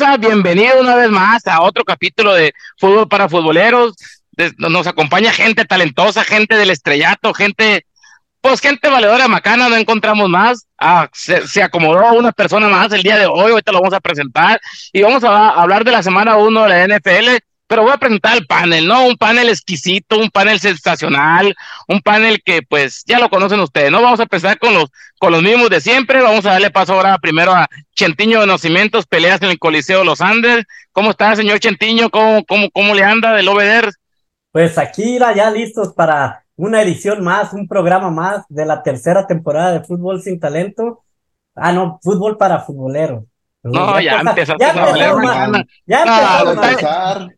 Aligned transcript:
raza? 0.00 0.16
Bienvenido 0.16 0.80
una 0.80 0.94
vez 0.94 1.10
más 1.10 1.46
a 1.46 1.62
otro 1.62 1.84
capítulo 1.84 2.34
de 2.34 2.52
Fútbol 2.78 3.08
para 3.08 3.28
Futboleros. 3.28 3.94
Nos 4.58 4.86
acompaña 4.86 5.32
gente 5.32 5.64
talentosa, 5.64 6.22
gente 6.24 6.56
del 6.56 6.70
estrellato, 6.70 7.32
gente, 7.32 7.86
pues 8.42 8.60
gente 8.60 8.88
valedora 8.88 9.28
macana, 9.28 9.68
no 9.68 9.76
encontramos 9.76 10.28
más. 10.28 10.66
Ah, 10.78 11.08
se, 11.12 11.62
acomodó 11.62 12.12
una 12.12 12.32
persona 12.32 12.68
más 12.68 12.92
el 12.92 13.02
día 13.02 13.16
de 13.16 13.26
hoy, 13.26 13.52
ahorita 13.52 13.72
lo 13.72 13.80
vamos 13.80 13.94
a 13.94 14.00
presentar 14.00 14.60
y 14.92 15.02
vamos 15.02 15.24
a 15.24 15.50
hablar 15.50 15.84
de 15.84 15.92
la 15.92 16.02
semana 16.02 16.36
1 16.36 16.62
de 16.62 16.68
la 16.68 16.98
NFL 16.98 17.28
pero 17.66 17.82
voy 17.82 17.92
a 17.92 17.96
presentar 17.96 18.36
el 18.36 18.46
panel, 18.46 18.86
¿no? 18.86 19.06
Un 19.06 19.16
panel 19.16 19.48
exquisito, 19.48 20.18
un 20.18 20.30
panel 20.30 20.60
sensacional, 20.60 21.54
un 21.88 22.00
panel 22.00 22.40
que 22.44 22.62
pues 22.62 23.02
ya 23.06 23.18
lo 23.18 23.28
conocen 23.28 23.60
ustedes, 23.60 23.90
¿no? 23.90 24.02
Vamos 24.02 24.20
a 24.20 24.24
empezar 24.24 24.58
con 24.58 24.74
los, 24.74 24.90
con 25.18 25.32
los 25.32 25.42
mismos 25.42 25.70
de 25.70 25.80
siempre, 25.80 26.22
vamos 26.22 26.46
a 26.46 26.52
darle 26.52 26.70
paso 26.70 26.94
ahora 26.94 27.18
primero 27.18 27.52
a 27.52 27.68
Chentiño 27.94 28.40
de 28.40 28.46
Nacimientos, 28.46 29.06
peleas 29.06 29.42
en 29.42 29.50
el 29.50 29.58
Coliseo 29.58 30.04
los 30.04 30.20
Andes. 30.20 30.64
¿Cómo 30.92 31.10
está, 31.10 31.34
señor 31.34 31.58
Chentiño? 31.58 32.10
¿Cómo, 32.10 32.44
cómo, 32.44 32.70
cómo 32.70 32.94
le 32.94 33.04
anda 33.04 33.32
del 33.32 33.48
Obeder? 33.48 33.90
Pues 34.52 34.78
aquí 34.78 35.18
ya 35.18 35.50
listos 35.50 35.92
para 35.92 36.44
una 36.56 36.82
edición 36.82 37.22
más, 37.22 37.52
un 37.52 37.68
programa 37.68 38.10
más 38.10 38.44
de 38.48 38.64
la 38.64 38.82
tercera 38.82 39.26
temporada 39.26 39.72
de 39.72 39.84
Fútbol 39.84 40.22
sin 40.22 40.40
Talento. 40.40 41.04
Ah, 41.54 41.72
no, 41.72 41.98
fútbol 42.02 42.36
para 42.36 42.60
futboleros. 42.60 43.24
No, 43.72 44.00
ya, 44.00 44.20
empezó. 44.20 44.54
Ya 44.58 44.70
empezó, 44.70 44.96
ya 45.86 46.02
empezó. 46.02 47.30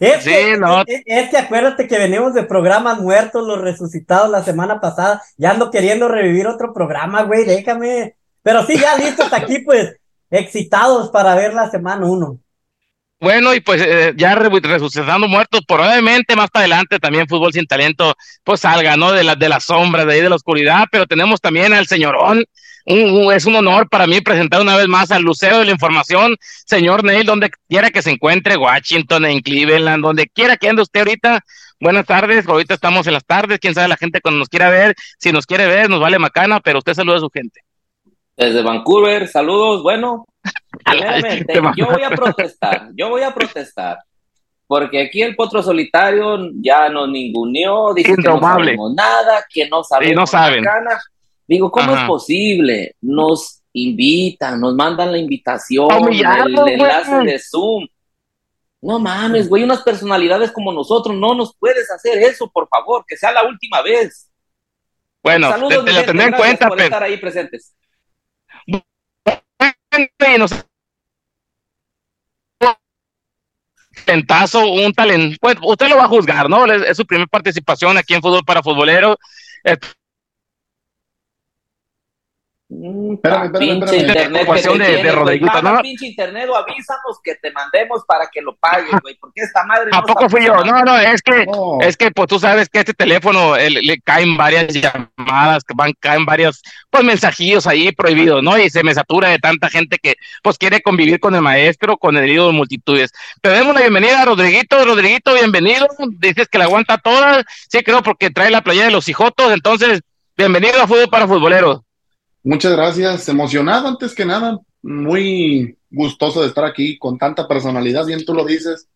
Es, 0.00 0.24
sí, 0.24 0.30
que, 0.30 0.56
no. 0.58 0.82
es, 0.86 1.30
que 1.30 1.36
acuérdate 1.36 1.86
que 1.86 1.98
venimos 1.98 2.34
de 2.34 2.44
programas 2.44 2.98
muertos, 2.98 3.46
los 3.46 3.60
resucitados 3.60 4.30
la 4.30 4.42
semana 4.42 4.80
pasada. 4.80 5.22
Ya 5.36 5.50
ando 5.50 5.70
queriendo 5.70 6.08
revivir 6.08 6.46
otro 6.46 6.72
programa, 6.72 7.22
güey, 7.22 7.44
déjame. 7.44 8.16
Pero 8.42 8.64
sí, 8.66 8.78
ya 8.78 8.96
listos 8.96 9.32
aquí, 9.32 9.60
pues, 9.60 9.96
excitados 10.30 11.10
para 11.10 11.34
ver 11.34 11.54
la 11.54 11.70
semana 11.70 12.06
uno. 12.06 12.38
Bueno, 13.20 13.54
y 13.54 13.60
pues 13.60 13.80
eh, 13.80 14.12
ya 14.16 14.34
resucitando 14.34 15.28
muertos, 15.28 15.62
probablemente 15.66 16.36
más 16.36 16.50
para 16.50 16.64
adelante 16.64 16.98
también 16.98 17.26
Fútbol 17.26 17.54
Sin 17.54 17.66
Talento, 17.66 18.14
pues 18.42 18.60
salga, 18.60 18.98
¿no? 18.98 19.12
De 19.12 19.24
la, 19.24 19.34
de 19.34 19.48
la 19.48 19.60
sombra, 19.60 20.04
de 20.04 20.12
ahí 20.12 20.20
de 20.20 20.28
la 20.28 20.34
oscuridad, 20.36 20.84
pero 20.92 21.06
tenemos 21.06 21.40
también 21.40 21.72
al 21.72 21.86
señorón 21.86 22.44
es 22.86 23.46
un 23.46 23.56
honor 23.56 23.88
para 23.88 24.06
mí 24.06 24.20
presentar 24.20 24.60
una 24.60 24.76
vez 24.76 24.88
más 24.88 25.10
al 25.10 25.22
Luceo 25.22 25.58
de 25.58 25.64
la 25.64 25.70
Información, 25.70 26.36
señor 26.66 27.02
Neil, 27.02 27.24
donde 27.24 27.50
quiera 27.68 27.90
que 27.90 28.02
se 28.02 28.10
encuentre, 28.10 28.56
Washington, 28.56 29.24
en 29.24 29.40
Cleveland, 29.40 30.02
donde 30.02 30.26
quiera 30.28 30.56
que 30.56 30.68
ande 30.68 30.82
usted 30.82 31.00
ahorita. 31.00 31.40
Buenas 31.80 32.06
tardes, 32.06 32.46
ahorita 32.46 32.74
estamos 32.74 33.06
en 33.06 33.14
las 33.14 33.24
tardes, 33.24 33.58
quién 33.58 33.74
sabe 33.74 33.88
la 33.88 33.96
gente 33.96 34.20
cuando 34.20 34.38
nos 34.38 34.48
quiera 34.48 34.70
ver, 34.70 34.94
si 35.18 35.32
nos 35.32 35.46
quiere 35.46 35.66
ver, 35.66 35.88
nos 35.88 36.00
vale 36.00 36.18
macana, 36.18 36.60
pero 36.60 36.78
usted 36.78 36.94
saluda 36.94 37.16
a 37.16 37.20
su 37.20 37.30
gente. 37.30 37.60
Desde 38.36 38.62
Vancouver, 38.62 39.28
saludos, 39.28 39.82
bueno, 39.82 40.26
yo 41.76 41.86
voy 41.86 42.02
a 42.02 42.10
protestar, 42.10 42.90
yo 42.94 43.08
voy 43.08 43.22
a 43.22 43.32
protestar, 43.32 43.98
porque 44.66 45.02
aquí 45.02 45.22
el 45.22 45.36
potro 45.36 45.62
solitario 45.62 46.50
ya 46.60 46.88
no 46.88 47.06
ninguneó, 47.06 47.94
dice 47.94 48.14
que 48.14 48.22
no 48.22 48.40
sabemos 48.40 48.94
nada, 48.94 49.44
que 49.48 49.68
no 49.68 49.82
sabemos 49.84 50.16
no 50.16 50.26
saben. 50.26 50.64
Digo, 51.46 51.70
¿cómo 51.70 51.96
es 51.96 52.04
posible? 52.04 52.96
Nos 53.00 53.62
invitan, 53.72 54.60
nos 54.60 54.74
mandan 54.74 55.12
la 55.12 55.18
invitación, 55.18 55.90
el, 56.12 56.68
enlace 56.68 57.16
de 57.24 57.38
Zoom. 57.38 57.86
No 58.80 58.98
mames, 58.98 59.48
güey, 59.48 59.62
unas 59.62 59.82
personalidades 59.82 60.52
como 60.52 60.72
nosotros, 60.72 61.16
no 61.16 61.34
nos 61.34 61.56
puedes 61.56 61.90
hacer 61.90 62.18
eso, 62.18 62.50
por 62.50 62.68
favor, 62.68 63.04
que 63.06 63.16
sea 63.16 63.32
la 63.32 63.44
última 63.44 63.82
vez. 63.82 64.30
Bueno, 65.22 65.50
te, 65.68 65.74
lo 65.74 65.84
tendré 66.04 66.26
en 66.26 66.32
cuenta, 66.32 66.68
por 66.68 66.80
estar 66.80 67.02
ahí 67.02 67.16
presentes. 67.16 67.74
Tentazo, 74.04 74.70
un 74.70 74.92
talento, 74.92 75.38
pues 75.40 75.56
usted 75.62 75.88
lo 75.88 75.96
va 75.96 76.04
a 76.04 76.08
juzgar, 76.08 76.50
¿no? 76.50 76.66
Es, 76.66 76.96
su 76.96 77.06
primera 77.06 77.26
participación 77.26 77.96
aquí 77.96 78.12
en 78.12 78.20
Fútbol 78.20 78.44
para 78.44 78.62
Futboleros. 78.62 79.16
Mm, 82.76 83.14
espérame, 83.14 83.52
pinche 83.52 83.96
internet 83.98 84.46
de, 84.48 85.02
de 85.02 85.12
Rodriguito, 85.12 85.62
¿no? 85.62 85.80
pinche 85.80 86.06
internet 86.06 86.48
o 86.48 86.56
avísanos 86.56 87.20
que 87.22 87.36
te 87.36 87.52
mandemos 87.52 88.02
para 88.04 88.26
que 88.26 88.40
lo 88.42 88.56
pagues, 88.56 89.00
güey, 89.00 89.14
porque 89.14 89.42
esta 89.42 89.64
madre 89.64 89.90
¿A 89.92 90.02
poco 90.02 90.28
fui 90.28 90.44
yo? 90.44 90.64
No, 90.64 90.82
no, 90.82 90.98
es 90.98 91.22
que, 91.22 91.46
es 91.82 91.96
que, 91.96 92.10
pues 92.10 92.26
tú 92.26 92.40
sabes 92.40 92.68
que 92.68 92.80
este 92.80 92.92
teléfono 92.92 93.56
le 93.56 94.00
caen 94.00 94.36
varias 94.36 94.74
llamadas, 94.74 95.62
que 95.62 95.74
van, 95.76 95.92
caen 96.00 96.24
varios, 96.26 96.62
pues 96.90 97.04
mensajillos 97.04 97.66
ahí 97.68 97.92
prohibidos, 97.92 98.42
¿no? 98.42 98.58
Y 98.58 98.68
se 98.70 98.82
me 98.82 98.92
satura 98.92 99.28
de 99.28 99.38
tanta 99.38 99.70
gente 99.70 99.98
que, 100.02 100.16
pues 100.42 100.58
quiere 100.58 100.82
convivir 100.82 101.20
con 101.20 101.34
el 101.34 101.42
maestro, 101.42 101.96
con 101.96 102.16
el 102.16 102.28
ídolo 102.28 102.48
de 102.48 102.56
multitudes. 102.56 103.12
Te 103.40 103.50
damos 103.50 103.74
la 103.74 103.82
bienvenida 103.82 104.22
a 104.22 104.24
Rodriguito, 104.24 104.84
Rodriguito, 104.84 105.32
bienvenido, 105.32 105.86
dices 106.18 106.48
que 106.48 106.58
la 106.58 106.64
aguanta 106.64 106.98
toda, 106.98 107.44
sí 107.68 107.82
creo 107.84 108.02
porque 108.02 108.30
trae 108.30 108.50
la 108.50 108.62
playa 108.62 108.86
de 108.86 108.90
los 108.90 109.08
hijotos, 109.08 109.52
entonces, 109.52 110.00
bienvenido 110.36 110.82
a 110.82 110.88
Fútbol 110.88 111.08
para 111.08 111.28
Futboleros. 111.28 111.84
Muchas 112.44 112.72
gracias. 112.72 113.28
Emocionado 113.28 113.88
antes 113.88 114.14
que 114.14 114.26
nada. 114.26 114.60
Muy 114.82 115.78
gustoso 115.90 116.42
de 116.42 116.48
estar 116.48 116.64
aquí 116.64 116.98
con 116.98 117.16
tanta 117.16 117.48
personalidad, 117.48 118.04
bien 118.04 118.24
tú 118.24 118.34
lo 118.34 118.44
dices. 118.44 118.88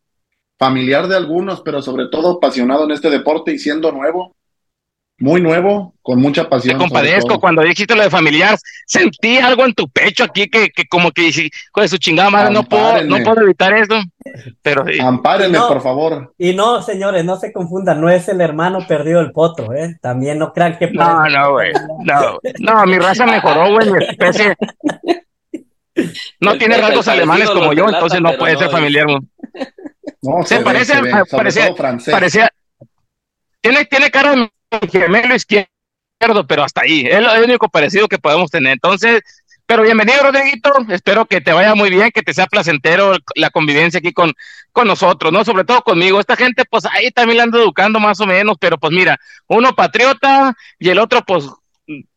Familiar 0.59 1.09
de 1.09 1.17
algunos, 1.17 1.63
pero 1.63 1.81
sobre 1.81 2.09
todo 2.09 2.33
apasionado 2.33 2.85
en 2.85 2.91
este 2.91 3.09
deporte 3.09 3.53
y 3.53 3.59
siendo 3.59 3.91
nuevo 3.91 4.37
muy 5.21 5.41
nuevo, 5.41 5.95
con 6.01 6.21
mucha 6.21 6.49
pasión. 6.49 6.79
Te 6.79 6.85
compadezco 6.85 7.41
cuando 7.41 7.63
dijiste 7.63 7.97
lo 7.97 8.03
de 8.03 8.11
familiar, 8.11 8.57
sentí 8.87 9.39
algo 9.39 9.65
en 9.65 9.75
tu 9.75 9.89
pecho 9.89 10.25
aquí 10.25 10.49
que, 10.49 10.71
que 10.71 10.87
como 10.87 11.11
que 11.11 11.33
de 11.33 11.89
su 11.89 11.99
chingada 11.99 12.31
madre, 12.31 12.53
no 12.53 12.63
puedo, 12.63 13.03
no 13.03 13.19
puedo 13.25 13.43
evitar 13.43 13.73
eso. 13.75 14.01
Pero 14.63 14.87
sí. 14.87 14.99
Ampárenme, 15.01 15.59
por 15.59 15.83
favor. 15.83 16.35
Y 16.39 16.55
no, 16.55 16.83
señores, 16.83 17.25
no 17.25 17.37
se 17.37 17.53
confundan, 17.53 18.01
no 18.01 18.09
es 18.09 18.29
el 18.29 18.41
hermano 18.41 18.87
perdido 18.87 19.21
del 19.21 19.33
potro, 19.33 19.75
¿eh? 19.75 19.99
También 20.01 20.39
no 20.39 20.53
crean 20.53 20.79
que. 20.79 20.91
No, 20.91 21.29
no, 21.29 21.53
güey. 21.53 21.73
No, 22.05 22.39
no, 22.61 22.87
mi 22.87 22.99
raza 22.99 23.27
mejoró, 23.27 23.73
güey, 23.73 23.91
mi 23.91 24.05
especie. 24.05 24.55
No 26.41 26.57
tiene 26.57 26.79
rasgos 26.79 27.09
alemanes 27.09 27.51
como 27.51 27.73
yo, 27.73 27.89
entonces 27.89 28.21
no 28.21 28.33
puede 28.39 28.57
ser 28.57 28.71
familiar. 28.71 29.07
No, 30.21 30.43
se, 30.45 30.61
parece, 30.61 30.95
parecía, 31.31 31.75
parecía, 32.11 32.51
tiene, 33.61 33.85
tiene 33.85 34.11
cara 34.11 34.35
de 34.35 34.51
gemelo 34.91 35.35
izquierdo, 35.35 36.47
pero 36.47 36.65
hasta 36.65 36.83
ahí. 36.83 37.07
Es 37.07 37.21
lo 37.21 37.33
único 37.43 37.69
parecido 37.69 38.09
que 38.09 38.19
podemos 38.19 38.51
tener. 38.51 38.73
Entonces, 38.73 39.23
pero 39.67 39.83
bienvenido, 39.83 40.23
Rodriguito. 40.23 40.73
Espero 40.89 41.27
que 41.27 41.41
te 41.41 41.53
vaya 41.53 41.75
muy 41.75 41.91
bien, 41.91 42.11
que 42.11 42.23
te 42.23 42.35
sea 42.35 42.47
placentero 42.47 43.17
la 43.35 43.51
convivencia 43.51 43.99
aquí 43.99 44.13
con, 44.13 44.33
con 44.73 44.87
nosotros, 44.87 45.33
¿no? 45.33 45.45
Sobre 45.45 45.65
todo 45.65 45.83
conmigo. 45.83 46.21
Esta 46.21 46.37
gente, 46.37 46.65
pues 46.65 46.85
ahí 46.87 47.11
también 47.11 47.39
la 47.39 47.43
ando 47.45 47.59
educando 47.59 48.01
más 48.01 48.21
o 48.21 48.27
menos, 48.27 48.57
pero 48.59 48.79
pues 48.79 48.93
mira, 48.93 49.19
uno 49.47 49.75
patriota 49.75 50.55
y 50.79 50.89
el 50.89 50.99
otro, 50.99 51.23
pues 51.23 51.49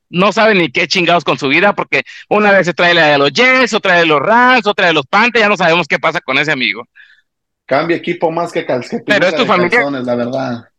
no 0.10 0.32
sabe 0.34 0.56
ni 0.56 0.70
qué 0.72 0.88
chingados 0.88 1.24
con 1.24 1.38
su 1.38 1.48
vida, 1.48 1.74
porque 1.74 2.04
una 2.30 2.52
vez 2.52 2.66
se 2.66 2.74
trae 2.74 2.94
la 2.94 3.08
de 3.08 3.18
los 3.18 3.32
Jets, 3.32 3.74
otra 3.74 3.96
de 3.96 4.06
los 4.06 4.20
Rams, 4.20 4.68
otra 4.68 4.88
de 4.88 4.94
los 4.94 5.06
Panthers, 5.08 5.44
ya 5.44 5.50
no 5.50 5.58
sabemos 5.58 5.88
qué 5.88 6.00
pasa 6.00 6.20
con 6.20 6.38
ese 6.38 6.52
amigo. 6.52 6.86
Cambia 7.66 7.96
equipo 7.96 8.32
más 8.32 8.52
que 8.52 8.66
calcetín. 8.66 9.06
Pero 9.06 9.28
es 9.28 9.36
tu 9.36 9.46
familia. 9.46 9.90
La 9.90 10.16
verdad 10.16 10.71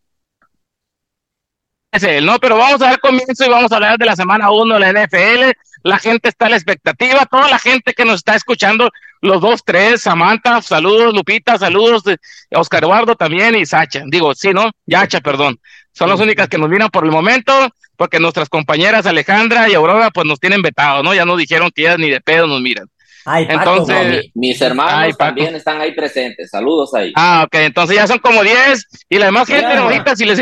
es 1.92 2.02
él, 2.02 2.24
¿no? 2.24 2.38
Pero 2.38 2.56
vamos 2.56 2.80
a 2.80 2.86
dar 2.86 3.00
comienzo 3.00 3.44
y 3.44 3.48
vamos 3.50 3.70
a 3.70 3.76
hablar 3.76 3.98
de 3.98 4.06
la 4.06 4.16
semana 4.16 4.50
1 4.50 4.78
de 4.78 4.80
la 4.80 5.04
NFL. 5.04 5.52
La 5.84 5.98
gente 5.98 6.30
está 6.30 6.46
a 6.46 6.48
la 6.48 6.56
expectativa, 6.56 7.26
toda 7.26 7.48
la 7.48 7.58
gente 7.58 7.92
que 7.92 8.04
nos 8.04 8.16
está 8.16 8.34
escuchando, 8.34 8.90
los 9.20 9.40
dos, 9.40 9.62
tres, 9.64 10.00
Samantha, 10.00 10.62
saludos, 10.62 11.12
Lupita, 11.14 11.58
saludos, 11.58 12.02
Oscar 12.50 12.84
Eduardo 12.84 13.14
también 13.14 13.54
y 13.54 13.66
Sacha. 13.66 14.02
Digo, 14.06 14.34
sí, 14.34 14.52
¿no? 14.52 14.70
Yacha, 14.86 15.20
perdón. 15.20 15.60
Son 15.92 16.08
las 16.08 16.18
únicas 16.18 16.48
que 16.48 16.56
nos 16.56 16.70
miran 16.70 16.88
por 16.88 17.04
el 17.04 17.10
momento, 17.10 17.52
porque 17.96 18.18
nuestras 18.18 18.48
compañeras 18.48 19.04
Alejandra 19.04 19.68
y 19.68 19.74
Aurora, 19.74 20.10
pues 20.10 20.26
nos 20.26 20.40
tienen 20.40 20.62
vetados, 20.62 21.04
¿no? 21.04 21.12
Ya 21.14 21.26
nos 21.26 21.36
dijeron 21.36 21.70
que 21.74 21.82
ya 21.82 21.98
ni 21.98 22.08
de 22.08 22.22
pedo 22.22 22.46
nos 22.46 22.62
miran. 22.62 22.86
entonces, 23.26 24.30
mis 24.34 24.60
hermanos 24.62 25.18
también 25.18 25.54
están 25.56 25.78
ahí 25.80 25.92
presentes. 25.92 26.48
Saludos 26.48 26.94
ahí. 26.94 27.12
Ah, 27.16 27.42
ok. 27.46 27.54
Entonces 27.56 27.96
ya 27.96 28.06
son 28.06 28.18
como 28.18 28.42
10 28.42 29.06
y 29.10 29.18
la 29.18 29.26
demás 29.26 29.46
gente 29.46 29.74
ahorita, 29.74 30.16
si 30.16 30.24
les, 30.24 30.40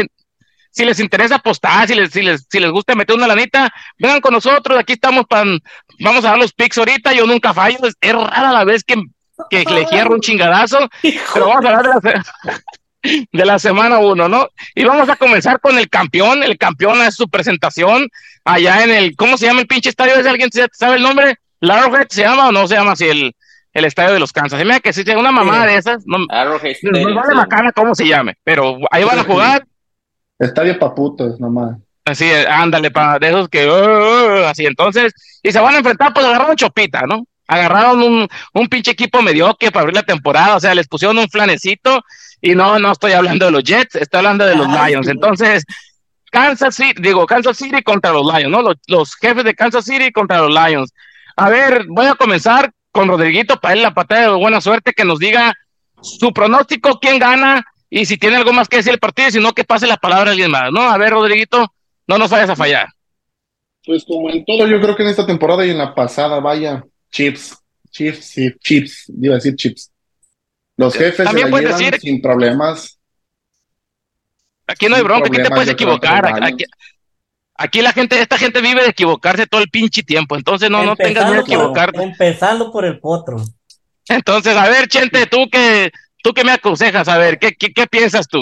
si 0.70 0.84
les 0.84 1.00
interesa 1.00 1.36
apostar, 1.36 1.86
si 1.88 1.94
les, 1.94 2.10
si 2.10 2.22
les, 2.22 2.46
si 2.48 2.60
les 2.60 2.70
gusta 2.70 2.94
meter 2.94 3.16
una 3.16 3.26
lanita, 3.26 3.72
vengan 3.98 4.20
con 4.20 4.32
nosotros, 4.32 4.78
aquí 4.78 4.94
estamos 4.94 5.24
para, 5.26 5.44
vamos 5.98 6.24
a 6.24 6.30
dar 6.30 6.38
los 6.38 6.52
picks 6.52 6.78
ahorita, 6.78 7.12
yo 7.12 7.26
nunca 7.26 7.52
fallo, 7.52 7.78
es, 7.82 7.94
rara 8.00 8.52
la 8.52 8.64
vez 8.64 8.84
que, 8.84 8.96
que 9.50 9.64
le 9.74 9.86
cierro 9.86 10.14
un 10.14 10.20
chingadazo, 10.20 10.88
pero 11.34 11.48
vamos 11.48 11.64
a 11.64 11.68
hablar 11.68 12.00
de 12.00 12.12
la, 12.12 12.24
de 13.32 13.44
la 13.44 13.58
semana 13.58 13.98
uno, 13.98 14.28
¿no? 14.28 14.48
Y 14.74 14.84
vamos 14.84 15.08
a 15.08 15.16
comenzar 15.16 15.60
con 15.60 15.78
el 15.78 15.88
campeón, 15.88 16.42
el 16.42 16.56
campeón 16.56 17.02
es 17.02 17.14
su 17.16 17.28
presentación 17.28 18.08
allá 18.44 18.84
en 18.84 18.90
el, 18.90 19.16
¿cómo 19.16 19.36
se 19.36 19.46
llama 19.46 19.60
el 19.60 19.66
pinche 19.66 19.90
estadio? 19.90 20.14
¿Es 20.14 20.26
alguien 20.26 20.50
sabe 20.72 20.96
el 20.96 21.02
nombre? 21.02 21.36
¿Larrowhead 21.60 22.08
se 22.08 22.22
llama 22.22 22.48
o 22.48 22.52
no 22.52 22.66
se 22.66 22.74
llama 22.74 22.92
así 22.92 23.06
el, 23.06 23.34
el 23.72 23.84
estadio 23.84 24.14
de 24.14 24.20
los 24.20 24.32
Kansas? 24.32 24.58
Se 24.58 24.64
me 24.64 24.80
que 24.80 24.92
si 24.92 25.02
una 25.10 25.32
mamada 25.32 25.66
de 25.66 25.76
esas, 25.76 26.04
no, 26.06 26.18
no 26.18 27.14
vale 27.14 27.34
macana 27.34 27.72
cómo 27.72 27.94
se 27.94 28.06
llame, 28.06 28.36
pero 28.44 28.78
ahí 28.90 29.04
van 29.04 29.18
a 29.18 29.24
jugar 29.24 29.64
Estadio 30.40 30.78
Paputos, 30.78 31.38
nomás. 31.38 31.76
Así, 32.04 32.28
ándale, 32.48 32.90
para 32.90 33.18
de 33.18 33.28
esos 33.28 33.48
que, 33.48 33.68
uh, 33.68 33.70
uh, 33.70 34.44
así, 34.46 34.66
entonces, 34.66 35.12
y 35.42 35.52
se 35.52 35.60
van 35.60 35.74
a 35.74 35.78
enfrentar, 35.78 36.12
pues 36.12 36.26
agarraron 36.26 36.56
chopita, 36.56 37.02
¿no? 37.02 37.24
Agarraron 37.46 38.02
un, 38.02 38.28
un 38.54 38.68
pinche 38.68 38.92
equipo 38.92 39.22
mediocre 39.22 39.70
para 39.70 39.82
abrir 39.82 39.96
la 39.96 40.02
temporada, 40.02 40.56
o 40.56 40.60
sea, 40.60 40.74
les 40.74 40.88
pusieron 40.88 41.18
un 41.18 41.28
flanecito 41.28 42.02
y 42.40 42.54
no, 42.54 42.78
no 42.78 42.92
estoy 42.92 43.12
hablando 43.12 43.44
de 43.44 43.50
los 43.52 43.62
Jets, 43.62 43.96
estoy 43.96 44.18
hablando 44.18 44.46
de 44.46 44.56
los 44.56 44.66
Lions. 44.68 45.08
Entonces, 45.08 45.64
Kansas 46.30 46.74
City, 46.74 47.00
digo, 47.02 47.26
Kansas 47.26 47.56
City 47.56 47.82
contra 47.82 48.12
los 48.12 48.24
Lions, 48.24 48.50
¿no? 48.50 48.62
Los, 48.62 48.76
los, 48.86 49.14
jefes 49.16 49.44
de 49.44 49.54
Kansas 49.54 49.84
City 49.84 50.10
contra 50.10 50.38
los 50.38 50.50
Lions. 50.50 50.92
A 51.36 51.50
ver, 51.50 51.84
voy 51.88 52.06
a 52.06 52.14
comenzar 52.14 52.72
con 52.92 53.08
Rodriguito 53.08 53.60
para 53.60 53.74
él 53.74 53.82
la 53.82 53.94
patada 53.94 54.22
de 54.22 54.28
buena 54.28 54.60
suerte 54.60 54.92
que 54.92 55.04
nos 55.04 55.18
diga 55.18 55.54
su 56.00 56.32
pronóstico, 56.32 56.98
quién 56.98 57.18
gana 57.18 57.64
y 57.90 58.06
si 58.06 58.16
tiene 58.16 58.36
algo 58.36 58.52
más 58.52 58.68
que 58.68 58.76
decir 58.76 58.92
el 58.92 59.00
partido, 59.00 59.28
y 59.28 59.32
si 59.32 59.40
no, 59.40 59.52
que 59.52 59.64
pase 59.64 59.86
la 59.86 59.96
palabra 59.96 60.30
a 60.30 60.32
alguien 60.32 60.50
más, 60.50 60.70
¿no? 60.70 60.80
A 60.80 60.96
ver, 60.96 61.10
Rodriguito, 61.10 61.74
no 62.06 62.18
nos 62.18 62.30
vayas 62.30 62.50
a 62.50 62.56
fallar. 62.56 62.88
Pues 63.84 64.04
como 64.04 64.30
en 64.30 64.44
todo, 64.44 64.66
yo 64.68 64.80
creo 64.80 64.94
que 64.94 65.02
en 65.02 65.08
esta 65.08 65.26
temporada 65.26 65.66
y 65.66 65.70
en 65.70 65.78
la 65.78 65.92
pasada, 65.92 66.38
vaya, 66.38 66.84
chips, 67.10 67.58
chips, 67.90 68.24
sí, 68.24 68.54
chips, 68.60 69.12
iba 69.20 69.34
a 69.34 69.38
decir 69.38 69.56
chips. 69.56 69.90
Los 70.76 70.94
jefes 70.94 71.28
se 71.28 71.34
la 71.34 71.60
llevan 71.60 72.00
sin 72.00 72.22
problemas. 72.22 72.98
Aquí 74.68 74.88
no 74.88 74.94
hay 74.94 75.02
bronca, 75.02 75.26
aquí 75.26 75.42
te 75.42 75.50
puedes 75.50 75.68
equivocar. 75.68 76.32
Aquí, 77.56 77.82
la 77.82 77.92
gente, 77.92 78.20
esta 78.20 78.38
gente 78.38 78.62
vive 78.62 78.82
de 78.82 78.90
equivocarse 78.90 79.46
todo 79.46 79.60
el 79.60 79.68
pinche 79.68 80.02
tiempo, 80.02 80.36
entonces 80.36 80.70
no, 80.70 80.84
no 80.84 80.94
tengas 80.96 81.24
miedo 81.24 81.42
de 81.42 81.52
equivocarte. 81.52 82.02
Empezando 82.02 82.70
por 82.70 82.84
el 82.84 83.00
potro. 83.00 83.42
Entonces, 84.08 84.56
a 84.56 84.68
ver, 84.68 84.88
Chente, 84.88 85.26
tú 85.26 85.48
que 85.50 85.90
tú 86.22 86.32
qué 86.32 86.44
me 86.44 86.52
aconsejas, 86.52 87.08
a 87.08 87.18
ver, 87.18 87.38
¿qué, 87.38 87.52
qué, 87.52 87.86
piensas 87.86 88.28
tú? 88.28 88.40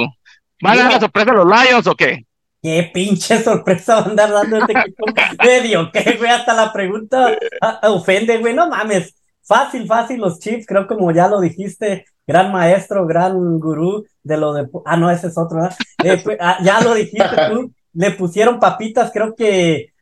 ¿Van 0.60 0.78
a 0.78 0.82
dar 0.82 0.92
la 0.92 1.00
sorpresa 1.00 1.30
a 1.30 1.34
los 1.34 1.46
Lions 1.46 1.86
o 1.86 1.94
qué? 1.94 2.24
Qué 2.60 2.90
pinche 2.92 3.42
sorpresa 3.42 3.96
van 3.96 4.04
a 4.04 4.10
andar 4.10 4.32
dando 4.32 4.56
este 4.58 4.72
equipo 4.72 5.04
medio, 5.44 5.90
¿qué, 5.92 6.16
güey? 6.18 6.30
Hasta 6.30 6.54
la 6.54 6.72
pregunta 6.72 7.36
ah, 7.60 7.80
ah, 7.82 7.90
ofende, 7.90 8.38
güey, 8.38 8.54
no 8.54 8.68
mames. 8.68 9.14
Fácil, 9.42 9.86
fácil 9.86 10.20
los 10.20 10.40
Chiefs, 10.40 10.66
creo 10.66 10.86
como 10.86 11.10
ya 11.10 11.28
lo 11.28 11.40
dijiste, 11.40 12.04
gran 12.26 12.52
maestro, 12.52 13.06
gran 13.06 13.58
gurú 13.58 14.04
de 14.22 14.36
lo 14.36 14.52
de... 14.52 14.68
Ah, 14.84 14.96
no, 14.96 15.10
ese 15.10 15.28
es 15.28 15.38
otro, 15.38 15.64
eh, 16.04 16.20
pues, 16.22 16.36
ah, 16.40 16.58
ya 16.62 16.80
lo 16.80 16.94
dijiste 16.94 17.24
tú, 17.50 17.72
le 17.94 18.10
pusieron 18.10 18.60
papitas, 18.60 19.10
creo 19.12 19.34
que 19.34 19.92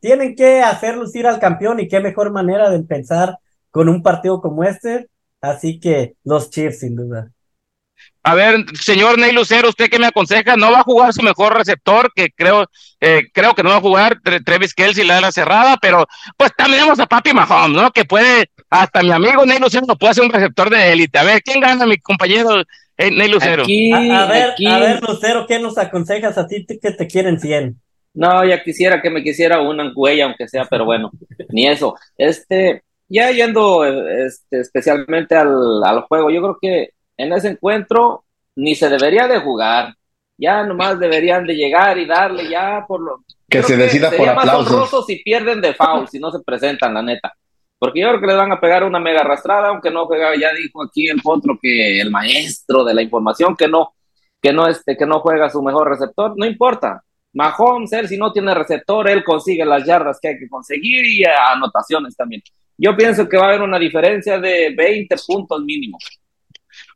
tienen 0.00 0.34
que 0.34 0.62
hacer 0.62 0.96
lucir 0.96 1.26
al 1.26 1.38
campeón 1.38 1.80
y 1.80 1.88
qué 1.88 2.00
mejor 2.00 2.32
manera 2.32 2.70
de 2.70 2.82
pensar 2.82 3.38
con 3.70 3.88
un 3.88 4.02
partido 4.02 4.40
como 4.40 4.64
este. 4.64 5.08
Así 5.42 5.80
que 5.80 6.14
los 6.24 6.50
Chiefs, 6.50 6.80
sin 6.80 6.96
duda. 6.96 7.30
A 8.24 8.36
ver, 8.36 8.64
señor 8.80 9.18
Ney 9.18 9.32
Lucero, 9.32 9.68
¿usted 9.68 9.90
qué 9.90 9.98
me 9.98 10.06
aconseja? 10.06 10.56
¿No 10.56 10.70
va 10.70 10.80
a 10.80 10.84
jugar 10.84 11.12
su 11.12 11.22
mejor 11.22 11.56
receptor? 11.56 12.12
Que 12.14 12.30
creo, 12.30 12.66
eh, 13.00 13.24
creo 13.32 13.52
que 13.52 13.64
no 13.64 13.70
va 13.70 13.76
a 13.76 13.80
jugar 13.80 14.20
Trevis 14.44 14.74
Kelsey 14.74 15.04
la 15.04 15.16
de 15.16 15.22
la 15.22 15.32
cerrada, 15.32 15.76
pero 15.82 16.06
pues 16.36 16.52
también 16.56 16.78
tenemos 16.80 17.00
a 17.00 17.06
Papi 17.06 17.32
Mahomes, 17.32 17.82
¿no? 17.82 17.90
Que 17.90 18.04
puede, 18.04 18.46
hasta 18.70 19.02
mi 19.02 19.10
amigo 19.10 19.44
Ney 19.44 19.58
Lucero 19.58 19.84
no 19.86 19.98
puede 19.98 20.14
ser 20.14 20.24
un 20.24 20.30
receptor 20.30 20.70
de 20.70 20.92
élite. 20.92 21.18
A 21.18 21.24
ver, 21.24 21.42
¿quién 21.42 21.60
gana, 21.60 21.84
mi 21.84 21.98
compañero 21.98 22.60
eh, 22.96 23.10
Ney 23.10 23.28
Lucero? 23.28 23.64
a, 23.64 24.26
ver, 24.26 24.54
a 24.68 24.78
ver, 24.78 25.02
Lucero, 25.02 25.44
¿qué 25.48 25.58
nos 25.58 25.76
aconsejas 25.76 26.38
a 26.38 26.46
ti 26.46 26.64
que 26.64 26.92
te 26.92 27.06
quieren 27.08 27.40
100? 27.40 27.76
No, 28.14 28.44
ya 28.44 28.62
quisiera 28.62 29.02
que 29.02 29.10
me 29.10 29.24
quisiera 29.24 29.60
una 29.60 29.90
huella, 29.92 30.26
aunque 30.26 30.46
sea, 30.46 30.66
pero 30.66 30.84
bueno, 30.84 31.10
ni 31.48 31.66
eso. 31.66 31.96
Este, 32.16 32.82
ya 33.12 33.30
yendo 33.30 33.84
este, 33.84 34.60
especialmente 34.60 35.36
al, 35.36 35.84
al, 35.84 36.00
juego, 36.02 36.30
yo 36.30 36.40
creo 36.40 36.58
que 36.60 36.90
en 37.16 37.32
ese 37.32 37.48
encuentro 37.48 38.24
ni 38.56 38.74
se 38.74 38.88
debería 38.88 39.28
de 39.28 39.38
jugar. 39.38 39.94
Ya 40.38 40.64
nomás 40.64 40.98
deberían 40.98 41.46
de 41.46 41.54
llegar 41.54 41.98
y 41.98 42.06
darle 42.06 42.48
ya 42.48 42.84
por 42.88 43.00
lo... 43.00 43.24
Que 43.48 43.62
se 43.62 43.76
decida 43.76 44.10
por 44.10 44.28
aplausos. 44.28 45.06
si 45.06 45.16
pierden 45.16 45.60
de 45.60 45.74
foul, 45.74 46.08
si 46.08 46.18
no 46.18 46.30
se 46.30 46.40
presentan, 46.40 46.94
la 46.94 47.02
neta. 47.02 47.32
Porque 47.78 48.00
yo 48.00 48.08
creo 48.08 48.20
que 48.20 48.26
les 48.28 48.36
van 48.36 48.50
a 48.50 48.60
pegar 48.60 48.82
una 48.82 48.98
mega 48.98 49.20
arrastrada, 49.20 49.68
aunque 49.68 49.90
no 49.90 50.06
juega, 50.06 50.34
ya 50.34 50.52
dijo 50.54 50.82
aquí 50.82 51.08
el 51.08 51.20
potro 51.20 51.58
que 51.60 52.00
el 52.00 52.10
maestro 52.10 52.82
de 52.82 52.94
la 52.94 53.02
información 53.02 53.54
que 53.54 53.68
no, 53.68 53.94
que 54.40 54.52
no, 54.52 54.66
este, 54.68 54.96
que 54.96 55.04
no 55.04 55.20
juega 55.20 55.50
su 55.50 55.62
mejor 55.62 55.88
receptor, 55.88 56.32
no 56.36 56.46
importa. 56.46 57.02
Mahomes, 57.34 57.92
él 57.92 58.08
si 58.08 58.16
no 58.16 58.32
tiene 58.32 58.54
receptor, 58.54 59.08
él 59.08 59.22
consigue 59.22 59.64
las 59.64 59.84
yardas 59.84 60.18
que 60.20 60.28
hay 60.28 60.38
que 60.38 60.48
conseguir 60.48 61.04
y 61.04 61.24
anotaciones 61.24 62.16
también. 62.16 62.42
Yo 62.82 62.96
pienso 62.96 63.28
que 63.28 63.36
va 63.36 63.44
a 63.44 63.48
haber 63.50 63.62
una 63.62 63.78
diferencia 63.78 64.40
de 64.40 64.74
20 64.76 65.14
puntos 65.24 65.62
mínimo. 65.62 65.98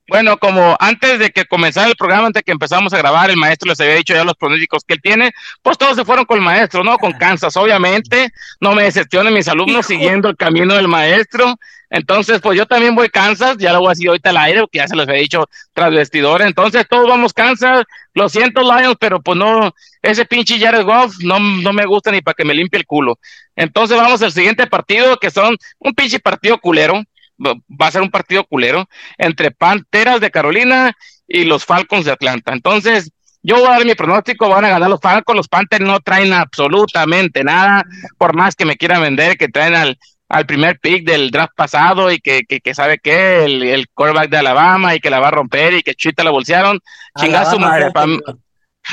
Bueno, 0.08 0.36
como 0.36 0.76
antes 0.80 1.20
de 1.20 1.30
que 1.30 1.44
comenzara 1.44 1.88
el 1.88 1.94
programa, 1.94 2.26
antes 2.26 2.40
de 2.40 2.44
que 2.44 2.50
empezamos 2.50 2.92
a 2.92 2.98
grabar, 2.98 3.30
el 3.30 3.36
maestro 3.36 3.68
les 3.68 3.80
había 3.80 3.94
dicho 3.94 4.12
ya 4.12 4.24
los 4.24 4.34
pronósticos 4.34 4.82
que 4.84 4.94
él 4.94 5.00
tiene, 5.00 5.30
pues 5.62 5.78
todos 5.78 5.94
se 5.94 6.04
fueron 6.04 6.24
con 6.24 6.38
el 6.38 6.44
maestro, 6.44 6.82
¿no? 6.82 6.98
Con 6.98 7.12
Kansas, 7.12 7.56
obviamente. 7.56 8.30
No 8.60 8.74
me 8.74 8.82
decepcionen 8.82 9.32
mis 9.32 9.46
alumnos 9.46 9.86
siguiendo 9.86 10.28
el 10.28 10.36
camino 10.36 10.74
del 10.74 10.88
maestro. 10.88 11.54
Entonces, 11.96 12.42
pues 12.42 12.58
yo 12.58 12.66
también 12.66 12.94
voy 12.94 13.08
Kansas, 13.08 13.56
ya 13.58 13.72
lo 13.72 13.80
voy 13.80 13.88
a 13.88 13.90
decir 13.92 14.08
ahorita 14.08 14.28
al 14.28 14.36
aire, 14.36 14.60
porque 14.60 14.78
ya 14.78 14.86
se 14.86 14.94
los 14.94 15.08
había 15.08 15.22
dicho 15.22 15.46
tras 15.72 15.90
vestidor. 15.90 16.42
Entonces, 16.42 16.86
todos 16.86 17.08
vamos 17.08 17.32
Kansas. 17.32 17.84
Lo 18.12 18.28
siento, 18.28 18.60
Lions, 18.60 18.96
pero 19.00 19.22
pues 19.22 19.38
no, 19.38 19.74
ese 20.02 20.26
pinche 20.26 20.58
Jared 20.58 20.84
Goff 20.84 21.14
no, 21.20 21.38
no 21.40 21.72
me 21.72 21.86
gusta 21.86 22.10
ni 22.10 22.20
para 22.20 22.34
que 22.34 22.44
me 22.44 22.52
limpie 22.52 22.80
el 22.80 22.86
culo. 22.86 23.18
Entonces, 23.56 23.96
vamos 23.96 24.20
al 24.22 24.30
siguiente 24.30 24.66
partido, 24.66 25.16
que 25.16 25.30
son 25.30 25.56
un 25.78 25.94
pinche 25.94 26.20
partido 26.20 26.58
culero. 26.58 27.02
Va 27.42 27.86
a 27.86 27.90
ser 27.90 28.02
un 28.02 28.10
partido 28.10 28.44
culero 28.44 28.86
entre 29.16 29.50
Panteras 29.50 30.20
de 30.20 30.30
Carolina 30.30 30.94
y 31.26 31.44
los 31.44 31.64
Falcons 31.64 32.04
de 32.04 32.12
Atlanta. 32.12 32.52
Entonces, 32.52 33.10
yo 33.42 33.56
voy 33.56 33.68
a 33.68 33.70
dar 33.70 33.86
mi 33.86 33.94
pronóstico, 33.94 34.50
van 34.50 34.66
a 34.66 34.70
ganar 34.70 34.90
los 34.90 35.00
Falcons, 35.00 35.36
los 35.36 35.48
Panthers 35.48 35.84
no 35.84 36.00
traen 36.00 36.32
absolutamente 36.32 37.42
nada, 37.44 37.84
por 38.18 38.34
más 38.34 38.54
que 38.54 38.64
me 38.64 38.76
quieran 38.76 39.02
vender, 39.02 39.38
que 39.38 39.48
traen 39.48 39.74
al, 39.74 39.98
al 40.28 40.46
primer 40.46 40.78
pick 40.80 41.04
del 41.04 41.30
draft 41.30 41.54
pasado 41.54 42.10
y 42.10 42.18
que, 42.18 42.42
que, 42.48 42.60
que 42.60 42.74
sabe 42.74 42.98
que 42.98 43.44
el, 43.44 43.62
el 43.62 43.88
quarterback 43.88 44.28
de 44.28 44.38
Alabama 44.38 44.94
y 44.94 45.00
que 45.00 45.10
la 45.10 45.20
va 45.20 45.28
a 45.28 45.32
romper 45.32 45.74
y 45.74 45.82
que 45.82 45.94
Chita 45.94 46.24
la 46.24 46.30
bolsearon. 46.30 46.80
Chingazo 47.18 47.58
madre. 47.58 47.92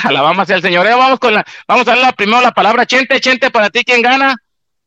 Alabama 0.02 0.44
sea 0.44 0.56
el 0.56 0.62
señor. 0.62 0.86
Eh, 0.86 0.94
vamos 0.94 1.18
con 1.18 1.34
la, 1.34 1.44
vamos 1.68 1.86
a 1.86 1.94
darle 1.94 2.12
primero 2.14 2.40
la 2.40 2.52
palabra 2.52 2.86
Chente, 2.86 3.20
Chente, 3.20 3.50
para 3.50 3.70
ti, 3.70 3.84
¿quién 3.84 4.02
gana? 4.02 4.36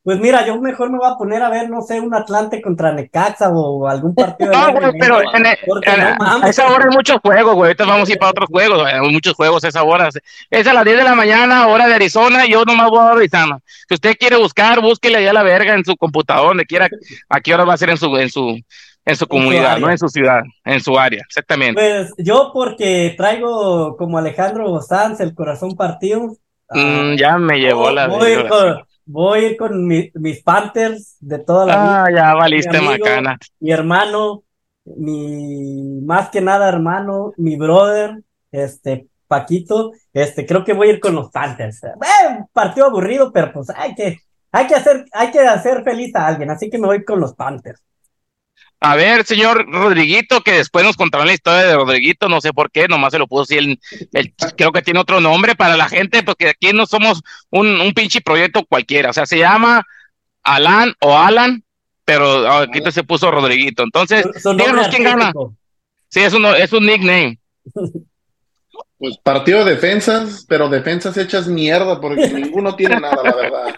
Pues 0.08 0.20
mira, 0.20 0.46
yo 0.46 0.58
mejor 0.58 0.88
me 0.88 0.96
voy 0.96 1.06
a 1.06 1.18
poner 1.18 1.42
a 1.42 1.50
ver, 1.50 1.68
no 1.68 1.82
sé, 1.82 2.00
un 2.00 2.14
Atlante 2.14 2.62
contra 2.62 2.94
Necaxa 2.94 3.50
o 3.50 3.86
algún 3.86 4.14
partido. 4.14 4.50
no, 4.52 4.72
güey, 4.72 4.98
pero 4.98 5.20
en, 5.20 5.46
a 5.46 6.48
esa 6.48 6.66
hora 6.66 6.86
hay 6.88 6.96
muchos 6.96 7.18
juegos, 7.20 7.54
güey. 7.54 7.68
Ahorita 7.68 7.84
vamos 7.84 8.08
a 8.08 8.12
ir 8.12 8.18
para 8.18 8.30
otros 8.30 8.48
juegos, 8.48 8.86
hay 8.86 9.06
muchos 9.12 9.34
juegos 9.34 9.64
a 9.64 9.68
esa 9.68 9.82
hora. 9.82 10.08
Es 10.48 10.66
a 10.66 10.72
las 10.72 10.84
10 10.86 10.96
de 10.96 11.04
la 11.04 11.14
mañana, 11.14 11.66
hora 11.66 11.86
de 11.86 11.92
Arizona, 11.92 12.46
yo 12.46 12.64
nomás 12.64 12.88
voy 12.88 13.00
a 13.00 13.10
Arizona. 13.10 13.58
Si 13.86 13.96
usted 13.96 14.16
quiere 14.16 14.38
buscar, 14.38 14.80
búsquele 14.80 15.18
allá 15.18 15.34
la 15.34 15.42
verga 15.42 15.74
en 15.74 15.84
su 15.84 15.94
computador, 15.94 16.48
donde 16.48 16.64
quiera, 16.64 16.88
a 17.28 17.40
qué 17.42 17.52
hora 17.52 17.64
va 17.64 17.74
a 17.74 17.76
ser 17.76 17.90
en 17.90 17.98
su, 17.98 18.16
en 18.16 18.30
su, 18.30 18.58
en 19.04 19.14
su 19.14 19.26
comunidad, 19.26 19.76
no 19.76 19.90
en 19.90 19.98
su 19.98 20.08
ciudad, 20.08 20.40
en 20.64 20.80
su 20.80 20.98
área, 20.98 21.20
exactamente. 21.20 21.78
Pues 21.78 22.14
yo 22.16 22.50
porque 22.54 23.12
traigo 23.14 23.94
como 23.98 24.16
Alejandro 24.16 24.80
Sanz 24.80 25.20
el 25.20 25.34
corazón 25.34 25.76
partido. 25.76 26.34
Mm, 26.70 27.16
ya 27.16 27.36
me 27.36 27.60
llevó 27.60 27.90
la 27.90 28.06
voy 28.08 28.36
a 29.14 29.38
ir 29.38 29.56
con 29.56 29.86
mis 29.86 30.42
Panthers 30.42 31.16
de 31.20 31.38
toda 31.38 31.66
la 31.66 31.82
vida. 31.82 32.04
Ah, 32.04 32.10
ya 32.14 32.34
valiste 32.34 32.80
macana. 32.80 33.38
Mi 33.60 33.70
hermano, 33.70 34.42
mi 34.84 36.00
más 36.02 36.28
que 36.30 36.40
nada 36.40 36.68
hermano, 36.68 37.32
mi 37.36 37.56
brother, 37.56 38.22
este 38.50 39.08
Paquito, 39.26 39.92
este 40.12 40.46
creo 40.46 40.64
que 40.64 40.72
voy 40.72 40.88
a 40.88 40.92
ir 40.92 41.00
con 41.00 41.14
los 41.14 41.30
Panthers. 41.30 41.84
Eh, 41.84 42.44
partido 42.52 42.86
aburrido, 42.86 43.30
pero 43.32 43.52
pues 43.52 43.68
hay 43.70 43.94
que 43.94 44.18
hay 44.50 44.66
que 44.66 44.74
hacer 44.74 45.04
hay 45.12 45.30
que 45.30 45.40
hacer 45.40 45.82
feliz 45.84 46.14
a 46.16 46.26
alguien, 46.26 46.50
así 46.50 46.70
que 46.70 46.78
me 46.78 46.86
voy 46.86 47.04
con 47.04 47.20
los 47.20 47.34
Panthers. 47.34 47.82
A 48.80 48.94
ver, 48.94 49.24
señor 49.24 49.66
Rodriguito, 49.68 50.42
que 50.42 50.52
después 50.52 50.84
nos 50.84 50.96
contará 50.96 51.24
la 51.24 51.32
historia 51.32 51.66
de 51.66 51.74
Rodriguito, 51.74 52.28
no 52.28 52.40
sé 52.40 52.52
por 52.52 52.70
qué, 52.70 52.86
nomás 52.86 53.12
se 53.12 53.18
lo 53.18 53.26
puso 53.26 53.42
así, 53.42 53.56
el, 53.56 53.80
creo 54.56 54.70
que 54.70 54.82
tiene 54.82 55.00
otro 55.00 55.20
nombre 55.20 55.56
para 55.56 55.76
la 55.76 55.88
gente, 55.88 56.22
porque 56.22 56.50
aquí 56.50 56.72
no 56.72 56.86
somos 56.86 57.22
un, 57.50 57.80
un 57.80 57.92
pinche 57.92 58.20
proyecto 58.20 58.64
cualquiera, 58.64 59.10
o 59.10 59.12
sea, 59.12 59.26
se 59.26 59.38
llama 59.38 59.84
Alan 60.44 60.94
o 61.00 61.18
Alan, 61.18 61.64
pero 62.04 62.48
aquí 62.48 62.80
se 62.90 63.02
puso 63.02 63.30
Rodriguito. 63.30 63.82
Entonces, 63.82 64.24
díganos 64.56 64.88
quién 64.88 65.04
gana. 65.04 65.32
Sí, 66.08 66.20
es 66.20 66.32
un, 66.32 66.46
es 66.46 66.72
un 66.72 66.86
nickname. 66.86 67.38
Pues 68.98 69.16
partido 69.18 69.64
de 69.64 69.74
defensas, 69.74 70.44
pero 70.48 70.68
defensas 70.68 71.16
hechas 71.16 71.46
mierda, 71.46 72.00
porque 72.00 72.28
ninguno 72.28 72.74
tiene 72.74 72.98
nada, 72.98 73.22
la 73.22 73.36
verdad. 73.36 73.74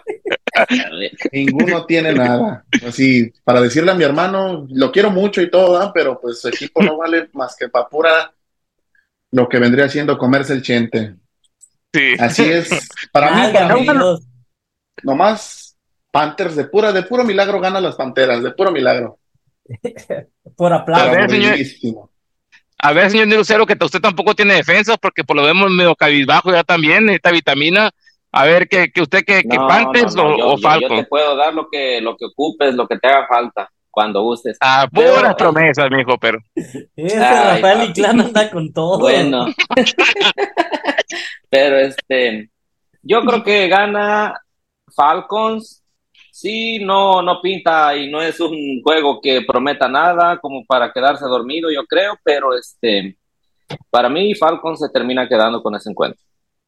ninguno 1.31 1.85
tiene 1.85 2.13
nada. 2.13 2.65
Así, 2.85 3.31
para 3.43 3.61
decirle 3.61 3.91
a 3.91 3.95
mi 3.95 4.03
hermano, 4.03 4.65
lo 4.69 4.91
quiero 4.91 5.11
mucho 5.11 5.41
y 5.41 5.51
todo, 5.51 5.91
pero 5.93 6.19
pues 6.19 6.41
su 6.41 6.47
equipo 6.47 6.81
no 6.81 6.97
vale 6.97 7.29
más 7.33 7.55
que 7.55 7.69
para 7.69 7.87
pura 7.87 8.33
lo 9.31 9.47
que 9.47 9.59
vendría 9.59 9.87
siendo 9.89 10.17
comerse 10.17 10.53
el 10.53 10.63
chente. 10.63 11.15
Sí. 11.93 12.15
Así 12.19 12.43
es. 12.43 12.89
Para 13.11 13.31
mí, 13.31 13.53
para 13.53 13.75
mí 13.75 13.87
nomás 15.03 15.77
Panthers 16.11 16.55
de 16.55 16.65
pura, 16.65 16.91
de 16.91 17.03
puro 17.03 17.23
milagro 17.23 17.59
gana 17.59 17.79
las 17.79 17.95
Panteras, 17.95 18.43
de 18.43 18.51
puro 18.51 18.71
milagro. 18.71 19.19
Por 20.55 20.73
aplauso. 20.73 22.09
A 22.83 22.93
ver, 22.93 23.11
señor 23.11 23.27
Nerucero, 23.27 23.67
que 23.67 23.77
usted 23.79 24.01
tampoco 24.01 24.33
tiene 24.33 24.55
defensas, 24.55 24.97
porque 24.99 25.23
por 25.23 25.35
lo 25.35 25.43
vemos 25.43 25.69
medio 25.69 25.95
cabizbajo 25.95 26.51
ya 26.51 26.63
también, 26.63 27.09
esta 27.09 27.29
vitamina. 27.29 27.91
A 28.31 28.45
ver, 28.45 28.67
que, 28.67 28.91
que 28.91 29.01
usted, 29.01 29.23
que, 29.23 29.43
que 29.43 29.57
Panthers 29.57 30.15
o, 30.17 30.57
Falcons. 30.57 30.89
Yo, 30.89 31.03
te 31.03 31.05
puedo 31.05 31.35
dar 31.35 31.53
lo 31.53 31.69
que, 31.69 32.01
lo 32.01 32.17
que 32.17 32.25
ocupes, 32.25 32.73
lo 32.73 32.87
que 32.87 32.97
te 32.97 33.07
haga 33.07 33.27
falta, 33.27 33.69
cuando 33.91 34.23
gustes. 34.23 34.57
Ah, 34.61 34.87
puras 34.91 35.35
promesas, 35.35 35.91
mijo, 35.91 36.17
pero. 36.17 36.39
Ese 36.95 37.19
Rafael 37.19 37.89
Inclán 37.89 38.21
anda 38.21 38.49
con 38.49 38.73
todo. 38.73 38.99
Bueno. 38.99 39.45
pero 41.49 41.77
este, 41.77 42.49
yo 43.03 43.21
creo 43.21 43.43
que 43.43 43.67
gana 43.67 44.41
Falcons. 44.95 45.80
Sí, 46.41 46.79
no, 46.83 47.21
no 47.21 47.39
pinta 47.39 47.95
y 47.95 48.09
no 48.09 48.19
es 48.19 48.39
un 48.39 48.81
juego 48.81 49.21
que 49.21 49.43
prometa 49.43 49.87
nada 49.87 50.39
como 50.39 50.65
para 50.65 50.91
quedarse 50.91 51.23
dormido, 51.25 51.69
yo 51.69 51.85
creo, 51.85 52.17
pero 52.23 52.57
este, 52.57 53.15
para 53.91 54.09
mí 54.09 54.33
Falcons 54.33 54.79
se 54.79 54.89
termina 54.89 55.27
quedando 55.27 55.61
con 55.61 55.75
ese 55.75 55.91
encuentro. 55.91 56.19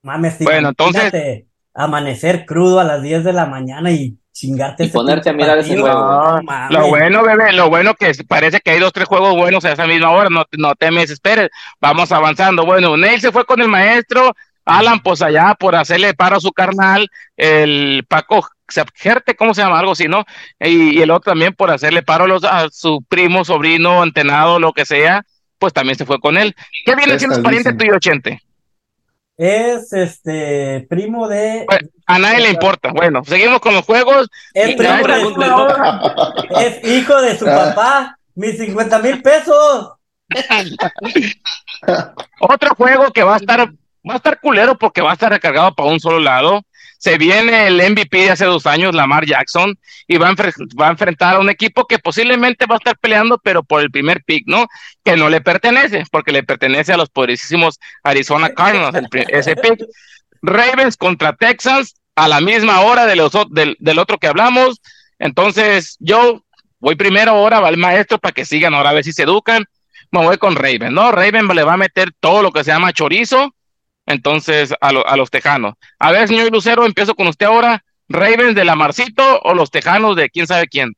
Mames, 0.03 0.38
bueno, 0.44 0.70
entonces 0.70 1.46
amanecer 1.74 2.46
crudo 2.46 2.80
a 2.80 2.84
las 2.84 3.01
10 3.01 3.24
de 3.24 3.34
la 3.34 3.48
mañana 3.48 3.89
y 3.89 4.15
chingarte. 4.32 4.84
Y 4.84 4.89
ponerte 4.89 5.32
a 5.32 5.34
mirar 5.34 5.58
ese 5.58 5.75
juego. 5.75 6.39
lo 6.70 6.88
bueno, 6.89 7.24
bebé, 7.24 7.53
lo 7.53 7.72
bueno 7.72 7.96
que 7.96 8.12
parece 8.27 8.60
que 8.60 8.70
hay 8.70 8.80
dos, 8.80 8.94
tres 8.94 9.08
juegos 9.08 9.36
buenos 9.36 9.65
a 9.65 9.72
esa 9.72 9.88
misma 9.88 10.12
hora, 10.12 10.30
no, 10.30 10.46
no 10.56 10.75
te 10.75 10.92
me 10.92 11.01
desesperes, 11.01 11.50
vamos 11.82 12.12
avanzando. 12.12 12.63
Bueno, 12.63 12.96
Neil 12.96 13.20
se 13.20 13.32
fue 13.32 13.44
con 13.44 13.60
el 13.60 13.70
maestro, 13.70 14.36
Alan, 14.65 15.00
pues 15.00 15.24
allá 15.24 15.56
por 15.60 15.75
hacerle 15.75 16.13
paro 16.13 16.36
a 16.36 16.42
su 16.42 16.51
carnal, 16.51 17.10
el 17.36 18.06
Paco 18.08 18.48
Gerte, 18.96 19.36
¿cómo 19.36 19.53
se 19.53 19.62
llama? 19.62 19.80
Algo 19.80 19.94
así, 19.94 20.08
¿no? 20.08 20.25
Y, 20.60 21.01
el 21.01 21.12
otro 21.12 21.32
también 21.32 21.53
por 21.53 21.72
hacerle 21.72 22.03
paro 22.03 22.25
a, 22.25 22.27
los, 22.27 22.44
a 22.44 22.70
su 22.70 23.03
primo, 23.08 23.46
sobrino, 23.46 24.01
antenado, 24.01 24.60
lo 24.60 24.74
que 24.74 24.86
sea, 24.86 25.25
pues 25.60 25.74
también 25.74 25.98
se 25.98 26.06
fue 26.06 26.20
con 26.20 26.38
él. 26.38 26.56
¿Qué 26.86 26.96
viene 26.96 27.18
siendo 27.18 27.42
pariente 27.42 27.74
tuyo, 27.74 28.00
Chente? 28.00 28.42
Es 29.38 29.92
este 29.94 30.86
primo 30.89 31.27
de. 31.27 31.65
a 32.06 32.20
nadie 32.20 32.42
le 32.42 32.50
importa. 32.51 32.92
Bueno, 32.94 33.24
seguimos 33.25 33.60
con 33.62 33.74
los 33.74 33.84
juegos. 33.84 34.30
Es, 34.53 34.75
primo 34.75 34.96
de 35.08 35.20
su... 35.22 36.60
es 36.60 36.88
hijo 36.88 37.22
de 37.22 37.38
su 37.38 37.48
ah. 37.50 37.74
papá. 37.74 38.20
Mis 38.36 38.58
50 38.58 39.00
mil 39.00 39.22
pesos. 39.22 39.94
Otro 42.39 42.75
juego 42.75 43.12
que 43.12 43.24
va 43.24 43.36
a 43.36 43.38
estar 43.38 43.72
va 44.10 44.13
a 44.13 44.18
estar 44.18 44.39
culero 44.39 44.77
porque 44.77 45.01
va 45.01 45.12
a 45.12 45.13
estar 45.13 45.32
recargado 45.32 45.74
para 45.74 45.89
un 45.89 46.00
solo 46.00 46.20
lado. 46.20 46.62
Se 47.03 47.17
viene 47.17 47.67
el 47.67 47.81
MVP 47.91 48.17
de 48.17 48.31
hace 48.31 48.45
dos 48.45 48.65
años, 48.65 48.95
Lamar 48.95 49.25
Jackson, 49.25 49.77
y 50.07 50.15
va 50.15 50.29
a, 50.29 50.89
enfrentar 50.89 51.36
a 51.36 51.39
un 51.39 51.50
equipo 51.50 51.86
que 51.86 52.00
posiblemente 52.00 52.65
va 52.65 52.75
a 52.75 52.77
estar 52.77 52.98
peleando, 52.98 53.38
pero 53.43 53.62
por 53.62 53.81
el 53.81 53.91
primer 53.91 54.24
pick, 54.24 54.45
¿no? 54.48 54.67
Que 55.03 55.17
no 55.17 55.27
le 55.27 55.41
pertenece, 55.41 56.05
porque 56.10 56.31
le 56.31 56.43
pertenece 56.43 56.93
a 56.93 56.98
los 56.98 57.10
poderosísimos 57.10 57.77
Arizona 58.05 58.53
Cardinals, 58.53 58.98
ese 59.27 59.57
pick. 59.57 59.83
Ravens 60.41 60.95
contra 60.95 61.36
Texans 61.36 61.95
a 62.15 62.29
la 62.29 62.39
misma 62.39 62.79
hora 62.79 63.05
del, 63.05 63.22
del 63.79 64.00
otro 64.00 64.17
que 64.17 64.27
hablamos. 64.27 64.79
Entonces, 65.19 65.98
yo 66.00 66.45
voy 66.79 66.95
primero 66.95 67.31
ahora, 67.31 67.60
va 67.60 67.67
el 67.67 67.75
maestro 67.75 68.17
para 68.17 68.31
que 68.31 68.45
sigan 68.45 68.74
ahora 68.74 68.91
a 68.91 68.93
ver 68.93 69.03
si 69.03 69.12
se 69.12 69.24
educan. 69.24 69.65
Me 70.10 70.24
voy 70.24 70.38
con 70.38 70.55
Raven, 70.55 70.93
¿no? 70.93 71.12
Raven 71.12 71.50
le 71.50 71.63
va 71.63 71.74
a 71.74 71.77
meter 71.77 72.13
todo 72.22 72.41
lo 72.41 72.53
que 72.53 72.63
se 72.63 72.72
llama 72.72 72.93
chorizo 72.93 73.53
entonces 74.05 74.74
a, 74.79 74.89
a 74.89 75.17
los 75.17 75.29
Tejanos. 75.29 75.75
A 76.00 76.12
ver, 76.12 76.27
señor 76.27 76.51
Lucero, 76.51 76.86
empiezo 76.86 77.15
con 77.15 77.27
usted 77.27 77.45
ahora. 77.45 77.83
¿Ravens 78.10 78.55
de 78.55 78.65
la 78.65 78.75
Marcito 78.75 79.39
o 79.43 79.53
los 79.53 79.72
Tejanos 79.72 80.15
de 80.15 80.29
quién 80.29 80.45
sabe 80.45 80.67
quién? 80.67 80.93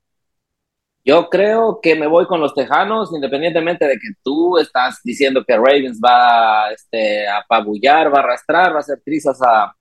Yo 1.05 1.29
creo 1.29 1.79
que 1.81 1.95
me 1.95 2.07
voy 2.07 2.25
con 2.25 2.41
los 2.41 2.55
Tejanos, 2.55 3.13
independientemente 3.13 3.87
de 3.87 3.93
que 3.93 4.09
tú 4.23 4.57
estás 4.57 5.01
diciendo 5.03 5.45
que 5.47 5.55
Ravens 5.55 6.01
va 6.03 6.71
este, 6.71 7.27
a 7.27 7.37
apabullar, 7.37 8.11
va 8.11 8.17
a 8.17 8.23
arrastrar, 8.23 8.71
va 8.73 8.77
a 8.77 8.79
hacer 8.79 8.99
trizas 9.05 9.39
a, 9.43 9.71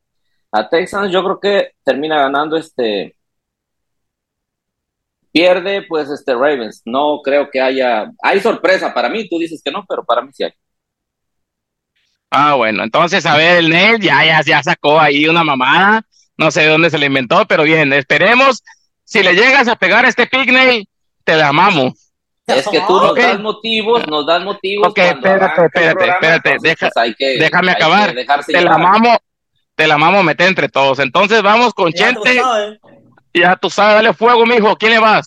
a 0.53 0.69
Texans. 0.69 1.11
Yo 1.11 1.25
creo 1.25 1.41
que 1.41 1.73
termina 1.83 2.19
ganando 2.19 2.57
este. 2.59 3.17
Pierde, 5.33 5.83
pues, 5.89 6.11
este 6.11 6.35
Ravens. 6.35 6.83
No 6.85 7.21
creo 7.25 7.51
que 7.51 7.61
haya. 7.61 8.11
Hay 8.23 8.41
sorpresa 8.41 8.93
para 8.93 9.09
mí, 9.09 9.27
tú 9.29 9.39
dices 9.39 9.63
que 9.65 9.71
no, 9.73 9.85
pero 9.89 10.05
para 10.05 10.21
mí 10.21 10.31
sí 10.33 10.45
hay. 10.45 10.53
Ah, 12.37 12.55
bueno, 12.55 12.83
entonces, 12.83 13.25
a 13.27 13.37
ver, 13.37 13.59
el 13.59 13.71
Nel 13.71 14.01
ya, 14.01 14.25
ya, 14.25 14.41
ya 14.43 14.63
sacó 14.63 14.99
ahí 14.99 15.27
una 15.29 15.45
mamada. 15.45 16.03
No 16.37 16.51
sé 16.51 16.63
de 16.63 16.69
dónde 16.69 16.91
se 16.91 16.99
le 16.99 17.07
inventó, 17.07 17.47
pero 17.47 17.63
bien, 17.63 17.93
esperemos. 17.93 18.63
Si 19.05 19.23
le 19.23 19.35
llegas 19.35 19.69
a 19.69 19.77
pegar 19.77 20.05
a 20.05 20.09
este 20.09 20.27
Pigney, 20.27 20.89
te 21.23 21.37
la 21.37 21.49
amamos. 21.49 22.11
Es 22.47 22.67
que 22.69 22.81
tú 22.81 23.01
nos 23.01 23.15
das 23.15 23.41
motivos, 23.41 24.07
nos 24.09 24.27
das 24.27 24.43
motivos. 24.43 24.89
Ok, 24.89 24.99
espérate, 24.99 25.65
espérate, 25.65 26.11
espérate, 26.11 26.57
pues, 26.59 27.39
déjame 27.39 27.73
acabar. 27.73 28.15
Te 28.47 28.61
la 28.61 28.75
amamos, 28.75 29.19
te 29.75 29.87
la 29.87 29.95
amamos 29.95 30.25
meter 30.25 30.49
entre 30.49 30.69
todos. 30.69 30.99
Entonces 30.99 31.41
vamos 31.43 31.73
con 31.73 31.93
Chente. 31.93 32.43
Ya 33.33 33.57
tú 33.57 33.71
sabes, 33.71 33.95
dale 33.95 34.13
fuego, 34.13 34.45
mijo. 34.45 34.77
¿Quién 34.77 34.93
le 34.93 34.99
vas? 34.99 35.27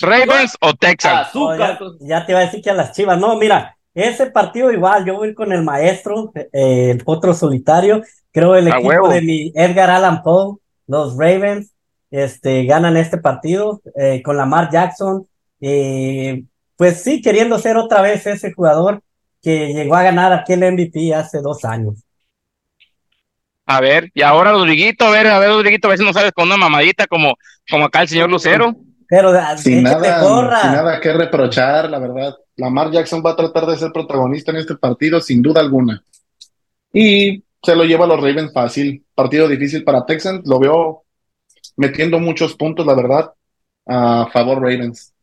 ¿Ravens 0.00 0.56
o 0.60 0.72
Texas? 0.74 1.30
ya, 1.58 1.78
ya, 2.00 2.26
te 2.26 2.32
iba 2.32 2.40
a 2.40 2.44
decir 2.44 2.62
que 2.62 2.70
a 2.70 2.74
las 2.74 2.92
chivas. 2.92 3.18
No, 3.18 3.36
mira, 3.36 3.76
ese 3.98 4.30
partido 4.30 4.72
igual, 4.72 5.04
yo 5.04 5.16
voy 5.16 5.34
con 5.34 5.52
el 5.52 5.62
maestro, 5.62 6.32
eh, 6.34 6.90
el 6.90 7.04
potro 7.04 7.34
solitario. 7.34 8.02
Creo 8.30 8.54
el 8.54 8.68
equipo 8.68 9.08
de 9.08 9.20
mi 9.20 9.52
Edgar 9.54 9.90
Allan 9.90 10.22
Poe, 10.22 10.56
los 10.86 11.16
Ravens, 11.16 11.72
este, 12.10 12.64
ganan 12.64 12.96
este 12.96 13.18
partido 13.18 13.80
eh, 13.96 14.22
con 14.22 14.36
Lamar 14.36 14.70
Jackson. 14.70 15.26
Eh, 15.60 16.44
pues 16.76 17.02
sí, 17.02 17.20
queriendo 17.20 17.58
ser 17.58 17.76
otra 17.76 18.00
vez 18.00 18.26
ese 18.26 18.52
jugador 18.52 19.02
que 19.42 19.72
llegó 19.74 19.96
a 19.96 20.04
ganar 20.04 20.32
aquel 20.32 20.60
MVP 20.60 21.14
hace 21.14 21.40
dos 21.40 21.64
años. 21.64 22.04
A 23.66 23.80
ver, 23.80 24.10
y 24.14 24.22
ahora 24.22 24.52
Rodriguito, 24.52 25.04
a 25.04 25.10
ver, 25.10 25.26
a 25.26 25.38
ver, 25.38 25.50
Rodriguito, 25.50 25.88
a 25.88 25.90
ver 25.90 25.98
si 25.98 26.04
no 26.04 26.12
sabes 26.12 26.32
con 26.32 26.46
una 26.46 26.56
mamadita 26.56 27.06
como, 27.06 27.36
como 27.68 27.84
acá 27.84 28.02
el 28.02 28.08
señor 28.08 28.30
Lucero. 28.30 28.74
Pero 29.08 29.32
sin 29.56 29.82
nada, 29.82 30.20
sin 30.60 30.72
nada 30.72 31.00
que 31.00 31.12
reprochar, 31.12 31.88
la 31.88 31.98
verdad. 31.98 32.36
Lamar 32.56 32.90
Jackson 32.90 33.22
va 33.24 33.30
a 33.30 33.36
tratar 33.36 33.64
de 33.64 33.78
ser 33.78 33.90
protagonista 33.90 34.50
en 34.50 34.58
este 34.58 34.76
partido, 34.76 35.20
sin 35.20 35.40
duda 35.40 35.60
alguna. 35.60 36.04
Y 36.92 37.42
se 37.62 37.74
lo 37.74 37.84
lleva 37.84 38.04
a 38.04 38.08
los 38.08 38.20
Ravens 38.20 38.52
fácil. 38.52 39.04
Partido 39.14 39.48
difícil 39.48 39.82
para 39.82 40.04
Texans. 40.04 40.46
Lo 40.46 40.58
veo 40.58 41.04
metiendo 41.76 42.18
muchos 42.18 42.54
puntos, 42.54 42.84
la 42.84 42.94
verdad, 42.94 43.32
a 43.86 44.28
favor 44.30 44.60
Ravens. 44.60 45.14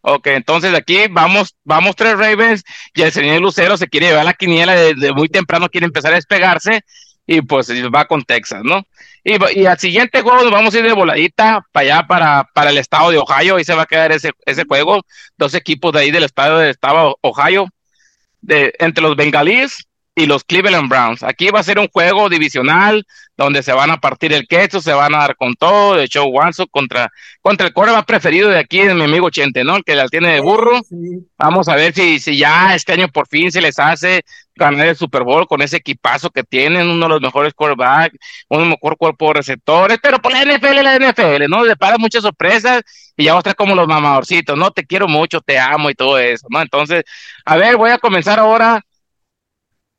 Ok, 0.00 0.26
entonces 0.28 0.74
aquí 0.74 1.06
vamos, 1.08 1.54
vamos 1.62 1.94
tres 1.94 2.18
Ravens 2.18 2.64
y 2.92 3.02
el 3.02 3.12
señor 3.12 3.40
Lucero 3.40 3.76
se 3.76 3.86
quiere 3.86 4.08
llevar 4.08 4.24
la 4.24 4.34
quiniela 4.34 4.74
desde 4.74 5.12
muy 5.12 5.28
temprano, 5.28 5.68
quiere 5.68 5.86
empezar 5.86 6.12
a 6.12 6.16
despegarse 6.16 6.82
y 7.26 7.40
pues 7.42 7.70
va 7.94 8.06
con 8.06 8.22
Texas, 8.22 8.62
¿no? 8.64 8.82
Y, 9.24 9.64
al 9.64 9.78
siguiente 9.78 10.22
juego 10.22 10.42
nos 10.42 10.50
vamos 10.50 10.74
a 10.74 10.78
ir 10.78 10.84
de 10.84 10.92
voladita 10.92 11.64
para 11.70 11.84
allá, 11.84 12.06
para, 12.06 12.48
para 12.52 12.70
el 12.70 12.78
estado 12.78 13.10
de 13.10 13.18
Ohio. 13.18 13.56
Ahí 13.56 13.64
se 13.64 13.74
va 13.74 13.82
a 13.82 13.86
quedar 13.86 14.10
ese, 14.12 14.32
ese 14.44 14.64
juego. 14.64 15.02
Dos 15.36 15.54
equipos 15.54 15.92
de 15.92 16.00
ahí 16.00 16.10
del 16.10 16.24
estado 16.24 16.58
de 16.58 16.74
Ohio, 17.20 17.68
entre 18.48 19.02
los 19.02 19.16
bengalíes 19.16 19.86
y 20.14 20.26
los 20.26 20.44
Cleveland 20.44 20.88
Browns. 20.88 21.22
Aquí 21.22 21.48
va 21.50 21.60
a 21.60 21.64
ser 21.64 21.78
un 21.78 21.88
juego 21.88 22.28
divisional 22.28 23.06
donde 23.36 23.62
se 23.62 23.72
van 23.72 23.90
a 23.90 23.96
partir 23.96 24.32
el 24.32 24.46
queso, 24.46 24.80
se 24.80 24.92
van 24.92 25.14
a 25.14 25.18
dar 25.18 25.36
con 25.36 25.54
todo, 25.54 25.94
de 25.94 26.08
Joe 26.12 26.26
Wanso 26.26 26.66
contra, 26.66 27.10
contra 27.40 27.66
el 27.66 27.72
más 27.74 28.04
preferido 28.04 28.50
de 28.50 28.58
aquí, 28.58 28.80
es 28.80 28.94
mi 28.94 29.04
amigo 29.04 29.30
Chente, 29.30 29.64
¿no? 29.64 29.76
El 29.76 29.84
que 29.84 29.94
la 29.94 30.06
tiene 30.08 30.34
de 30.34 30.40
burro. 30.40 30.80
Vamos 31.38 31.68
a 31.68 31.76
ver 31.76 31.94
si, 31.94 32.18
si 32.18 32.36
ya 32.36 32.74
este 32.74 32.92
año 32.92 33.08
por 33.08 33.26
fin 33.26 33.50
se 33.50 33.62
les 33.62 33.78
hace 33.78 34.22
ganar 34.54 34.86
el 34.86 34.96
Super 34.96 35.22
Bowl 35.22 35.46
con 35.46 35.62
ese 35.62 35.78
equipazo 35.78 36.30
que 36.30 36.44
tienen, 36.44 36.88
uno 36.88 37.06
de 37.06 37.08
los 37.08 37.20
mejores 37.22 37.54
quarterbacks, 37.54 38.18
uno 38.48 38.66
mejor 38.66 38.98
cuerpo 38.98 39.28
de 39.28 39.34
receptores, 39.34 39.98
pero 40.02 40.20
por 40.20 40.32
la 40.32 40.42
NFL, 40.42 40.82
la 40.82 40.98
NFL, 40.98 41.48
¿no? 41.48 41.64
Le 41.64 41.74
para 41.76 41.96
muchas 41.96 42.22
sorpresas 42.22 42.82
y 43.16 43.24
ya 43.24 43.36
estar 43.36 43.56
como 43.56 43.74
los 43.74 43.88
mamadorcitos, 43.88 44.56
¿no? 44.58 44.70
Te 44.70 44.84
quiero 44.84 45.08
mucho, 45.08 45.40
te 45.40 45.58
amo 45.58 45.88
y 45.90 45.94
todo 45.94 46.18
eso, 46.18 46.46
¿no? 46.50 46.60
Entonces, 46.60 47.02
a 47.44 47.56
ver, 47.56 47.76
voy 47.76 47.90
a 47.90 47.98
comenzar 47.98 48.38
ahora. 48.38 48.84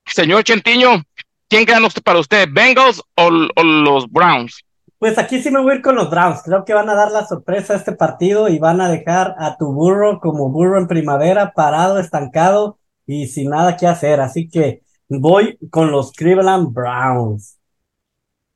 Señor 0.06 0.44
Chentiño, 0.44 1.04
¿quién 1.48 1.66
gana 1.66 1.88
para 2.04 2.20
usted, 2.20 2.48
Bengals 2.52 3.02
o, 3.16 3.30
los 3.30 4.10
Browns? 4.10 4.64
Pues 5.00 5.18
aquí 5.18 5.42
sí 5.42 5.52
me 5.52 5.62
voy 5.62 5.74
a 5.74 5.76
ir 5.76 5.82
con 5.82 5.96
los 5.96 6.10
Browns. 6.10 6.42
Creo 6.44 6.64
que 6.64 6.74
van 6.74 6.90
a 6.90 6.96
dar 6.96 7.12
la 7.12 7.26
sorpresa 7.26 7.74
a 7.74 7.78
este 7.78 7.92
partido 7.92 8.48
y 8.48 8.58
van 8.58 8.80
a 8.80 8.90
dejar 8.90 9.36
a 9.38 9.58
tu 9.58 9.74
burro 9.74 10.20
como 10.20 10.50
burro 10.50 10.78
en 10.78 10.88
primavera, 10.88 11.52
parado, 11.54 12.00
estancado 12.00 12.80
y 13.06 13.28
sin 13.28 13.50
nada 13.50 13.76
que 13.76 13.86
hacer. 13.86 14.22
Así 14.22 14.48
que 14.48 14.82
voy 15.10 15.58
con 15.70 15.92
los 15.92 16.14
Cleveland 16.14 16.74
Browns. 16.74 17.58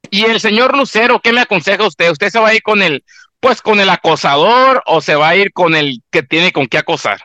Y 0.10 0.24
el 0.24 0.40
señor 0.40 0.78
Lucero, 0.78 1.20
¿qué 1.20 1.34
me 1.34 1.42
aconseja 1.42 1.86
usted? 1.86 2.12
¿Usted 2.12 2.30
se 2.30 2.40
va 2.40 2.50
a 2.50 2.56
ir 2.56 2.64
con 2.64 2.82
el, 2.82 3.04
pues 3.40 3.62
con 3.62 3.80
el 3.80 3.90
acosador 3.90 4.82
o 4.86 5.02
se 5.02 5.16
va 5.16 5.30
a 5.30 5.36
ir 5.36 5.52
con 5.52 5.76
el 5.76 6.02
que 6.10 6.24
tiene 6.24 6.52
con 6.52 6.68
qué 6.68 6.78
acosar? 6.78 7.20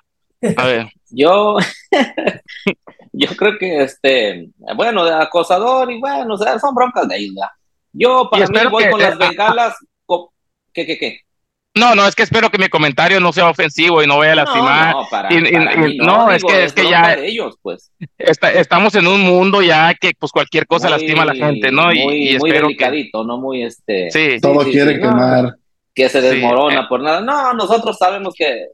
A 0.56 0.64
ver. 0.64 0.92
Yo, 1.10 1.58
yo 3.12 3.28
creo 3.36 3.58
que 3.58 3.82
este, 3.82 4.48
bueno, 4.74 5.04
de 5.04 5.14
acosador 5.14 5.90
y 5.92 6.00
bueno, 6.00 6.34
o 6.34 6.38
sea, 6.38 6.58
son 6.58 6.74
broncas 6.74 7.08
de 7.08 7.20
isla. 7.20 7.52
Yo 7.92 8.28
para 8.30 8.46
mí 8.46 8.58
voy 8.70 8.88
con 8.88 9.00
las 9.00 9.18
bengalas. 9.18 9.76
¿Qué, 10.72 10.86
qué, 10.86 10.98
qué? 10.98 11.20
No, 11.74 11.94
no, 11.94 12.06
es 12.06 12.14
que 12.14 12.22
espero 12.22 12.50
que 12.50 12.58
mi 12.58 12.68
comentario 12.68 13.18
no 13.18 13.32
sea 13.32 13.48
ofensivo 13.48 14.02
y 14.02 14.06
no 14.06 14.18
vaya 14.18 14.32
a 14.32 14.36
lastimar. 14.36 14.94
No, 15.98 16.26
no, 16.26 16.30
es 16.30 16.44
que, 16.44 16.64
es 16.64 16.72
que 16.72 16.88
ya 16.88 17.14
ellos, 17.14 17.56
pues. 17.62 17.92
estamos 18.18 18.94
en 18.94 19.06
un 19.06 19.22
mundo 19.22 19.62
ya 19.62 19.94
que 19.94 20.12
pues 20.18 20.32
cualquier 20.32 20.66
cosa 20.66 20.90
lastima 20.90 21.22
a 21.22 21.26
la 21.26 21.34
gente, 21.34 21.70
¿no? 21.70 21.92
y, 21.92 22.38
muy 22.38 22.50
delicadito, 22.50 23.24
no 23.24 23.38
muy 23.38 23.62
este. 23.62 24.10
Sí. 24.10 24.38
Todo 24.40 24.64
quiere 24.64 25.00
quemar. 25.00 25.56
que 25.94 26.08
se 26.08 26.20
desmorona 26.20 26.88
por 26.88 27.00
nada. 27.00 27.20
No, 27.20 27.54
nosotros 27.54 27.96
sabemos 27.98 28.34
que 28.34 28.66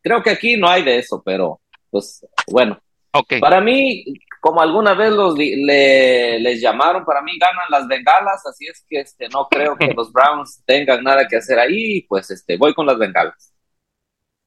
creo 0.00 0.22
que 0.22 0.30
aquí 0.30 0.56
no 0.56 0.68
hay 0.68 0.82
de 0.82 0.98
eso, 0.98 1.22
pero 1.24 1.60
pues 1.90 2.24
bueno. 2.46 2.78
Okay. 3.12 3.40
Para 3.40 3.60
mí, 3.60 4.04
como 4.40 4.60
alguna 4.60 4.94
vez 4.94 5.12
los 5.12 5.36
le, 5.36 6.38
les 6.38 6.60
llamaron, 6.60 7.04
para 7.04 7.22
mí 7.22 7.32
ganan 7.38 7.66
las 7.70 7.86
bengalas, 7.88 8.46
así 8.46 8.66
es 8.66 8.84
que 8.88 9.00
este, 9.00 9.28
no 9.28 9.48
creo 9.48 9.76
que 9.76 9.92
los 9.96 10.12
Browns 10.12 10.62
tengan 10.64 11.02
nada 11.02 11.26
que 11.26 11.36
hacer 11.36 11.58
ahí, 11.58 12.02
pues 12.02 12.30
este, 12.30 12.56
voy 12.56 12.74
con 12.74 12.86
las 12.86 12.98
bengalas. 12.98 13.54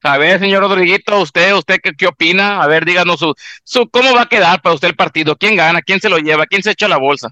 A 0.04 0.18
ver, 0.18 0.40
señor 0.40 0.62
Rodriguito, 0.62 1.20
usted, 1.20 1.54
usted 1.54 1.76
qué, 1.80 1.92
qué 1.96 2.08
opina? 2.08 2.60
A 2.60 2.66
ver, 2.66 2.84
díganos 2.84 3.20
su, 3.20 3.34
su, 3.62 3.88
cómo 3.88 4.12
va 4.14 4.22
a 4.22 4.28
quedar 4.28 4.60
para 4.60 4.74
usted 4.74 4.88
el 4.88 4.96
partido, 4.96 5.36
quién 5.36 5.54
gana, 5.54 5.80
quién 5.80 6.00
se 6.00 6.08
lo 6.08 6.18
lleva, 6.18 6.46
quién 6.46 6.62
se 6.62 6.72
echa 6.72 6.88
la 6.88 6.98
bolsa. 6.98 7.30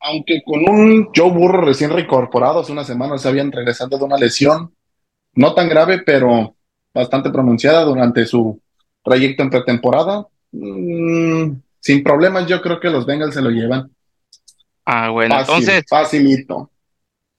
Aunque 0.00 0.42
con 0.42 0.66
un 0.66 1.10
Joe 1.14 1.30
Burro 1.30 1.60
recién 1.60 1.90
reincorporado, 1.90 2.60
hace 2.60 2.72
una 2.72 2.84
semana 2.84 3.18
se 3.18 3.28
habían 3.28 3.52
regresado 3.52 3.98
de 3.98 4.04
una 4.04 4.16
lesión, 4.16 4.74
no 5.34 5.52
tan 5.52 5.68
grave, 5.68 5.98
pero 5.98 6.54
bastante 6.94 7.30
pronunciada 7.30 7.84
durante 7.84 8.24
su 8.24 8.60
trayecto 9.04 9.42
en 9.42 9.50
pretemporada. 9.50 10.26
Mm, 10.52 11.60
sin 11.80 12.02
problemas, 12.02 12.46
yo 12.46 12.60
creo 12.60 12.80
que 12.80 12.90
los 12.90 13.06
Bengals 13.06 13.34
se 13.34 13.42
lo 13.42 13.50
llevan. 13.50 13.90
Ah, 14.84 15.10
bueno, 15.10 15.38
entonces. 15.38 15.84
Facilito. 15.88 16.70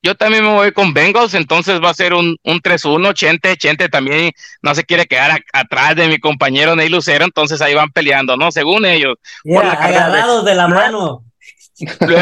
Yo 0.03 0.15
también 0.15 0.43
me 0.43 0.51
voy 0.51 0.71
con 0.71 0.93
Bengals, 0.93 1.35
entonces 1.35 1.79
va 1.79 1.91
a 1.91 1.93
ser 1.93 2.15
un, 2.15 2.35
un 2.43 2.59
3-1. 2.59 3.13
Chente, 3.13 3.55
Chente 3.55 3.87
también 3.87 4.31
no 4.63 4.73
se 4.73 4.83
quiere 4.83 5.05
quedar 5.05 5.43
atrás 5.53 5.95
de 5.95 6.07
mi 6.07 6.17
compañero 6.17 6.75
Ney 6.75 6.89
Lucero, 6.89 7.23
entonces 7.23 7.61
ahí 7.61 7.75
van 7.75 7.91
peleando, 7.91 8.35
¿no? 8.35 8.51
Según 8.51 8.85
ellos. 8.85 9.15
agarrados 9.45 10.43
de... 10.43 10.55
la 10.55 10.67
mano. 10.67 11.23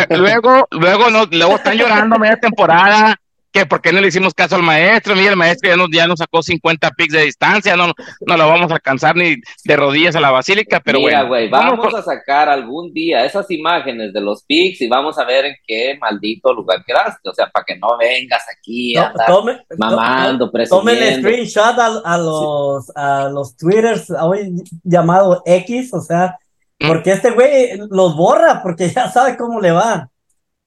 Luego, 0.09 0.67
luego, 0.71 1.09
no, 1.09 1.25
luego 1.31 1.55
están 1.55 1.77
llorando 1.77 2.19
media 2.19 2.37
temporada 2.37 3.19
que 3.51 3.65
por 3.65 3.81
qué 3.81 3.91
no 3.91 3.99
le 3.99 4.09
hicimos 4.09 4.33
caso 4.33 4.55
al 4.55 4.63
maestro, 4.63 5.15
mira, 5.15 5.31
el 5.31 5.35
maestro 5.35 5.69
ya 5.69 5.77
nos, 5.77 5.87
ya 5.91 6.07
nos 6.07 6.19
sacó 6.19 6.43
50 6.43 6.91
pics 6.91 7.13
de 7.13 7.25
distancia, 7.25 7.75
no, 7.75 7.93
no 8.25 8.37
lo 8.37 8.47
vamos 8.47 8.69
a 8.71 8.75
alcanzar 8.75 9.15
ni 9.15 9.35
de 9.63 9.75
rodillas 9.75 10.15
a 10.15 10.19
la 10.19 10.31
basílica, 10.31 10.79
pero 10.83 10.99
mira, 10.99 11.23
bueno. 11.23 11.29
güey, 11.29 11.49
vamos, 11.49 11.93
a 11.93 12.03
sacar 12.03 12.47
algún 12.47 12.93
día 12.93 13.25
esas 13.25 13.49
imágenes 13.49 14.13
de 14.13 14.21
los 14.21 14.43
pics 14.43 14.81
y 14.81 14.87
vamos 14.87 15.17
a 15.17 15.25
ver 15.25 15.45
en 15.45 15.55
qué 15.65 15.97
maldito 15.99 16.53
lugar 16.53 16.83
quedaste, 16.85 17.27
o 17.27 17.33
sea, 17.33 17.49
para 17.49 17.65
que 17.65 17.77
no 17.77 17.97
vengas 17.97 18.43
aquí 18.55 18.95
a 18.95 19.07
estar 19.07 19.29
mamando, 19.77 20.51
Tomen 20.69 21.01
el 21.01 21.19
screenshot 21.19 21.77
a, 21.79 22.17
los, 22.17 22.91
a 22.95 23.29
los 23.29 23.55
twitters 23.57 24.11
hoy 24.11 24.63
llamado 24.83 25.41
X, 25.45 25.93
o 25.93 26.01
sea, 26.01 26.37
mm. 26.79 26.87
porque 26.87 27.11
este 27.13 27.31
güey 27.31 27.77
los 27.89 28.15
borra, 28.15 28.61
porque 28.61 28.89
ya 28.89 29.09
sabe 29.09 29.35
cómo 29.37 29.59
le 29.59 29.71
va 29.71 30.09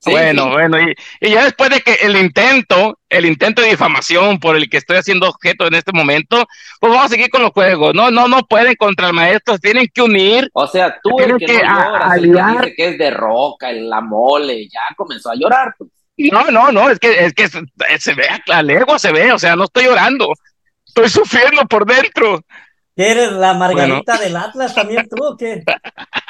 bueno, 0.04 0.50
bueno, 0.50 0.80
y, 0.80 0.94
y, 1.20 1.30
ya 1.30 1.44
después 1.44 1.70
de 1.70 1.80
que 1.80 1.94
el 2.02 2.16
intento, 2.16 2.98
el 3.08 3.26
intento 3.26 3.62
de 3.62 3.70
difamación 3.70 4.40
por 4.40 4.56
el 4.56 4.68
que 4.68 4.78
estoy 4.78 4.96
haciendo 4.96 5.28
objeto 5.28 5.66
en 5.66 5.74
este 5.74 5.92
momento, 5.92 6.46
pues 6.80 6.92
vamos 6.92 7.06
a 7.06 7.08
seguir 7.08 7.30
con 7.30 7.42
los 7.42 7.52
juegos. 7.52 7.94
No, 7.94 8.10
no, 8.10 8.28
no 8.28 8.42
pueden 8.42 8.74
contra 8.76 9.08
el 9.08 9.12
maestro, 9.12 9.58
tienen 9.58 9.86
que 9.92 10.02
unir. 10.02 10.50
O 10.54 10.66
sea, 10.66 10.98
tú 11.02 11.18
el 11.20 11.36
que, 11.38 11.46
que 11.46 11.62
no 11.62 11.84
lloras, 11.84 12.16
el 12.16 12.22
que 12.22 12.28
dice 12.28 12.74
que 12.76 12.88
es 12.88 12.98
de 12.98 13.10
roca, 13.10 13.70
el, 13.70 13.88
la 13.88 14.00
mole, 14.00 14.64
ya 14.64 14.80
comenzó 14.96 15.30
a 15.30 15.34
llorar. 15.34 15.74
Pues. 15.78 15.90
No, 16.16 16.50
no, 16.50 16.70
no, 16.72 16.90
es 16.90 16.98
que, 16.98 17.24
es 17.24 17.32
que 17.32 17.48
se, 17.48 17.62
se 17.98 18.14
ve, 18.14 18.26
a 18.52 18.62
legua 18.62 18.98
se 18.98 19.12
ve, 19.12 19.32
o 19.32 19.38
sea, 19.38 19.56
no 19.56 19.64
estoy 19.64 19.84
llorando, 19.84 20.32
estoy 20.86 21.08
sufriendo 21.08 21.66
por 21.66 21.86
dentro. 21.86 22.40
¿Eres 22.94 23.32
la 23.32 23.54
margarita 23.54 24.18
del 24.18 24.36
Atlas 24.36 24.74
también 24.74 25.08
tú 25.08 25.24
o 25.24 25.36
qué? 25.36 25.62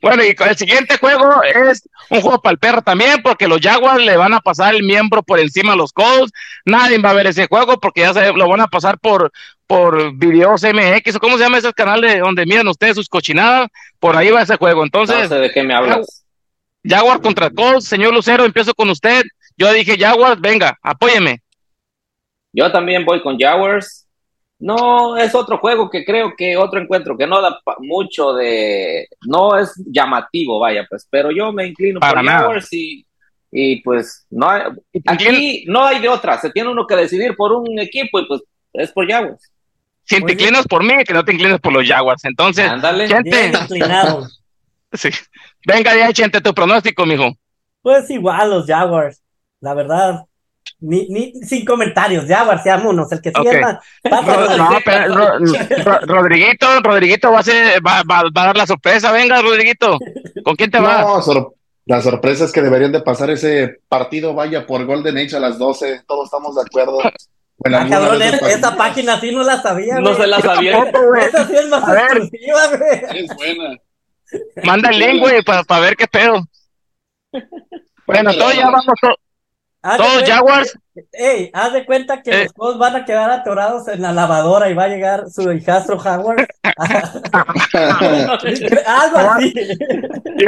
Bueno, 0.00 0.24
y 0.24 0.34
el 0.36 0.56
siguiente 0.56 0.98
juego 0.98 1.42
es 1.42 1.88
un 2.10 2.20
juego 2.20 2.40
para 2.40 2.52
el 2.52 2.58
perro 2.58 2.82
también, 2.82 3.22
porque 3.22 3.46
los 3.48 3.60
Jaguars 3.60 4.04
le 4.04 4.16
van 4.16 4.34
a 4.34 4.40
pasar 4.40 4.74
el 4.74 4.82
miembro 4.82 5.22
por 5.22 5.38
encima 5.38 5.74
a 5.74 5.76
los 5.76 5.92
Colts. 5.92 6.32
Nadie 6.64 6.98
va 6.98 7.10
a 7.10 7.14
ver 7.14 7.26
ese 7.26 7.46
juego 7.46 7.78
porque 7.78 8.02
ya 8.02 8.12
se 8.12 8.32
lo 8.32 8.48
van 8.48 8.60
a 8.60 8.66
pasar 8.66 8.98
por, 8.98 9.30
por 9.66 10.14
videos 10.16 10.62
MX, 10.62 11.16
o 11.16 11.20
cómo 11.20 11.36
se 11.36 11.44
llama 11.44 11.58
ese 11.58 11.72
canal 11.72 12.00
de 12.00 12.18
donde 12.18 12.46
miran 12.46 12.68
ustedes 12.68 12.96
sus 12.96 13.08
cochinadas. 13.08 13.68
Por 13.98 14.16
ahí 14.16 14.30
va 14.30 14.42
ese 14.42 14.56
juego. 14.56 14.82
Entonces, 14.82 15.16
no 15.22 15.28
sé 15.28 15.34
de 15.36 15.52
qué 15.52 15.62
me 15.62 15.74
hablas. 15.74 16.24
Jaguar 16.84 17.20
contra 17.20 17.50
Colts, 17.50 17.86
señor 17.86 18.12
Lucero, 18.12 18.44
empiezo 18.44 18.74
con 18.74 18.90
usted. 18.90 19.22
Yo 19.56 19.72
dije 19.72 19.96
Jaguars, 19.98 20.40
venga, 20.40 20.78
apóyeme. 20.82 21.42
Yo 22.52 22.70
también 22.70 23.04
voy 23.04 23.22
con 23.22 23.38
Jaguars. 23.38 24.06
No, 24.62 25.16
es 25.16 25.34
otro 25.34 25.58
juego 25.58 25.90
que 25.90 26.04
creo 26.04 26.34
que 26.36 26.56
otro 26.56 26.80
encuentro 26.80 27.18
que 27.18 27.26
no 27.26 27.42
da 27.42 27.60
mucho 27.78 28.32
de, 28.32 29.08
no 29.26 29.58
es 29.58 29.72
llamativo, 29.86 30.60
vaya, 30.60 30.86
pues, 30.88 31.04
pero 31.10 31.32
yo 31.32 31.52
me 31.52 31.66
inclino 31.66 31.98
Para 31.98 32.20
por 32.20 32.30
Jaguars 32.30 32.68
y, 32.70 33.82
pues 33.82 34.24
no 34.30 34.48
hay, 34.48 34.62
aquí 35.04 35.64
no 35.66 35.84
hay 35.84 36.00
de 36.00 36.08
otra, 36.08 36.40
se 36.40 36.50
tiene 36.50 36.70
uno 36.70 36.86
que 36.86 36.94
decidir 36.94 37.34
por 37.34 37.52
un 37.52 37.76
equipo 37.80 38.20
y 38.20 38.26
pues 38.26 38.40
es 38.72 38.92
por 38.92 39.10
Jaguars. 39.10 39.50
Si 40.04 40.22
te 40.22 40.32
inclinas 40.32 40.64
por 40.68 40.84
mí, 40.84 41.02
que 41.04 41.12
no 41.12 41.24
te 41.24 41.32
inclines 41.32 41.58
por 41.58 41.72
los 41.72 41.84
Jaguars, 41.84 42.24
entonces, 42.24 42.70
Ándale. 42.70 43.08
sí. 44.92 45.10
Venga 45.66 45.96
ya, 45.96 46.12
Chente, 46.12 46.40
tu 46.40 46.54
pronóstico, 46.54 47.04
mijo. 47.04 47.32
Pues 47.82 48.08
igual 48.10 48.50
los 48.50 48.66
Jaguars, 48.66 49.20
la 49.58 49.74
verdad, 49.74 50.24
ni, 50.82 51.08
ni, 51.08 51.32
sin 51.42 51.64
comentarios, 51.64 52.26
ya, 52.26 52.44
vámonos, 52.44 53.10
el 53.12 53.20
que 53.20 53.30
sigue 53.30 53.62
Rodriguito, 56.06 56.80
Rodriguito 56.82 57.32
va 57.32 57.38
a, 57.38 57.42
ser, 57.42 57.80
va, 57.86 58.02
va, 58.02 58.20
a 58.20 58.30
dar 58.32 58.56
la 58.56 58.66
sorpresa, 58.66 59.12
venga, 59.12 59.40
Rodriguito, 59.40 59.98
¿con 60.44 60.56
quién 60.56 60.70
te 60.70 60.78
no, 60.78 60.84
vas? 60.84 61.26
la 61.86 62.02
sorpresa 62.02 62.44
es 62.44 62.52
que 62.52 62.62
deberían 62.62 62.92
de 62.92 63.00
pasar 63.00 63.30
ese 63.30 63.78
partido, 63.88 64.34
vaya, 64.34 64.66
por 64.66 64.84
Golden 64.84 65.18
Age 65.18 65.36
a 65.36 65.40
las 65.40 65.58
12, 65.58 66.02
todos 66.06 66.26
estamos 66.26 66.54
de 66.56 66.62
acuerdo. 66.62 66.98
Bueno, 67.58 67.78
ah, 67.78 67.86
cabrón, 67.88 68.20
esa 68.22 68.76
página 68.76 69.20
sí 69.20 69.30
no 69.30 69.44
la 69.44 69.62
sabía, 69.62 70.00
No 70.00 70.16
se 70.16 70.26
la 70.26 70.40
sabía. 70.40 70.82
Esa 71.20 71.46
sí 71.46 71.54
es 71.54 71.68
más 71.68 71.84
exclusiva, 71.86 72.66
güey. 72.76 73.22
Es 73.22 73.36
buena. 73.36 73.76
Manda 74.64 74.90
el 74.90 74.98
link, 74.98 75.20
güey, 75.20 75.42
para 75.42 75.80
ver 75.80 75.94
qué 75.94 76.08
pedo. 76.08 76.44
Bueno, 78.06 78.32
todos 78.34 78.54
ya 78.54 78.68
vamos, 78.68 78.86
todos 79.82 80.22
Jaguars. 80.24 80.78
Ey, 81.12 81.50
haz 81.52 81.72
de 81.72 81.84
cuenta 81.84 82.22
que 82.22 82.30
eh. 82.30 82.44
los 82.44 82.52
dos 82.54 82.78
van 82.78 82.94
a 82.96 83.04
quedar 83.04 83.30
atorados 83.30 83.88
en 83.88 84.02
la 84.02 84.12
lavadora 84.12 84.70
y 84.70 84.74
va 84.74 84.84
a 84.84 84.88
llegar 84.88 85.24
su 85.30 85.50
hijastro 85.52 85.98
Jaguar. 85.98 86.46
Algo 88.86 89.18
así. 89.18 89.54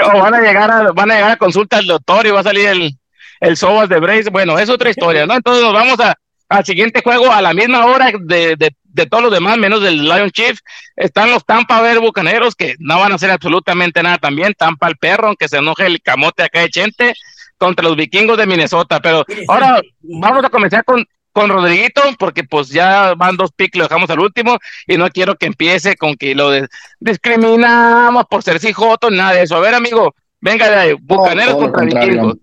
O 0.05 0.19
van 0.21 0.35
a 0.35 0.41
llegar 0.41 0.71
a, 0.71 0.93
van 0.93 1.11
a 1.11 1.15
llegar 1.15 1.31
a 1.33 1.37
consulta 1.37 1.79
al 1.79 1.87
doctor 1.87 2.27
y 2.27 2.31
va 2.31 2.41
a 2.41 2.45
salir 2.45 2.69
el, 2.69 2.93
el 3.41 3.57
Sobas 3.57 3.89
de 3.89 3.99
Brace. 3.99 4.31
Bueno, 4.31 4.59
es 4.59 4.69
otra 4.69 4.91
historia, 4.91 5.27
¿no? 5.27 5.35
Entonces 5.35 5.65
nos 5.65 5.73
vamos 5.73 5.99
a, 5.99 6.15
al 6.49 6.65
siguiente 6.65 7.03
juego 7.03 7.33
a 7.33 7.43
la 7.43 7.55
misma 7.55 7.87
hora 7.87 8.13
de, 8.21 8.55
de, 8.57 8.77
de 8.85 9.07
todos 9.07 9.25
los 9.25 9.33
demás, 9.33 9.57
menos 9.57 9.83
del 9.83 10.05
Lion 10.05 10.31
Chief. 10.31 10.61
Están 10.95 11.31
los 11.31 11.45
Tampa 11.45 11.81
Bay 11.81 11.99
Bucaneros 11.99 12.55
que 12.55 12.77
no 12.79 13.01
van 13.01 13.11
a 13.11 13.17
hacer 13.17 13.31
absolutamente 13.31 14.03
nada 14.03 14.19
también. 14.19 14.55
Tampa 14.55 14.87
el 14.87 14.97
perro, 14.97 15.29
aunque 15.29 15.49
se 15.49 15.57
enoje 15.57 15.87
el 15.87 16.01
camote 16.03 16.45
acá 16.45 16.61
de 16.61 16.71
Chente 16.71 17.15
contra 17.59 17.85
los 17.85 17.97
vikingos 17.97 18.37
de 18.39 18.47
Minnesota. 18.47 19.01
Pero 19.01 19.25
ahora 19.49 19.81
vamos 20.03 20.45
a 20.45 20.51
comenzar 20.51 20.85
con, 20.85 21.05
con 21.33 21.49
Rodriguito, 21.49 22.03
porque 22.19 22.45
pues 22.45 22.69
ya 22.69 23.15
van 23.15 23.37
dos 23.37 23.53
picks, 23.53 23.77
lo 23.77 23.85
dejamos 23.85 24.09
al 24.11 24.21
último, 24.21 24.59
y 24.87 24.97
no 24.97 25.09
quiero 25.11 25.35
que 25.37 25.47
empiece 25.47 25.97
con 25.97 26.15
que 26.15 26.35
lo 26.35 26.51
discriminamos 27.01 28.25
por 28.27 28.43
ser 28.43 28.61
cijoto, 28.61 29.11
nada 29.11 29.33
de 29.33 29.43
eso. 29.43 29.57
A 29.57 29.61
ver, 29.61 29.75
amigo, 29.75 30.15
venga 30.41 30.71
de 30.71 30.77
ahí, 30.77 30.93
Bucaneros 31.01 31.57
contra 31.57 31.85
vikingos. 31.85 32.37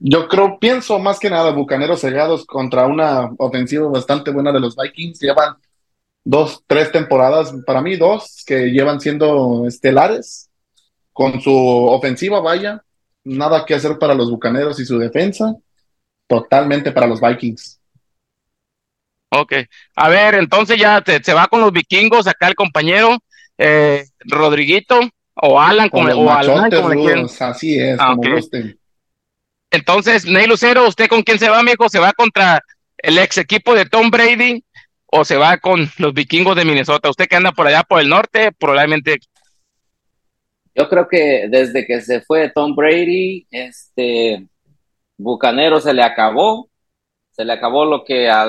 Yo 0.00 0.28
creo, 0.28 0.58
pienso 0.58 0.98
más 0.98 1.18
que 1.18 1.30
nada, 1.30 1.50
Bucaneros 1.52 2.00
cegados 2.00 2.44
contra 2.44 2.86
una 2.86 3.30
ofensiva 3.38 3.88
bastante 3.88 4.30
buena 4.30 4.52
de 4.52 4.60
los 4.60 4.76
Vikings. 4.76 5.20
Llevan 5.20 5.54
dos, 6.24 6.62
tres 6.66 6.90
temporadas, 6.90 7.54
para 7.64 7.80
mí 7.80 7.96
dos, 7.96 8.42
que 8.46 8.70
llevan 8.70 9.00
siendo 9.00 9.66
estelares. 9.66 10.50
Con 11.12 11.40
su 11.40 11.54
ofensiva, 11.54 12.40
vaya, 12.40 12.82
nada 13.24 13.64
que 13.64 13.74
hacer 13.74 13.98
para 13.98 14.14
los 14.14 14.30
Bucaneros 14.30 14.78
y 14.78 14.84
su 14.84 14.98
defensa, 14.98 15.54
totalmente 16.28 16.92
para 16.92 17.06
los 17.06 17.20
Vikings. 17.20 17.80
Ok, 19.30 19.52
a 19.96 20.08
ver, 20.08 20.36
entonces 20.36 20.78
ya 20.78 21.02
se 21.04 21.34
va 21.34 21.48
con 21.48 21.60
los 21.60 21.72
vikingos 21.72 22.28
acá 22.28 22.46
el 22.46 22.54
compañero 22.54 23.18
eh, 23.58 24.04
Rodriguito 24.20 25.00
o 25.34 25.60
Alan, 25.60 25.88
como, 25.88 26.08
o 26.08 26.30
Alan, 26.30 26.70
Así 27.40 27.78
es, 27.78 27.98
ah, 27.98 28.14
como 28.14 28.38
Entonces, 29.72 30.24
Ney 30.26 30.46
Lucero, 30.46 30.86
¿usted 30.86 31.08
con 31.08 31.22
quién 31.22 31.40
se 31.40 31.48
va, 31.48 31.58
amigo? 31.58 31.88
¿Se 31.88 31.98
va 31.98 32.12
contra 32.12 32.62
el 32.98 33.18
ex 33.18 33.38
equipo 33.38 33.74
de 33.74 33.86
Tom 33.86 34.10
Brady 34.10 34.64
o 35.06 35.24
se 35.24 35.36
va 35.36 35.58
con 35.58 35.90
los 35.98 36.14
vikingos 36.14 36.54
de 36.54 36.64
Minnesota? 36.64 37.10
Usted 37.10 37.26
que 37.26 37.36
anda 37.36 37.50
por 37.50 37.66
allá 37.66 37.82
por 37.82 38.00
el 38.00 38.08
norte, 38.08 38.52
probablemente 38.52 39.18
yo 40.74 40.88
creo 40.88 41.08
que 41.08 41.46
desde 41.48 41.86
que 41.86 42.00
se 42.00 42.20
fue 42.22 42.50
Tom 42.50 42.74
Brady, 42.74 43.46
este 43.50 44.46
Bucanero 45.16 45.80
se 45.80 45.94
le 45.94 46.02
acabó. 46.02 46.68
se 47.30 47.44
le 47.44 47.52
acabó 47.52 47.84
lo 47.84 48.04
que 48.04 48.28
a, 48.28 48.46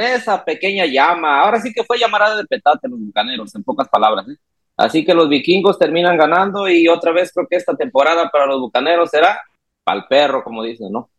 esa 0.00 0.44
pequeña 0.44 0.86
llama, 0.86 1.40
ahora 1.40 1.60
sí 1.60 1.72
que 1.72 1.84
fue 1.84 1.98
llamarada 1.98 2.36
de 2.36 2.44
petate 2.46 2.88
los 2.88 3.00
bucaneros, 3.00 3.54
en 3.54 3.64
pocas 3.64 3.88
palabras. 3.88 4.28
¿eh? 4.28 4.36
Así 4.76 5.04
que 5.04 5.14
los 5.14 5.28
vikingos 5.28 5.78
terminan 5.78 6.16
ganando 6.16 6.68
y 6.68 6.88
otra 6.88 7.12
vez 7.12 7.32
creo 7.32 7.46
que 7.48 7.56
esta 7.56 7.76
temporada 7.76 8.30
para 8.30 8.46
los 8.46 8.60
bucaneros 8.60 9.10
será 9.10 9.40
pa'l 9.84 10.06
perro, 10.08 10.44
como 10.44 10.62
dicen, 10.62 10.92
¿no? 10.92 11.10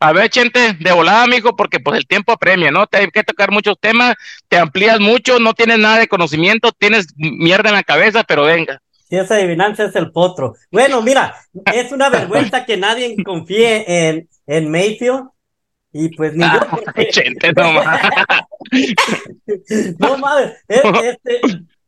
A 0.00 0.12
ver, 0.12 0.30
gente, 0.30 0.74
de 0.74 0.92
volada, 0.92 1.24
amigo, 1.24 1.56
porque 1.56 1.80
pues 1.80 1.98
el 1.98 2.06
tiempo 2.06 2.32
apremia, 2.32 2.70
¿no? 2.70 2.86
Te 2.86 2.98
hay 2.98 3.08
que 3.08 3.24
tocar 3.24 3.50
muchos 3.50 3.78
temas, 3.80 4.14
te 4.48 4.58
amplías 4.58 5.00
mucho, 5.00 5.38
no 5.38 5.54
tienes 5.54 5.78
nada 5.78 5.98
de 5.98 6.08
conocimiento, 6.08 6.72
tienes 6.72 7.08
mierda 7.16 7.70
en 7.70 7.74
la 7.74 7.82
cabeza, 7.82 8.24
pero 8.24 8.44
venga. 8.44 8.80
Si 9.08 9.16
esa 9.16 9.36
adivinanza 9.36 9.84
es 9.84 9.96
el 9.96 10.12
potro. 10.12 10.54
Bueno, 10.70 11.00
mira, 11.00 11.34
es 11.72 11.92
una 11.92 12.10
vergüenza 12.10 12.66
que 12.66 12.76
nadie 12.76 13.16
confíe 13.24 14.08
en, 14.08 14.28
en 14.46 14.70
Mayfield, 14.70 15.28
y 15.92 16.14
pues 16.14 16.34
ni 16.34 16.44
yo. 16.44 16.60
no 17.56 17.72
mames. 17.72 18.94
no 19.98 20.18
mames. 20.18 20.52
Este, 20.68 21.40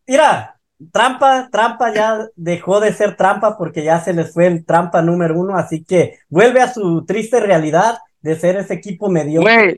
mira, 0.06 0.58
trampa, 0.92 1.48
trampa 1.50 1.94
ya 1.94 2.26
dejó 2.34 2.80
de 2.80 2.92
ser 2.92 3.16
trampa 3.16 3.58
porque 3.58 3.84
ya 3.84 4.00
se 4.00 4.12
les 4.12 4.32
fue 4.32 4.46
el 4.46 4.64
trampa 4.64 5.02
número 5.02 5.38
uno, 5.38 5.56
así 5.56 5.84
que 5.84 6.18
vuelve 6.28 6.60
a 6.62 6.72
su 6.72 7.04
triste 7.04 7.40
realidad 7.40 7.98
de 8.20 8.36
ser 8.36 8.56
ese 8.56 8.74
equipo 8.74 9.10
medio. 9.10 9.42
Güey, 9.42 9.76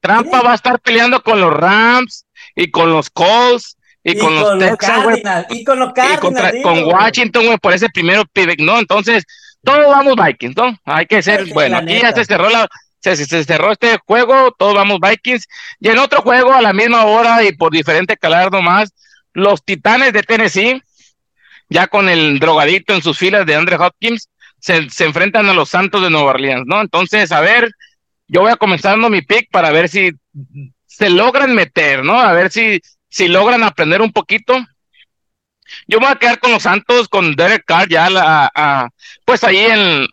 trampa 0.00 0.42
va 0.42 0.52
a 0.52 0.56
estar 0.56 0.80
peleando 0.80 1.22
con 1.22 1.40
los 1.40 1.52
Rams 1.52 2.26
y 2.54 2.70
con 2.70 2.90
los 2.90 3.10
Colts. 3.10 3.77
Y, 4.10 4.18
con, 4.18 4.34
los 4.34 4.58
Texans, 4.58 5.04
güey. 5.04 5.22
Y 5.50 5.64
con 5.64 5.78
los 5.78 5.92
Cardinals. 5.92 6.54
Y 6.54 6.62
con 6.62 6.84
Washington, 6.84 7.46
güey, 7.46 7.58
por 7.58 7.72
ese 7.72 7.88
primero 7.88 8.24
pick, 8.32 8.60
¿no? 8.60 8.78
Entonces, 8.78 9.24
todos 9.62 9.86
vamos 9.86 10.14
Vikings, 10.16 10.56
¿no? 10.56 10.78
Hay 10.84 11.06
que 11.06 11.22
ser, 11.22 11.46
bueno, 11.52 11.78
aquí 11.78 11.98
ya 12.00 12.12
se 12.12 12.24
cerró 12.24 12.48
la, 12.48 12.68
se, 13.00 13.16
se, 13.16 13.44
cerró 13.44 13.72
este 13.72 13.98
juego, 14.06 14.54
todos 14.58 14.74
vamos 14.74 14.98
Vikings. 15.00 15.46
Y 15.80 15.88
en 15.88 15.98
otro 15.98 16.22
juego, 16.22 16.52
a 16.52 16.62
la 16.62 16.72
misma 16.72 17.04
hora 17.04 17.44
y 17.44 17.52
por 17.52 17.72
diferente 17.72 18.16
calar 18.16 18.50
nomás, 18.50 18.92
los 19.32 19.64
Titanes 19.64 20.12
de 20.12 20.22
Tennessee, 20.22 20.82
ya 21.68 21.86
con 21.86 22.08
el 22.08 22.38
drogadito 22.38 22.94
en 22.94 23.02
sus 23.02 23.18
filas 23.18 23.46
de 23.46 23.54
Andre 23.54 23.76
Hopkins, 23.76 24.28
se, 24.58 24.88
se 24.90 25.04
enfrentan 25.04 25.48
a 25.48 25.54
los 25.54 25.68
Santos 25.68 26.02
de 26.02 26.10
Nueva 26.10 26.30
Orleans, 26.30 26.64
¿no? 26.66 26.80
Entonces, 26.80 27.30
a 27.30 27.40
ver, 27.40 27.70
yo 28.26 28.42
voy 28.42 28.52
a 28.52 28.56
comenzar 28.56 28.96
mi 28.96 29.22
pick 29.22 29.50
para 29.50 29.70
ver 29.70 29.88
si 29.88 30.12
se 30.86 31.10
logran 31.10 31.54
meter, 31.54 32.04
¿no? 32.04 32.18
A 32.18 32.32
ver 32.32 32.50
si, 32.50 32.80
si 33.18 33.26
logran 33.26 33.64
aprender 33.64 34.00
un 34.00 34.12
poquito 34.12 34.54
yo 35.86 35.98
voy 35.98 36.08
a 36.08 36.14
quedar 36.14 36.38
con 36.38 36.52
los 36.52 36.62
Santos, 36.62 37.08
con 37.08 37.34
Derek 37.34 37.64
Carr 37.66 37.88
ya 37.88 38.08
la, 38.08 38.90
pues 39.24 39.44
ahí 39.44 39.66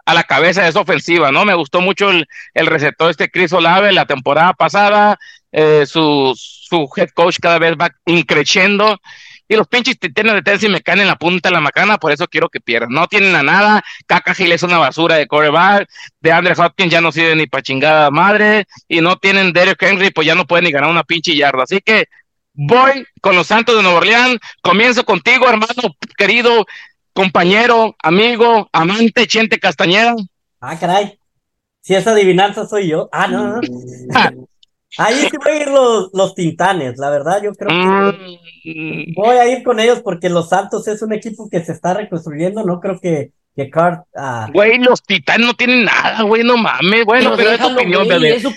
a 0.06 0.14
la 0.14 0.24
cabeza 0.24 0.64
de 0.64 0.70
esa 0.70 0.82
ofensiva, 0.82 1.32
¿no? 1.32 1.46
Me 1.46 1.54
gustó 1.54 1.82
mucho 1.82 2.10
el, 2.10 2.28
el 2.54 2.66
receptor 2.66 3.10
este 3.10 3.30
Chris 3.30 3.54
Olave 3.54 3.94
la 3.94 4.06
temporada 4.06 4.54
pasada, 4.54 5.18
eh, 5.52 5.86
su, 5.86 6.34
su 6.36 6.90
head 6.98 7.10
coach 7.14 7.38
cada 7.40 7.60
vez 7.60 7.76
va 7.80 7.90
increciendo 8.06 9.00
y 9.48 9.56
los 9.56 9.68
pinches 9.68 10.00
titanes 10.00 10.34
de 10.34 10.42
Tennessee 10.42 10.70
me 10.70 10.82
caen 10.82 11.02
en 11.02 11.08
la 11.08 11.18
punta 11.18 11.50
de 11.50 11.54
la 11.54 11.62
macana, 11.62 11.98
por 12.00 12.12
eso 12.12 12.28
quiero 12.28 12.50
que 12.50 12.60
pierdan. 12.60 12.90
No 12.90 13.08
tienen 13.08 13.36
a 13.36 13.44
nada, 13.44 13.84
Caca 14.08 14.34
Gil 14.34 14.52
es 14.52 14.64
una 14.64 14.80
basura 14.80 15.16
de 15.16 15.28
coreback, 15.28 15.88
de 16.20 16.32
Andre 16.32 16.56
Hopkins 16.58 16.92
ya 16.92 17.00
no 17.00 17.12
sirve 17.12 17.36
ni 17.36 17.46
para 17.46 17.62
chingada 17.62 18.10
madre, 18.10 18.66
y 18.88 19.02
no 19.02 19.18
tienen 19.18 19.54
Derek 19.54 19.82
Henry, 19.82 20.10
pues 20.10 20.26
ya 20.26 20.34
no 20.36 20.46
pueden 20.46 20.66
ni 20.66 20.72
ganar 20.72 20.90
una 20.90 21.04
pinche 21.04 21.36
yarda. 21.36 21.64
Así 21.64 21.80
que 21.80 22.06
Voy 22.56 23.06
con 23.22 23.36
los 23.36 23.48
Santos 23.48 23.76
de 23.76 23.84
Nueva 23.84 24.00
Orleans. 24.00 24.40
Comienzo 24.62 25.04
contigo, 25.04 25.48
hermano 25.48 25.96
querido, 26.18 26.66
compañero, 27.14 27.96
amigo, 28.02 28.70
amante, 28.72 29.28
Chente 29.28 29.60
Castañeda. 29.60 30.16
Ah, 30.60 30.78
caray. 30.80 31.20
Si 31.82 31.94
esa 31.94 32.12
adivinanza 32.12 32.66
soy 32.66 32.88
yo. 32.88 33.10
Ah, 33.12 33.28
no, 33.28 33.48
no. 33.48 33.62
Ahí 34.98 35.28
sí 35.30 35.38
voy 35.44 35.52
a 35.52 35.62
ir 35.62 35.68
los, 35.68 36.10
los 36.14 36.36
Tintanes, 36.36 36.98
la 36.98 37.10
verdad, 37.10 37.42
yo 37.44 37.52
creo 37.54 37.68
que 37.68 38.74
mm. 38.74 39.14
voy 39.14 39.36
a 39.36 39.48
ir 39.48 39.62
con 39.62 39.80
ellos 39.80 40.00
porque 40.02 40.30
los 40.30 40.50
Santos 40.50 40.88
es 40.88 41.02
un 41.02 41.12
equipo 41.14 41.50
que 41.50 41.64
se 41.66 41.74
está 41.74 41.94
reconstruyendo, 41.94 42.64
no 42.64 42.80
creo 42.80 43.00
que 43.02 43.32
que. 43.56 43.72
Ah. 44.18 44.50
Güey, 44.52 44.80
los 44.80 45.02
titanes 45.02 45.48
no 45.48 45.54
tienen 45.54 45.86
nada, 45.86 46.24
güey, 46.24 46.44
no 46.44 46.58
mames. 46.58 47.06
Bueno, 47.06 47.34
pero, 47.38 47.52
es 47.52 47.60
tu 47.60 47.68
opinión, 47.68 48.08
bebé. 48.08 48.40
sí, 48.40 48.54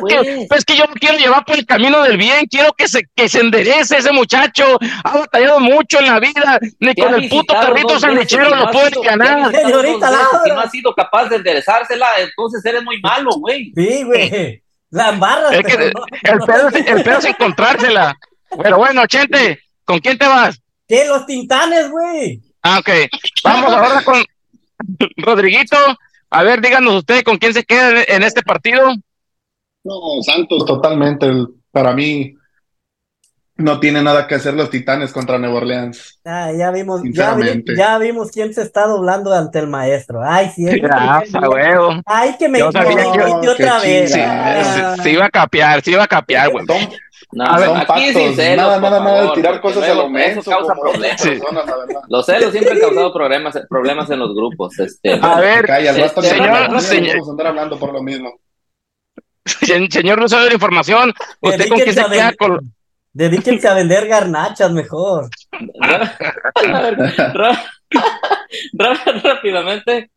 pues. 0.00 0.46
pues. 0.48 0.64
que 0.64 0.76
yo 0.76 0.86
no 0.86 0.94
quiero 0.94 1.18
llevar 1.18 1.44
por 1.44 1.56
el 1.56 1.66
camino 1.66 2.02
del 2.02 2.16
bien, 2.16 2.46
quiero 2.46 2.72
que 2.72 2.86
se, 2.86 3.02
que 3.14 3.28
se 3.28 3.40
enderece 3.40 3.98
ese 3.98 4.12
muchacho. 4.12 4.78
Ha 5.04 5.18
batallado 5.18 5.58
mucho 5.58 5.98
en 5.98 6.06
la 6.06 6.20
vida, 6.20 6.60
ni 6.78 6.94
con 6.94 7.14
el 7.14 7.28
puto 7.28 7.54
carrito 7.54 7.98
sandwichero 7.98 8.54
lo 8.54 8.70
puede 8.70 8.90
ganar. 9.02 9.50
Señorita, 9.52 10.10
si 10.44 10.50
no 10.50 10.60
ha 10.60 10.70
sido 10.70 10.94
capaz 10.94 11.28
de 11.28 11.36
enderezársela, 11.36 12.06
entonces 12.18 12.64
eres 12.64 12.84
muy 12.84 13.00
malo, 13.00 13.30
güey. 13.38 13.72
Sí, 13.74 14.04
güey. 14.04 14.62
La 14.90 15.10
embarras. 15.10 15.52
el, 15.52 15.62
pedo, 15.62 16.68
el 16.74 17.02
pedo 17.02 17.18
es 17.18 17.24
encontrársela. 17.24 18.16
Pero 18.62 18.78
bueno, 18.78 19.06
Chente, 19.06 19.60
¿con 19.84 19.98
quién 20.00 20.18
te 20.18 20.26
vas? 20.26 20.60
¿Qué? 20.86 21.06
Los 21.06 21.26
tintanes, 21.26 21.88
güey. 21.90 22.49
Ah, 22.62 22.78
ok. 22.78 22.88
Vamos 23.44 23.72
ahora 23.72 24.02
con 24.04 24.22
Rodriguito. 25.16 25.76
A 26.30 26.42
ver, 26.42 26.60
díganos 26.60 26.94
usted 26.94 27.22
con 27.24 27.38
quién 27.38 27.54
se 27.54 27.64
queda 27.64 28.02
en 28.06 28.22
este 28.22 28.42
partido. 28.42 28.92
No, 29.84 30.22
Santos 30.22 30.64
totalmente. 30.64 31.26
Para 31.72 31.92
mí 31.94 32.34
no 33.60 33.80
tiene 33.80 34.02
nada 34.02 34.26
que 34.26 34.34
hacer 34.34 34.54
los 34.54 34.70
Titanes 34.70 35.12
contra 35.12 35.38
Nueva 35.38 35.56
Orleans. 35.56 36.20
Ah, 36.24 36.50
ya 36.56 36.70
vimos, 36.70 37.02
ya, 37.12 37.98
vimos 37.98 38.30
quién 38.30 38.52
se 38.54 38.62
está 38.62 38.86
doblando 38.86 39.32
ante 39.32 39.58
el 39.58 39.68
maestro. 39.68 40.20
Ay, 40.24 40.50
sí. 40.54 40.66
Ay, 42.06 42.36
que 42.38 42.48
me 42.48 42.62
otra 42.62 42.84
vez. 43.80 44.12
Sí, 45.02 45.10
iba 45.10 45.26
a 45.26 45.30
capear, 45.30 45.82
sí 45.82 45.92
iba 45.92 46.04
a 46.04 46.08
capear, 46.08 46.50
güey. 46.50 46.64
No, 47.32 47.44
a 47.44 47.58
ver, 47.60 47.70
aquí 47.88 48.12
sincero, 48.12 48.56
nada, 48.56 48.80
nada, 48.80 48.98
nada 49.04 49.22
de 49.22 49.30
tirar 49.34 49.60
cosas 49.60 49.88
a 49.88 49.94
lo 49.94 50.08
menos. 50.08 50.44
causa 50.44 50.74
problemas. 50.74 51.22
Los 52.08 52.26
celos 52.26 52.50
siempre 52.50 52.72
han 52.72 52.80
causado 52.80 53.12
problemas, 53.12 53.58
problemas 53.68 54.10
en 54.10 54.18
los 54.18 54.34
grupos. 54.34 54.76
Este, 54.80 55.12
a 55.20 55.38
ver, 55.38 55.70
este, 55.70 56.22
señor, 56.22 56.80
señor, 56.80 57.46
hablando 57.46 57.78
por 57.78 57.92
lo 57.92 58.02
mismo. 58.02 58.32
Señor 59.90 60.18
no 60.18 60.28
sabe 60.28 60.48
la 60.48 60.54
información, 60.54 61.14
¿usted 61.40 61.68
con 61.68 61.78
qué 61.78 61.92
se 61.92 62.04
queda 62.04 62.32
con...? 62.38 62.74
Dedíquense 63.12 63.66
a 63.68 63.74
vender 63.74 64.06
garnachas 64.06 64.70
mejor. 64.72 65.28
Rápidamente, 68.72 70.10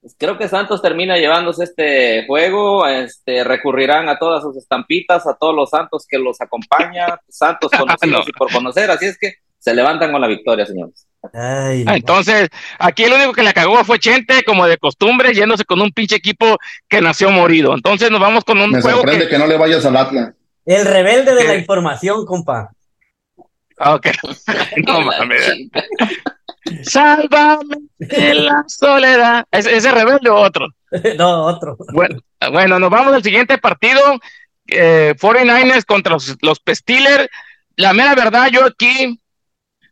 pues 0.00 0.14
creo 0.18 0.38
que 0.38 0.48
Santos 0.48 0.80
termina 0.80 1.16
llevándose 1.16 1.64
este 1.64 2.26
juego, 2.26 2.86
este, 2.86 3.44
recurrirán 3.44 4.08
a 4.08 4.18
todas 4.18 4.42
sus 4.42 4.56
estampitas, 4.56 5.26
a 5.26 5.34
todos 5.34 5.54
los 5.54 5.70
santos 5.70 6.06
que 6.08 6.18
los 6.18 6.40
acompaña, 6.40 7.18
santos 7.28 7.70
conocidos 7.78 8.28
y 8.28 8.32
por 8.32 8.50
conocer, 8.52 8.90
así 8.90 9.06
es 9.06 9.18
que 9.18 9.34
se 9.58 9.74
levantan 9.74 10.10
con 10.10 10.20
la 10.20 10.26
victoria, 10.26 10.64
señores. 10.64 11.06
Ah, 11.34 11.70
entonces, 11.74 12.48
aquí 12.78 13.04
el 13.04 13.12
único 13.12 13.34
que 13.34 13.42
la 13.42 13.52
cagó 13.52 13.84
fue 13.84 13.98
Chente, 13.98 14.42
como 14.42 14.66
de 14.66 14.78
costumbre, 14.78 15.34
yéndose 15.34 15.66
con 15.66 15.82
un 15.82 15.90
pinche 15.90 16.16
equipo 16.16 16.56
que 16.88 17.02
nació 17.02 17.30
morido. 17.30 17.74
Entonces 17.74 18.10
nos 18.10 18.20
vamos 18.20 18.42
con 18.42 18.58
un 18.58 18.70
Me 18.70 18.80
sorprende 18.80 19.28
que... 19.28 19.38
no 19.38 19.46
le 19.46 19.58
vayas 19.58 19.84
al 19.84 19.98
Atlas. 19.98 20.32
El 20.64 20.84
rebelde 20.84 21.34
de 21.34 21.44
la 21.44 21.54
información, 21.56 22.24
compa. 22.26 22.70
Ok. 23.78 24.08
no 24.86 25.00
mames. 25.00 25.68
Sálvame 26.82 27.76
de 27.98 28.34
la 28.34 28.64
soledad. 28.66 29.44
¿Ese, 29.50 29.90
rebelde 29.90 30.28
o 30.30 30.36
otro? 30.36 30.68
no, 31.18 31.46
otro. 31.46 31.76
Bueno, 31.92 32.18
bueno, 32.52 32.78
nos 32.78 32.90
vamos 32.90 33.14
al 33.14 33.22
siguiente 33.22 33.58
partido. 33.58 34.00
Eh, 34.66 35.14
49ers 35.18 35.84
contra 35.84 36.12
los, 36.12 36.36
los 36.42 36.60
Steelers. 36.68 37.28
La 37.76 37.92
mera 37.92 38.14
verdad, 38.14 38.48
yo 38.52 38.66
aquí 38.66 39.18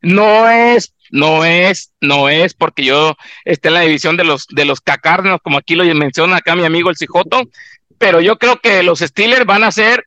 no 0.03 0.49
es, 0.49 0.95
no 1.11 1.45
es, 1.45 1.93
no 2.01 2.29
es 2.29 2.55
porque 2.55 2.85
yo 2.85 3.17
esté 3.45 3.69
en 3.69 3.75
la 3.75 3.81
división 3.81 4.17
de 4.17 4.25
los, 4.25 4.47
de 4.49 4.65
los 4.65 4.81
cacarnos, 4.81 5.41
como 5.43 5.59
aquí 5.59 5.75
lo 5.75 5.85
menciona 5.95 6.37
acá 6.37 6.55
mi 6.55 6.65
amigo 6.65 6.91
el 6.91 6.97
Cijoto, 6.97 7.43
pero 7.99 8.21
yo 8.21 8.39
creo 8.39 8.61
que 8.61 8.83
los 8.83 9.01
Steelers 9.01 9.47
van 9.47 9.65
a 9.65 9.73
ser 9.73 10.05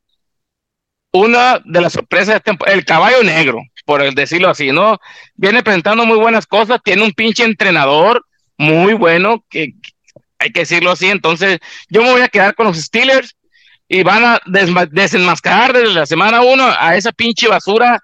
una 1.12 1.62
de 1.66 1.82
las 1.82 1.94
sorpresas 1.94 2.42
de 2.44 2.58
el 2.68 2.86
caballo 2.86 3.24
negro 3.24 3.62
por 3.86 4.14
decirlo 4.14 4.50
así, 4.50 4.72
¿no? 4.72 5.00
Viene 5.36 5.64
presentando 5.64 6.06
muy 6.06 6.18
buenas 6.18 6.48
cosas, 6.48 6.80
tiene 6.84 7.04
un 7.04 7.12
pinche 7.12 7.44
entrenador 7.44 8.26
muy 8.58 8.94
bueno, 8.94 9.44
que, 9.50 9.74
hay 10.40 10.52
que 10.52 10.62
decirlo 10.62 10.92
así, 10.92 11.10
entonces 11.10 11.60
yo 11.90 12.02
me 12.02 12.12
voy 12.12 12.22
a 12.22 12.30
quedar 12.30 12.56
con 12.56 12.68
los 12.68 12.78
Steelers 12.78 13.36
y 13.88 14.04
van 14.04 14.24
a 14.24 14.40
desenmascarar 14.46 15.74
desde 15.74 15.94
la 15.94 16.06
semana 16.06 16.42
uno 16.42 16.66
a 16.80 16.96
esa 16.96 17.12
pinche 17.12 17.48
basura 17.48 18.00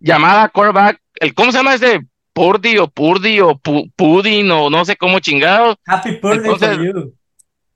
llamada 0.00 0.48
quarterback, 0.48 1.00
el, 1.20 1.34
¿cómo 1.34 1.52
se 1.52 1.58
llama 1.58 1.74
ese? 1.74 2.00
Purdy 2.32 2.78
o 2.78 2.88
Purdy 2.88 3.40
o 3.40 3.56
Pudding 3.58 4.50
o 4.50 4.70
no 4.70 4.84
sé 4.84 4.96
cómo 4.96 5.18
chingado. 5.18 5.78
Happy 5.86 6.12
Purdy 6.16 6.38
entonces, 6.38 6.78
you. 6.78 7.14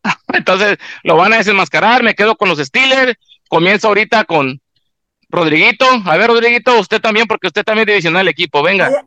entonces 0.33 0.79
lo 1.03 1.17
van 1.17 1.33
a 1.35 1.37
desenmascarar, 1.37 2.03
me 2.03 2.15
quedo 2.15 2.37
con 2.37 2.49
los 2.49 2.59
Steelers, 2.59 3.15
comienzo 3.49 3.89
ahorita 3.89 4.25
con 4.25 4.61
Rodriguito, 5.35 5.87
a 6.05 6.17
ver, 6.17 6.29
Rodriguito, 6.29 6.79
usted 6.79 7.01
también, 7.01 7.27
porque 7.27 7.49
usted 7.49 7.65
también 7.65 7.87
divisional 7.87 8.23
el 8.23 8.29
equipo, 8.29 8.63
venga. 8.63 9.07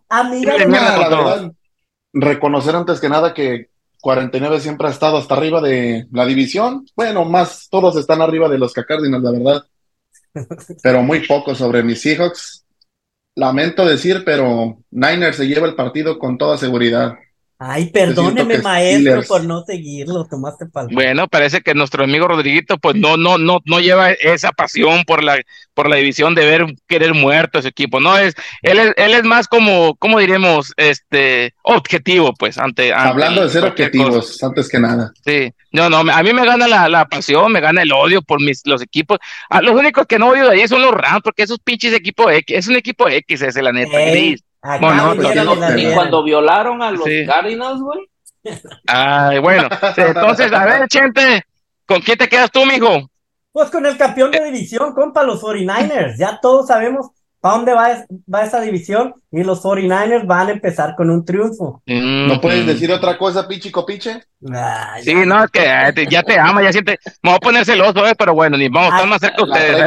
reconocer 2.13 2.75
antes 2.75 2.99
que 2.99 3.09
nada 3.09 3.33
que 3.33 3.69
49 4.01 4.59
siempre 4.59 4.87
ha 4.87 4.91
estado 4.91 5.17
hasta 5.17 5.35
arriba 5.35 5.61
de 5.61 6.07
la 6.11 6.25
división. 6.25 6.85
Bueno, 6.95 7.25
más 7.25 7.67
todos 7.69 7.95
están 7.97 8.21
arriba 8.21 8.47
de 8.47 8.57
los 8.57 8.73
Cardinals, 8.73 9.23
la 9.23 9.31
verdad. 9.31 9.63
Pero 10.83 11.01
muy 11.01 11.25
poco 11.25 11.55
sobre 11.55 11.83
mis 11.83 12.01
Seahawks. 12.01 12.65
Lamento 13.35 13.85
decir, 13.85 14.23
pero 14.25 14.79
Niners 14.89 15.37
se 15.37 15.47
lleva 15.47 15.67
el 15.67 15.75
partido 15.75 16.17
con 16.17 16.39
toda 16.39 16.57
seguridad. 16.57 17.19
Ay, 17.59 17.89
perdóneme, 17.89 18.59
maestro, 18.59 19.23
por 19.27 19.43
no 19.43 19.63
seguirlo, 19.63 20.25
tomaste 20.25 20.67
palabra. 20.67 20.93
Bueno, 20.93 21.27
parece 21.27 21.61
que 21.61 21.73
nuestro 21.73 22.03
amigo 22.03 22.27
Rodriguito, 22.27 22.77
pues 22.77 22.95
no, 22.95 23.17
no, 23.17 23.39
no, 23.39 23.61
no 23.65 23.79
lleva 23.79 24.11
esa 24.11 24.51
pasión 24.51 25.03
por 25.05 25.23
la, 25.23 25.41
por 25.73 25.89
la 25.89 25.95
división 25.95 26.35
de 26.35 26.45
ver 26.45 26.65
querer 26.87 27.15
muerto 27.15 27.57
a 27.57 27.63
su 27.63 27.67
equipo. 27.67 27.99
No 27.99 28.15
es, 28.15 28.35
él 28.61 28.77
es, 28.77 28.93
él 28.95 29.11
es 29.15 29.23
más 29.23 29.47
como, 29.47 29.95
¿cómo 29.95 30.19
diremos? 30.19 30.71
Este, 30.77 31.55
objetivo, 31.63 32.31
pues, 32.37 32.59
ante. 32.59 32.93
Hablando 32.93 33.43
de 33.43 33.49
ser 33.49 33.65
objetivos, 33.65 34.43
antes 34.43 34.69
que 34.69 34.79
nada. 34.79 35.11
Sí, 35.25 35.51
no, 35.71 35.89
no, 35.89 35.99
a 36.11 36.23
mí 36.23 36.33
me 36.33 36.45
gana 36.45 36.67
la, 36.67 36.87
la 36.87 37.05
pasión, 37.05 37.51
me 37.51 37.59
gana 37.59 37.81
el 37.81 37.91
odio 37.91 38.21
por 38.21 38.39
mis, 38.39 38.61
los 38.65 38.83
equipos. 38.83 39.17
A, 39.49 39.63
los 39.63 39.73
únicos 39.73 40.05
que 40.05 40.19
no 40.19 40.29
odio 40.29 40.47
de 40.47 40.61
ahí 40.61 40.67
son 40.67 40.83
los 40.83 40.93
Rams, 40.93 41.21
porque 41.23 41.41
esos 41.41 41.57
pinches 41.57 41.93
equipos 41.93 42.31
X, 42.31 42.55
es 42.55 42.67
un 42.67 42.75
equipo 42.75 43.09
X 43.09 43.41
ese, 43.41 43.63
la 43.63 43.71
neta, 43.71 43.99
gris 44.11 44.43
bueno, 44.79 45.15
y 45.77 45.93
cuando 45.93 46.23
violaron 46.23 46.81
a 46.81 46.91
los 46.91 47.07
Cardinals, 47.25 47.81
güey. 47.81 48.09
Ay, 48.87 49.39
bueno, 49.39 49.67
entonces, 49.97 50.53
a 50.53 50.65
ver, 50.65 50.87
Chente, 50.87 51.43
¿con 51.85 51.99
quién 52.01 52.17
te 52.17 52.29
quedas 52.29 52.51
tú, 52.51 52.65
mijo? 52.65 53.09
Pues 53.51 53.69
con 53.69 53.85
el 53.85 53.97
campeón 53.97 54.31
de 54.31 54.43
división, 54.45 54.93
compa, 54.93 55.23
los 55.23 55.41
49ers. 55.41 56.17
Ya 56.17 56.39
todos 56.39 56.67
sabemos 56.67 57.07
para 57.47 57.55
dónde 57.55 57.73
va, 57.73 58.05
va 58.33 58.43
esa 58.43 58.59
división 58.59 59.15
y 59.31 59.41
los 59.41 59.63
49ers 59.63 60.27
van 60.27 60.49
a 60.49 60.51
empezar 60.51 60.95
con 60.97 61.09
un 61.09 61.23
triunfo. 61.23 61.81
¿No 61.85 62.41
puedes 62.41 62.65
decir 62.65 62.91
otra 62.91 63.17
cosa, 63.17 63.47
pichi 63.47 63.71
copiche? 63.71 64.21
sí, 65.01 65.13
no, 65.25 65.45
es 65.45 65.51
que 65.51 65.61
eh, 65.63 66.07
ya 66.09 66.23
te 66.23 66.37
ama, 66.37 66.61
ya 66.61 66.73
siente. 66.73 66.99
Me 67.23 67.29
voy 67.29 67.37
a 67.37 67.39
poner 67.39 67.65
celoso, 67.65 68.05
eh, 68.05 68.15
pero 68.17 68.33
bueno, 68.33 68.57
ni 68.57 68.67
vamos, 68.67 68.93
están 68.93 69.09
más 69.09 69.21
cerca 69.21 69.43
ustedes. 69.43 69.81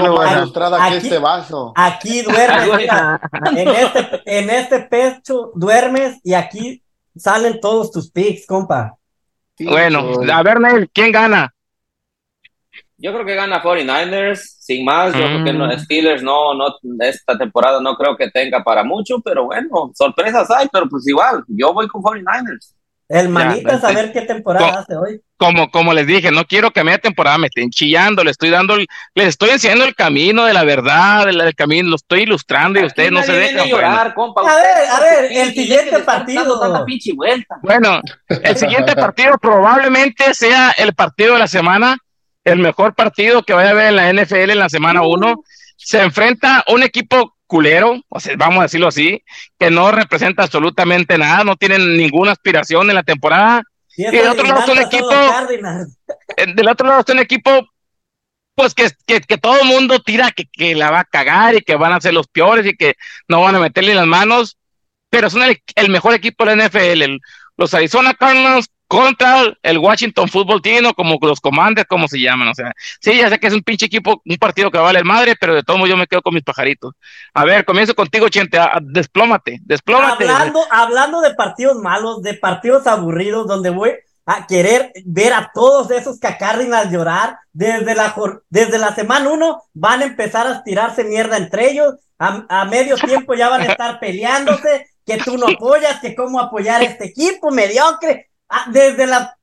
aquí, 0.81 0.97
este 0.97 1.19
vaso. 1.19 1.73
Aquí 1.77 2.23
duermes, 2.23 2.89
en, 3.57 3.69
este, 3.69 4.23
en 4.25 4.51
este 4.51 4.81
pecho 4.81 5.53
duermes 5.55 6.19
y 6.25 6.33
aquí 6.33 6.83
salen 7.15 7.61
todos 7.61 7.93
tus 7.93 8.11
picks, 8.11 8.47
compa. 8.47 8.97
bueno, 9.59 10.13
a 10.33 10.43
ver, 10.43 10.61
Neil, 10.61 10.91
¿quién 10.95 11.13
gana? 11.13 11.53
Yo 13.03 13.15
creo 13.15 13.25
que 13.25 13.35
gana 13.35 13.63
49ers, 13.63 14.41
sin 14.61 14.85
más. 14.85 15.15
Yo 15.15 15.21
creo 15.25 15.45
que 15.45 15.53
los 15.55 15.75
mm. 15.75 15.81
Steelers 15.81 16.23
no, 16.23 16.55
no, 16.55 16.67
esta 17.01 17.39
temporada 17.39 17.81
no 17.81 17.97
creo 17.97 18.15
que 18.17 18.31
tenga 18.31 18.63
para 18.63 18.85
mucho, 18.85 19.21
pero 19.21 19.47
bueno, 19.47 19.91
sorpresas 19.95 20.51
hay, 20.51 20.69
pero 20.71 20.87
pues 20.89 21.09
igual, 21.09 21.43
yo 21.49 21.73
voy 21.73 21.89
con 21.89 22.03
49ers. 22.03 22.75
El 23.09 23.29
manita, 23.29 23.75
a 23.83 23.93
ver 23.93 24.13
qué 24.13 24.21
temporada 24.21 24.81
hace 24.81 24.95
hoy. 24.95 25.21
Como, 25.37 25.69
como 25.73 25.93
les 25.93 26.07
dije, 26.07 26.31
no 26.31 26.45
quiero 26.45 26.71
que 26.71 26.85
media 26.85 26.99
temporada 26.99 27.39
me 27.39 27.49
estén 27.49 27.71
chillando, 27.71 28.23
le 28.23 28.31
estoy 28.31 28.51
dando, 28.51 28.77
les 28.77 29.27
estoy 29.27 29.51
enseñando 29.51 29.85
el 29.85 29.97
camino 29.97 30.45
de 30.45 30.53
la 30.53 30.63
verdad, 30.63 31.29
el, 31.29 31.55
camino, 31.57 31.89
lo 31.89 31.97
estoy 31.97 32.21
ilustrando 32.21 32.79
y 32.79 32.85
ustedes 32.85 33.11
no 33.11 33.25
se 33.25 33.33
dejan. 33.33 33.67
Llorar, 33.67 34.15
compa. 34.15 34.43
A 34.43 34.55
ver, 34.55 34.89
a 34.89 35.01
ver, 35.01 35.33
el 35.33 35.53
siguiente 35.53 35.99
partido. 36.01 36.61
Bueno, 37.63 38.01
el 38.29 38.57
siguiente 38.57 38.95
partido 38.95 39.39
probablemente 39.39 40.33
sea 40.33 40.71
el 40.77 40.95
partido 40.95 41.33
de 41.33 41.41
la 41.41 41.49
semana 41.49 41.97
el 42.45 42.59
mejor 42.59 42.95
partido 42.95 43.43
que 43.43 43.53
vaya 43.53 43.71
a 43.71 43.73
haber 43.73 43.89
en 43.89 43.97
la 43.97 44.13
NFL 44.13 44.51
en 44.51 44.59
la 44.59 44.69
semana 44.69 45.03
1. 45.03 45.43
Se 45.77 46.03
enfrenta 46.03 46.65
un 46.69 46.83
equipo 46.83 47.37
culero, 47.47 48.01
o 48.09 48.21
sea, 48.21 48.35
vamos 48.37 48.61
a 48.61 48.63
decirlo 48.63 48.89
así, 48.89 49.23
que 49.59 49.71
no 49.71 49.91
representa 49.91 50.45
absolutamente 50.45 51.19
nada, 51.19 51.43
no 51.43 51.57
tienen 51.57 51.97
ninguna 51.97 52.33
aspiración 52.33 52.89
en 52.89 52.95
la 52.95 53.03
temporada. 53.03 53.63
Y, 53.97 54.05
del 54.05 54.29
otro 54.29 54.47
lado 54.47 54.61
es 54.61 54.69
un 54.69 54.79
equipo, 54.79 55.11
eh, 56.37 56.55
del 56.55 56.69
otro 56.69 56.87
lado 56.87 57.01
es 57.01 57.13
un 57.13 57.19
equipo, 57.19 57.51
pues 58.55 58.73
que, 58.73 58.89
que, 59.05 59.37
todo 59.37 59.61
el 59.61 59.67
mundo 59.67 60.01
tira 60.01 60.31
que, 60.31 60.45
que, 60.53 60.77
la 60.77 60.91
va 60.93 61.01
a 61.01 61.05
cagar 61.05 61.57
y 61.57 61.61
que 61.63 61.75
van 61.75 61.93
a 61.93 62.01
ser 62.01 62.15
los 62.15 62.29
peores 62.29 62.65
y 62.67 62.77
que 62.77 62.95
no 63.27 63.41
van 63.41 63.57
a 63.57 63.61
meterle 63.61 63.95
las 63.95 64.07
manos, 64.07 64.57
pero 65.11 65.29
son 65.29 65.43
el, 65.43 65.61
el 65.75 65.91
mejor 65.91 66.15
equipo 66.15 66.45
de 66.45 66.55
la 66.55 66.69
NFL. 66.69 67.17
los 67.57 67.75
Arizona 67.75 68.15
Cardinals 68.15 68.71
contra 68.91 69.57
el 69.63 69.79
Washington 69.79 70.29
Football 70.29 70.63
Team 70.63 70.87
o 70.87 70.95
como 70.95 71.17
los 71.23 71.41
Commanders, 71.41 71.87
como 71.87 72.09
se 72.09 72.19
llaman, 72.19 72.49
o 72.49 72.55
sea, 72.57 72.73
sí, 73.01 73.17
ya 73.19 73.29
sé 73.29 73.39
que 73.39 73.47
es 73.47 73.55
un 73.55 73.63
pinche 73.63 73.87
equipo, 73.87 74.21
un 74.27 74.37
partido 74.37 74.69
que 74.69 74.79
vale 74.79 74.99
el 74.99 75.05
madre, 75.05 75.37
pero 75.41 75.55
de 75.55 75.63
todos 75.63 75.79
modos 75.79 75.91
yo 75.91 75.97
me 75.97 76.09
quedo 76.09 76.23
con 76.23 76.35
mis 76.35 76.43
pajaritos. 76.43 76.95
A 77.33 77.45
ver, 77.45 77.65
comienzo 77.65 77.95
contigo, 77.95 78.29
Chente, 78.29 78.59
desplómate, 78.83 79.61
desplómate. 79.63 80.29
Hablando, 80.29 80.65
hablando 80.73 81.21
de 81.21 81.35
partidos 81.35 81.77
malos, 81.77 82.21
de 82.23 82.35
partidos 82.35 82.89
aburridos, 82.89 83.47
donde 83.47 83.71
voy 83.71 83.93
a 84.27 84.49
querer 84.49 84.91
ver 85.05 85.35
a 85.35 85.53
todos 85.55 85.89
esos 85.93 86.19
cacárdinas 86.19 86.91
llorar, 86.91 87.39
desde 87.53 87.95
la, 87.95 88.13
desde 88.49 88.79
la 88.79 88.93
semana 88.93 89.29
uno 89.29 89.63
van 89.73 90.03
a 90.03 90.07
empezar 90.07 90.49
a 90.49 90.65
tirarse 90.65 91.05
mierda 91.05 91.37
entre 91.37 91.71
ellos, 91.71 91.95
a, 92.19 92.45
a 92.49 92.65
medio 92.65 92.97
tiempo 92.97 93.35
ya 93.35 93.51
van 93.51 93.61
a 93.61 93.67
estar 93.67 94.01
peleándose, 94.01 94.89
que 95.07 95.19
tú 95.19 95.39
no 95.39 95.47
apoyas, 95.47 96.01
que 96.01 96.17
cómo 96.17 96.41
apoyar 96.41 96.81
a 96.81 96.85
este 96.85 97.05
equipo 97.05 97.53
mediocre, 97.53 98.30
Ah, 98.51 98.67
desde 98.71 99.07
la, 99.07 99.37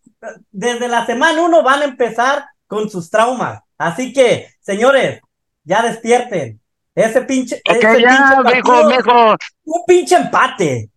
desde 0.52 0.88
la 0.88 1.06
semana 1.06 1.42
uno 1.42 1.64
van 1.64 1.82
a 1.82 1.86
empezar 1.86 2.46
con 2.68 2.90
sus 2.90 3.10
traumas. 3.10 3.62
Así 3.78 4.12
que, 4.12 4.50
señores, 4.60 5.22
ya 5.64 5.82
despierten. 5.82 6.60
Ese 6.94 7.22
pinche. 7.22 7.62
ese 7.64 8.02
ya, 8.02 8.42
mejor, 8.44 9.38
Un 9.64 9.82
pinche 9.86 10.16
empate. 10.16 10.90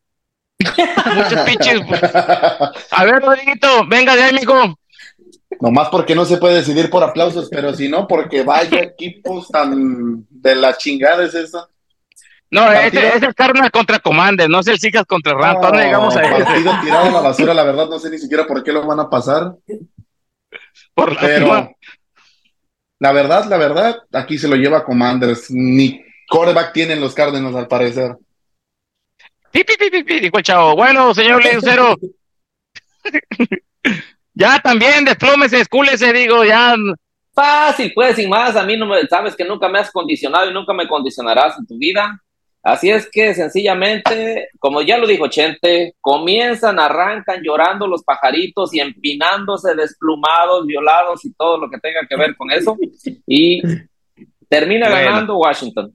Muchos 0.58 1.40
pinches. 1.40 1.80
A 2.90 3.04
ver, 3.04 3.22
Rodriguito, 3.22 3.86
venga 3.86 4.16
de 4.16 4.22
ahí, 4.22 4.34
mijo. 4.34 4.74
Nomás 5.60 5.88
porque 5.90 6.14
no 6.14 6.24
se 6.24 6.38
puede 6.38 6.56
decidir 6.56 6.88
por 6.88 7.02
aplausos, 7.02 7.48
pero 7.50 7.74
si 7.74 7.88
no, 7.88 8.06
porque 8.06 8.42
vaya 8.42 8.80
equipos 8.80 9.48
tan 9.48 10.26
de 10.30 10.54
la 10.54 10.76
chingada 10.76 11.24
es 11.24 11.34
esa. 11.34 11.68
No, 12.50 12.72
ese, 12.72 13.16
es 13.16 13.22
el 13.22 13.34
Cardinals 13.34 13.70
contra 13.70 14.00
Commander, 14.00 14.50
no 14.50 14.58
es 14.58 14.66
el 14.66 15.06
contra 15.06 15.34
Rams. 15.34 15.60
No, 15.62 15.72
llegamos 15.72 16.16
a 16.16 16.22
partido 16.22 16.72
tirado 16.82 17.06
a 17.06 17.10
la 17.10 17.20
basura, 17.20 17.54
la 17.54 17.62
verdad, 17.62 17.88
no 17.88 17.98
sé 17.98 18.10
ni 18.10 18.18
siquiera 18.18 18.46
por 18.46 18.64
qué 18.64 18.72
lo 18.72 18.84
van 18.84 18.98
a 18.98 19.08
pasar. 19.08 19.54
Por 20.94 21.16
Pero, 21.18 21.70
la 22.98 23.12
verdad, 23.12 23.46
la 23.46 23.56
verdad, 23.56 24.02
aquí 24.12 24.36
se 24.36 24.48
lo 24.48 24.56
lleva 24.56 24.84
Commanders. 24.84 25.50
Ni 25.50 26.04
coreback 26.28 26.72
tienen 26.72 27.00
los 27.00 27.14
Cardinals, 27.14 27.54
al 27.54 27.68
parecer. 27.68 28.16
Pi, 29.52 29.64
pi, 29.64 29.74
pi, 29.78 30.02
pi, 30.02 30.20
dijo 30.20 30.38
el 30.38 30.44
chavo. 30.44 30.74
Bueno, 30.74 31.14
señor 31.14 31.42
Lucero. 31.54 31.96
ya 34.34 34.60
también, 34.60 35.04
desplómese, 35.04 35.60
escúlese, 35.60 36.12
digo, 36.12 36.44
ya. 36.44 36.74
Fácil, 37.32 37.92
pues, 37.94 38.16
sin 38.16 38.28
más. 38.28 38.56
A 38.56 38.64
mí 38.64 38.76
no 38.76 38.86
me, 38.86 39.06
sabes 39.06 39.34
que 39.36 39.44
nunca 39.44 39.68
me 39.68 39.78
has 39.78 39.90
condicionado 39.90 40.50
y 40.50 40.54
nunca 40.54 40.74
me 40.74 40.86
condicionarás 40.86 41.58
en 41.58 41.66
tu 41.66 41.78
vida. 41.78 42.20
Así 42.62 42.90
es 42.90 43.08
que 43.10 43.34
sencillamente, 43.34 44.48
como 44.58 44.82
ya 44.82 44.98
lo 44.98 45.06
dijo 45.06 45.28
Chente, 45.28 45.94
comienzan, 46.00 46.78
arrancan 46.78 47.42
llorando 47.42 47.86
los 47.86 48.04
pajaritos 48.04 48.74
y 48.74 48.80
empinándose, 48.80 49.74
desplumados, 49.74 50.66
violados 50.66 51.24
y 51.24 51.32
todo 51.32 51.56
lo 51.56 51.70
que 51.70 51.78
tenga 51.78 52.00
que 52.06 52.16
ver 52.16 52.36
con 52.36 52.50
eso. 52.50 52.76
Y 53.26 53.62
termina 54.48 54.90
ganando 54.90 55.38
Washington. 55.38 55.94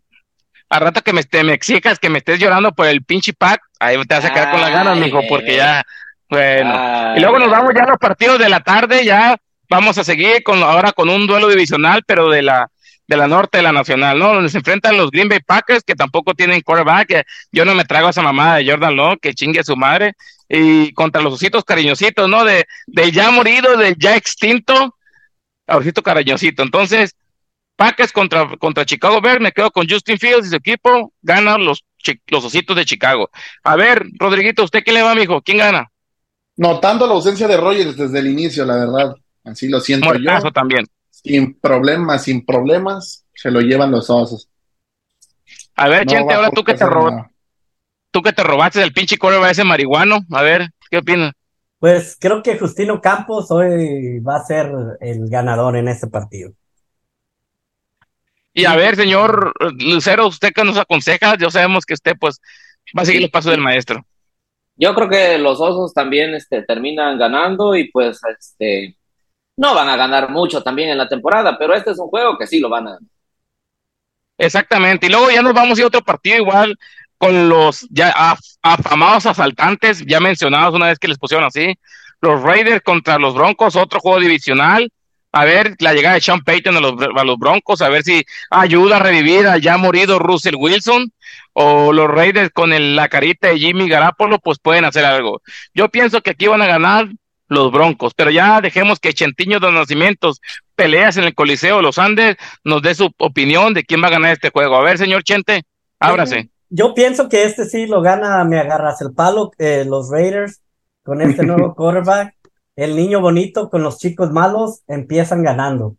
A 0.68 0.80
rato 0.80 1.02
que 1.02 1.14
me, 1.14 1.24
te, 1.24 1.44
me 1.44 1.54
exijas 1.54 2.00
que 2.00 2.10
me 2.10 2.18
estés 2.18 2.40
llorando 2.40 2.72
por 2.72 2.88
el 2.88 3.04
pinche 3.04 3.34
pack, 3.34 3.62
ahí 3.80 4.02
te 4.04 4.16
vas 4.16 4.26
a 4.26 4.34
quedar 4.34 4.52
con 4.52 4.62
las 4.62 4.72
ganas, 4.72 4.98
mijo, 4.98 5.22
porque 5.30 5.58
ya, 5.58 5.84
bueno. 6.28 7.14
y 7.16 7.20
luego 7.20 7.38
nos 7.38 7.52
vamos 7.52 7.74
ya 7.76 7.84
a 7.84 7.90
los 7.90 8.00
partidos 8.00 8.40
de 8.40 8.50
la 8.50 8.62
tarde, 8.62 9.06
ya 9.06 9.38
vamos 9.70 10.00
a 10.00 10.04
seguir 10.04 10.42
con 10.42 10.64
ahora 10.64 10.92
con 10.92 11.10
un 11.10 11.28
duelo 11.28 11.48
divisional, 11.48 12.02
pero 12.08 12.30
de 12.30 12.42
la 12.42 12.72
de 13.08 13.18
la 13.18 13.28
norte 13.28 13.58
de 13.58 13.64
la 13.64 13.72
nacional, 13.72 14.18
¿no? 14.18 14.34
Donde 14.34 14.50
se 14.50 14.58
enfrentan 14.58 14.98
los 14.98 15.12
Green 15.12 15.30
Bay 15.30 15.40
Packers, 15.40 15.84
que 15.84 15.96
tampoco 15.96 16.34
tienen 16.34 16.62
quarterback. 16.62 17.26
Yo 17.52 17.66
no 17.66 17.76
me 17.76 17.86
trago 17.86 18.08
a 18.08 18.10
esa 18.10 18.22
mamada 18.22 18.58
de 18.58 18.70
Jordan 18.70 18.96
Love, 18.96 19.20
que 19.22 19.34
chingue 19.34 19.60
a 19.60 19.64
su 19.64 19.76
madre. 19.76 20.14
Y 20.48 20.94
contra 20.94 21.22
los 21.22 21.34
ositos 21.34 21.64
cariñositos, 21.64 22.30
¿no? 22.30 22.44
De, 22.44 22.66
del 22.88 23.12
ya 23.12 23.32
morido, 23.32 23.78
del 23.78 23.96
ya 23.98 24.16
extinto, 24.16 24.96
osito 25.68 26.02
cariñosito. 26.04 26.64
Entonces, 26.64 27.16
Packers 27.76 28.12
contra, 28.12 28.48
contra 28.58 28.86
Chicago 28.86 29.22
Bears, 29.22 29.42
me 29.42 29.52
quedo 29.52 29.72
con 29.72 29.88
Justin 29.88 30.18
Fields 30.18 30.48
y 30.48 30.50
su 30.50 30.56
equipo, 30.56 31.14
ganan 31.22 31.66
los, 31.66 31.84
los 32.28 32.46
ositos 32.46 32.76
de 32.76 32.86
Chicago. 32.86 33.30
A 33.64 33.76
ver, 33.76 34.06
Rodriguito, 34.18 34.64
¿usted 34.64 34.84
qué 34.84 34.94
le 34.94 35.02
va, 35.02 35.14
mijo? 35.14 35.42
¿Quién 35.42 35.58
gana? 35.58 35.92
Notando 36.58 37.06
la 37.06 37.14
ausencia 37.14 37.48
de 37.48 37.58
Rogers 37.58 37.98
desde 37.98 38.20
el 38.20 38.28
inicio, 38.28 38.66
la 38.66 38.78
verdad. 38.78 39.16
Así 39.44 39.68
lo 39.68 39.80
siento 39.80 40.14
yo. 40.16 40.52
también 40.52 40.86
sin 41.26 41.60
problemas, 41.60 42.24
sin 42.24 42.46
problemas, 42.46 43.26
se 43.34 43.50
lo 43.50 43.60
llevan 43.62 43.92
los 43.92 44.10
osos. 44.10 44.48
A 45.76 45.90
ver, 45.90 46.08
gente, 46.08 46.34
ahora 46.34 46.52
tú 46.52 46.64
que 46.64 46.76
te 46.76 46.86
robas, 46.86 47.28
tú 48.12 48.22
que 48.22 48.32
te 48.32 48.44
robaste 48.44 48.80
del 48.80 48.94
pinche 48.94 49.18
va 49.20 49.50
ese 49.50 49.64
marihuano, 49.64 50.20
a 50.32 50.42
ver, 50.44 50.70
¿qué 50.90 51.00
opinas? 51.00 51.34
Pues 51.80 52.16
creo 52.20 52.42
que 52.42 52.58
Justino 52.58 53.02
Campos 53.02 53.52
hoy 53.52 54.20
va 54.20 54.38
a 54.38 54.46
ser 54.46 54.72
el 55.02 55.28
ganador 55.30 55.76
en 55.76 55.88
este 55.88 56.08
partido. 56.08 56.54
Y 58.54 58.66
a 58.66 58.76
ver, 58.76 58.96
señor 58.96 59.54
Lucero, 59.80 60.28
usted 60.28 60.54
que 60.54 60.64
nos 60.64 60.78
aconseja, 60.78 61.38
ya 61.38 61.50
sabemos 61.50 61.86
que 61.86 61.96
usted 61.96 62.14
pues 62.18 62.40
va 62.98 63.02
a 63.02 63.06
seguir 63.06 63.24
el 63.24 63.32
paso 63.32 63.50
del 63.50 63.60
maestro. 63.60 64.06
Yo 64.78 64.94
creo 64.94 65.10
que 65.10 65.38
los 65.38 65.60
Osos 65.60 65.94
también 65.94 66.36
este, 66.36 66.62
terminan 66.62 67.18
ganando 67.18 67.76
y 67.76 67.92
pues 67.92 68.20
este 68.40 68.96
no 69.58 69.74
van 69.74 69.90
a 69.90 69.96
ganar 69.96 70.30
mucho 70.30 70.62
también 70.62 70.90
en 70.90 70.98
la 70.98 71.08
temporada, 71.08 71.58
pero 71.58 71.74
este 71.74 71.92
es 71.92 72.00
un 72.00 72.10
juego 72.10 72.38
que 72.38 72.48
sí 72.48 72.60
lo 72.60 72.70
van 72.70 72.88
a 72.88 72.92
ganar. 72.92 73.10
Exactamente, 74.38 75.08
y 75.08 75.10
luego 75.10 75.32
ya 75.32 75.42
nos 75.42 75.54
vamos 75.54 75.78
a 75.78 75.82
ir 75.82 75.86
a 75.86 75.88
otro 75.88 76.02
partido 76.02 76.38
igual 76.38 76.78
con 77.18 77.48
los 77.48 77.88
ya 77.90 78.14
afamados 78.62 79.26
asaltantes, 79.26 80.06
ya 80.06 80.20
mencionados 80.20 80.76
una 80.76 80.88
vez 80.88 81.00
que 81.00 81.08
les 81.08 81.18
pusieron 81.18 81.46
así, 81.46 81.74
los 82.22 82.42
Raiders 82.42 82.82
contra 82.82 83.18
los 83.18 83.34
Broncos, 83.34 83.78
otro 83.78 84.00
juego 84.02 84.20
divisional, 84.20 84.92
a 85.32 85.46
ver 85.46 85.76
la 85.80 85.94
llegada 85.94 86.16
de 86.16 86.22
Sean 86.22 86.42
Payton 86.42 86.78
a 86.78 86.80
los, 86.80 87.38
Broncos, 87.38 87.82
a 87.82 87.90
ver 87.90 88.04
si 88.04 88.24
ayuda 88.50 88.98
a 88.98 89.00
revivir 89.00 89.48
al 89.48 89.62
ya 89.62 89.78
morido 89.78 90.20
Russell 90.20 90.56
Wilson, 90.58 91.12
o 91.54 91.94
los 91.94 92.10
Raiders 92.10 92.52
con 92.52 92.74
el, 92.74 92.96
la 92.96 93.08
carita 93.08 93.50
de 93.50 93.60
Jimmy 93.60 93.88
Garapolo, 93.88 94.40
pues 94.40 94.60
pueden 94.60 94.86
hacer 94.86 95.06
algo. 95.06 95.42
Yo 95.74 95.90
pienso 95.90 96.22
que 96.22 96.32
aquí 96.32 96.48
van 96.48 96.62
a 96.62 96.68
ganar 96.68 97.08
los 97.48 97.72
Broncos, 97.72 98.14
pero 98.16 98.32
ya 98.32 98.62
dejemos 98.62 99.00
que 99.00 99.14
Chentiño 99.14 99.60
de 99.60 99.72
Nacimientos, 99.72 100.42
peleas 100.76 101.18
en 101.18 101.26
el 101.26 101.36
Coliseo 101.36 101.82
Los 101.82 102.00
Andes, 102.00 102.38
nos 102.64 102.82
dé 102.82 102.96
su 102.96 103.12
opinión 103.18 103.74
de 103.74 103.84
quién 103.84 104.02
va 104.02 104.08
a 104.08 104.12
ganar 104.12 104.34
este 104.34 104.50
juego. 104.50 104.76
A 104.76 104.84
ver, 104.84 104.98
señor 104.98 105.24
Chente, 105.24 105.64
ábrase. 106.00 106.50
Yo 106.70 106.94
pienso 106.94 107.30
que 107.30 107.44
este 107.44 107.66
sí 107.66 107.86
lo 107.86 108.02
gana, 108.02 108.44
me 108.44 108.60
agarras 108.60 109.02
el 109.02 109.14
palo, 109.14 109.52
eh, 109.58 109.86
los 109.88 110.10
Raiders, 110.10 110.62
con 111.04 111.22
este 111.22 111.44
nuevo 111.46 111.76
quarterback. 111.76 112.36
El 112.76 112.96
niño 112.96 113.22
bonito 113.22 113.70
con 113.70 113.84
los 113.84 114.00
chicos 114.00 114.32
malos 114.32 114.82
empiezan 114.88 115.44
ganando. 115.44 115.96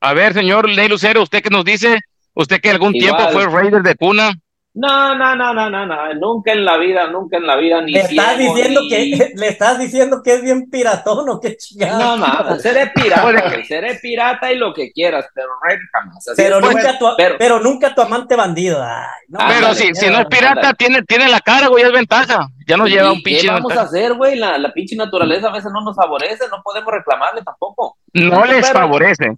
A 0.00 0.12
ver, 0.12 0.34
señor 0.34 0.68
Ley 0.68 0.88
Lucero, 0.88 1.22
¿usted 1.22 1.42
qué 1.42 1.48
nos 1.48 1.64
dice? 1.64 2.00
¿Usted 2.34 2.60
que 2.60 2.70
algún 2.70 2.92
tiempo 2.92 3.28
fue 3.32 3.46
Raider 3.46 3.82
de 3.82 3.94
cuna? 3.94 4.32
No, 4.78 5.14
no, 5.14 5.34
no, 5.34 5.54
no, 5.54 5.70
no, 5.70 5.86
no, 5.86 6.14
nunca 6.16 6.52
en 6.52 6.62
la 6.62 6.76
vida, 6.76 7.06
nunca 7.06 7.38
en 7.38 7.46
la 7.46 7.56
vida, 7.56 7.80
ni 7.80 7.92
le 7.92 8.00
estás 8.00 8.36
diciendo 8.36 8.82
que 8.90 9.32
Le 9.34 9.48
estás 9.48 9.78
diciendo 9.78 10.20
que 10.22 10.34
es 10.34 10.42
bien 10.42 10.68
piratón 10.68 11.26
o 11.30 11.40
qué 11.40 11.56
chingada. 11.56 11.98
No, 11.98 12.16
no, 12.18 12.58
seré 12.58 12.92
pirata, 12.94 13.64
seré 13.66 13.94
pirata 13.94 14.52
y 14.52 14.58
lo 14.58 14.74
que 14.74 14.92
quieras, 14.92 15.24
pero 15.34 15.48
jamás. 15.90 16.26
pero, 16.36 16.60
nunca 16.60 16.98
tu, 16.98 17.06
pero, 17.38 17.58
nunca 17.58 17.94
tu 17.94 18.02
amante 18.02 18.36
bandido. 18.36 18.84
pero 19.30 19.74
si, 19.74 19.94
si 19.94 20.08
no 20.10 20.18
es 20.18 20.26
pirata, 20.26 20.74
tiene, 20.74 21.02
tiene 21.04 21.26
la 21.30 21.40
cara, 21.40 21.68
güey, 21.68 21.82
es 21.82 21.92
ventaja. 21.92 22.46
Ya 22.68 22.76
nos 22.76 22.90
lleva 22.90 23.12
un 23.12 23.22
pinche. 23.22 23.46
¿Qué 23.46 23.48
vamos 23.48 23.74
a 23.74 23.82
hacer, 23.82 24.12
güey? 24.12 24.36
La, 24.36 24.58
la 24.58 24.74
pinche 24.74 24.94
naturaleza 24.94 25.48
a 25.48 25.52
veces 25.52 25.72
no 25.72 25.80
nos 25.80 25.96
favorece, 25.96 26.44
no 26.50 26.60
podemos 26.62 26.92
reclamarle 26.92 27.40
tampoco. 27.42 27.96
No 28.12 28.44
les 28.44 28.70
favorece. 28.70 29.36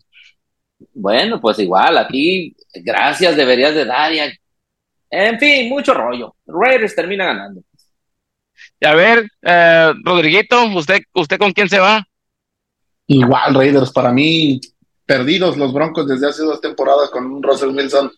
Bueno, 0.94 1.40
pues 1.40 1.60
igual, 1.60 1.96
aquí, 1.96 2.56
gracias 2.74 3.36
deberías 3.36 3.74
de 3.76 3.84
dar. 3.84 4.12
Ya. 4.12 4.24
En 5.10 5.38
fin, 5.38 5.68
mucho 5.68 5.94
rollo. 5.94 6.34
Raiders 6.46 6.94
termina 6.94 7.24
ganando. 7.24 7.62
Y 8.80 8.86
a 8.86 8.94
ver, 8.94 9.28
eh, 9.42 9.92
Rodriguito, 10.04 10.64
¿usted, 10.66 11.00
¿usted 11.14 11.38
con 11.38 11.52
quién 11.52 11.68
se 11.68 11.78
va? 11.78 12.06
Igual, 13.06 13.54
Raiders, 13.54 13.90
para 13.90 14.12
mí, 14.12 14.60
perdidos 15.06 15.56
los 15.56 15.72
Broncos 15.72 16.06
desde 16.06 16.28
hace 16.28 16.42
dos 16.42 16.60
temporadas 16.60 17.10
con 17.10 17.26
un 17.26 17.42
Russell 17.42 17.70
Wilson. 17.70 18.12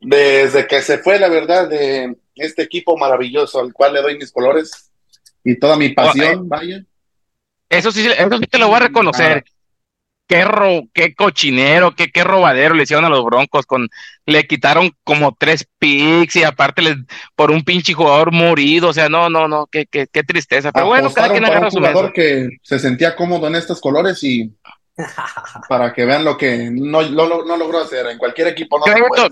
Desde 0.00 0.66
que 0.66 0.82
se 0.82 0.98
fue, 0.98 1.18
la 1.18 1.28
verdad, 1.28 1.68
de 1.68 2.16
este 2.34 2.62
equipo 2.62 2.96
maravilloso 2.96 3.60
al 3.60 3.72
cual 3.72 3.94
le 3.94 4.02
doy 4.02 4.18
mis 4.18 4.32
colores 4.32 4.90
y 5.44 5.58
toda 5.58 5.76
mi 5.76 5.90
pasión, 5.90 6.40
oh, 6.40 6.44
vaya. 6.44 6.84
Eso 7.68 7.92
sí, 7.92 8.06
eso 8.06 8.38
sí 8.38 8.46
te 8.46 8.58
lo 8.58 8.68
voy 8.68 8.76
a 8.76 8.80
reconocer 8.80 9.44
qué, 10.26 10.88
qué 10.92 11.14
cochinero, 11.14 11.94
qué, 11.94 12.10
qué 12.10 12.24
robadero 12.24 12.74
le 12.74 12.84
hicieron 12.84 13.04
a 13.04 13.08
los 13.08 13.24
Broncos, 13.24 13.66
con, 13.66 13.88
le 14.26 14.46
quitaron 14.46 14.90
como 15.04 15.36
tres 15.38 15.66
picks 15.78 16.36
y 16.36 16.44
aparte 16.44 16.82
les, 16.82 16.96
por 17.34 17.50
un 17.50 17.62
pinche 17.62 17.92
jugador 17.92 18.32
morido, 18.32 18.88
o 18.88 18.92
sea, 18.92 19.08
no, 19.08 19.28
no, 19.28 19.48
no, 19.48 19.66
qué, 19.66 19.86
qué, 19.86 20.06
qué 20.10 20.22
tristeza. 20.22 20.72
Pero 20.72 20.86
bueno, 20.86 21.12
cada 21.12 21.30
quien 21.30 21.44
agarra 21.44 21.70
su 21.70 21.78
jugador 21.78 22.12
que 22.12 22.48
se 22.62 22.78
sentía 22.78 23.16
cómodo 23.16 23.46
en 23.46 23.56
estos 23.56 23.80
colores 23.80 24.22
y 24.22 24.52
para 25.68 25.92
que 25.92 26.04
vean 26.04 26.24
lo 26.24 26.36
que 26.36 26.70
no, 26.70 27.02
no, 27.02 27.56
logró 27.56 27.80
hacer 27.80 28.06
en 28.06 28.18
cualquier 28.18 28.48
equipo. 28.48 28.78
No 28.78 28.84
crédito, 28.84 29.28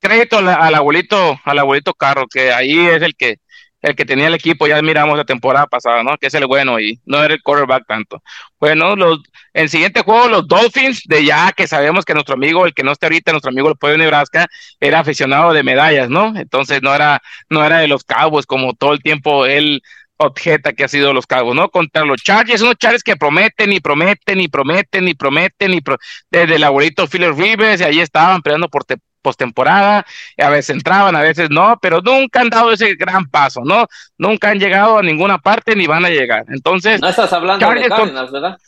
crédito 0.00 0.38
al 0.38 0.74
abuelito, 0.74 1.38
al 1.44 1.58
abuelito 1.58 1.94
Carro, 1.94 2.26
que 2.26 2.52
ahí 2.52 2.78
es 2.86 3.02
el 3.02 3.16
que 3.16 3.38
el 3.82 3.94
que 3.94 4.04
tenía 4.04 4.26
el 4.26 4.34
equipo, 4.34 4.66
ya 4.66 4.80
miramos 4.82 5.16
la 5.16 5.24
temporada 5.24 5.66
pasada, 5.66 6.02
¿no? 6.02 6.16
Que 6.16 6.26
es 6.26 6.34
el 6.34 6.46
bueno 6.46 6.80
y 6.80 7.00
no 7.04 7.22
era 7.22 7.34
el 7.34 7.42
quarterback 7.42 7.86
tanto. 7.86 8.20
Bueno, 8.58 8.96
los, 8.96 9.20
el 9.56 9.70
siguiente 9.70 10.02
juego, 10.02 10.28
los 10.28 10.46
Dolphins, 10.46 11.04
de 11.06 11.24
ya 11.24 11.50
que 11.50 11.66
sabemos 11.66 12.04
que 12.04 12.12
nuestro 12.12 12.34
amigo, 12.34 12.66
el 12.66 12.74
que 12.74 12.82
no 12.82 12.92
está 12.92 13.06
ahorita, 13.06 13.32
nuestro 13.32 13.50
amigo 13.50 13.70
el 13.70 13.76
pueblo 13.76 13.96
de 13.96 14.04
Nebraska, 14.04 14.46
era 14.78 15.00
aficionado 15.00 15.54
de 15.54 15.62
medallas, 15.62 16.10
¿no? 16.10 16.34
Entonces 16.36 16.82
no 16.82 16.94
era, 16.94 17.22
no 17.48 17.64
era 17.64 17.78
de 17.78 17.88
los 17.88 18.04
Cowboys 18.04 18.44
como 18.44 18.74
todo 18.74 18.92
el 18.92 19.02
tiempo 19.02 19.46
él 19.46 19.82
objeta 20.18 20.74
que 20.74 20.84
ha 20.84 20.88
sido 20.88 21.14
los 21.14 21.26
Cowboys, 21.26 21.56
¿no? 21.56 21.70
Contra 21.70 22.04
los 22.04 22.22
Chargers, 22.22 22.60
unos 22.60 22.76
Chargers 22.76 23.02
que 23.02 23.16
prometen 23.16 23.72
y 23.72 23.80
prometen 23.80 24.42
y 24.42 24.48
prometen 24.48 25.08
y 25.08 25.14
prometen 25.14 25.72
y 25.72 25.80
desde 26.30 26.56
el 26.56 26.64
abuelito 26.64 27.06
Philip 27.06 27.32
Rivers 27.34 27.80
y 27.80 27.84
ahí 27.84 28.00
estaban 28.00 28.42
peleando 28.42 28.68
por, 28.68 28.84
postemporada, 29.22 30.04
a 30.36 30.50
veces 30.50 30.76
entraban, 30.76 31.16
a 31.16 31.22
veces 31.22 31.48
no, 31.50 31.78
pero 31.80 32.02
nunca 32.02 32.42
han 32.42 32.50
dado 32.50 32.72
ese 32.72 32.94
gran 32.94 33.24
paso, 33.26 33.62
¿no? 33.64 33.86
Nunca 34.18 34.50
han 34.50 34.60
llegado 34.60 34.98
a 34.98 35.02
ninguna 35.02 35.38
parte 35.38 35.74
ni 35.74 35.86
van 35.86 36.04
a 36.04 36.10
llegar. 36.10 36.44
Entonces, 36.48 37.00
no 37.00 37.08
estás 37.08 37.32
hablando 37.32 37.68
de 37.68 37.88
Cardinals, 37.88 38.30
¿verdad? 38.30 38.58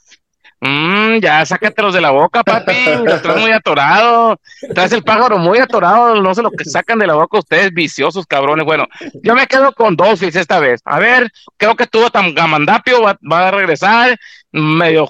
Mm, 0.61 1.21
ya 1.21 1.47
sácatelos 1.47 1.95
de 1.95 2.01
la 2.01 2.11
boca, 2.11 2.43
papi. 2.43 2.73
Estás 3.07 3.37
muy 3.41 3.53
atorado. 3.53 4.41
Traes 4.75 4.93
el 4.93 5.05
pájaro 5.05 5.39
muy 5.39 5.59
atorado. 5.59 6.21
No 6.21 6.35
sé 6.35 6.43
lo 6.43 6.51
que 6.51 6.65
sacan 6.65 6.99
de 6.99 7.07
la 7.07 7.15
boca 7.15 7.39
ustedes, 7.39 7.73
viciosos 7.73 8.27
cabrones. 8.27 8.67
Bueno, 8.67 8.87
yo 9.23 9.35
me 9.35 9.47
quedo 9.47 9.73
con 9.73 9.95
Dolphins 9.95 10.37
esta 10.37 10.59
vez. 10.59 10.81
A 10.85 10.99
ver, 10.99 11.31
creo 11.57 11.77
que 11.77 11.87
tuvo 11.87 12.11
tan 12.11 12.35
gamandapio, 12.35 13.03
va, 13.03 13.49
a 13.49 13.51
regresar. 13.51 14.19
Medio, 14.51 15.09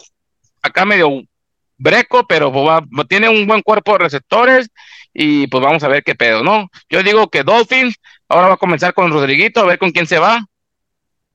acá 0.60 0.84
medio 0.84 1.22
breco, 1.78 2.26
pero 2.26 2.52
tiene 3.08 3.28
un 3.28 3.46
buen 3.46 3.62
cuerpo 3.62 3.92
de 3.92 3.98
receptores 3.98 4.68
y 5.14 5.46
pues 5.46 5.62
vamos 5.62 5.82
a 5.82 5.88
ver 5.88 6.02
qué 6.02 6.14
pedo, 6.14 6.42
¿no? 6.42 6.68
Yo 6.90 7.02
digo 7.02 7.28
que 7.28 7.42
Dolphins, 7.42 7.96
ahora 8.28 8.48
va 8.48 8.54
a 8.54 8.58
comenzar 8.58 8.92
con 8.92 9.10
Rodriguito, 9.10 9.60
a 9.60 9.66
ver 9.66 9.78
con 9.78 9.92
quién 9.92 10.06
se 10.06 10.18
va. 10.18 10.44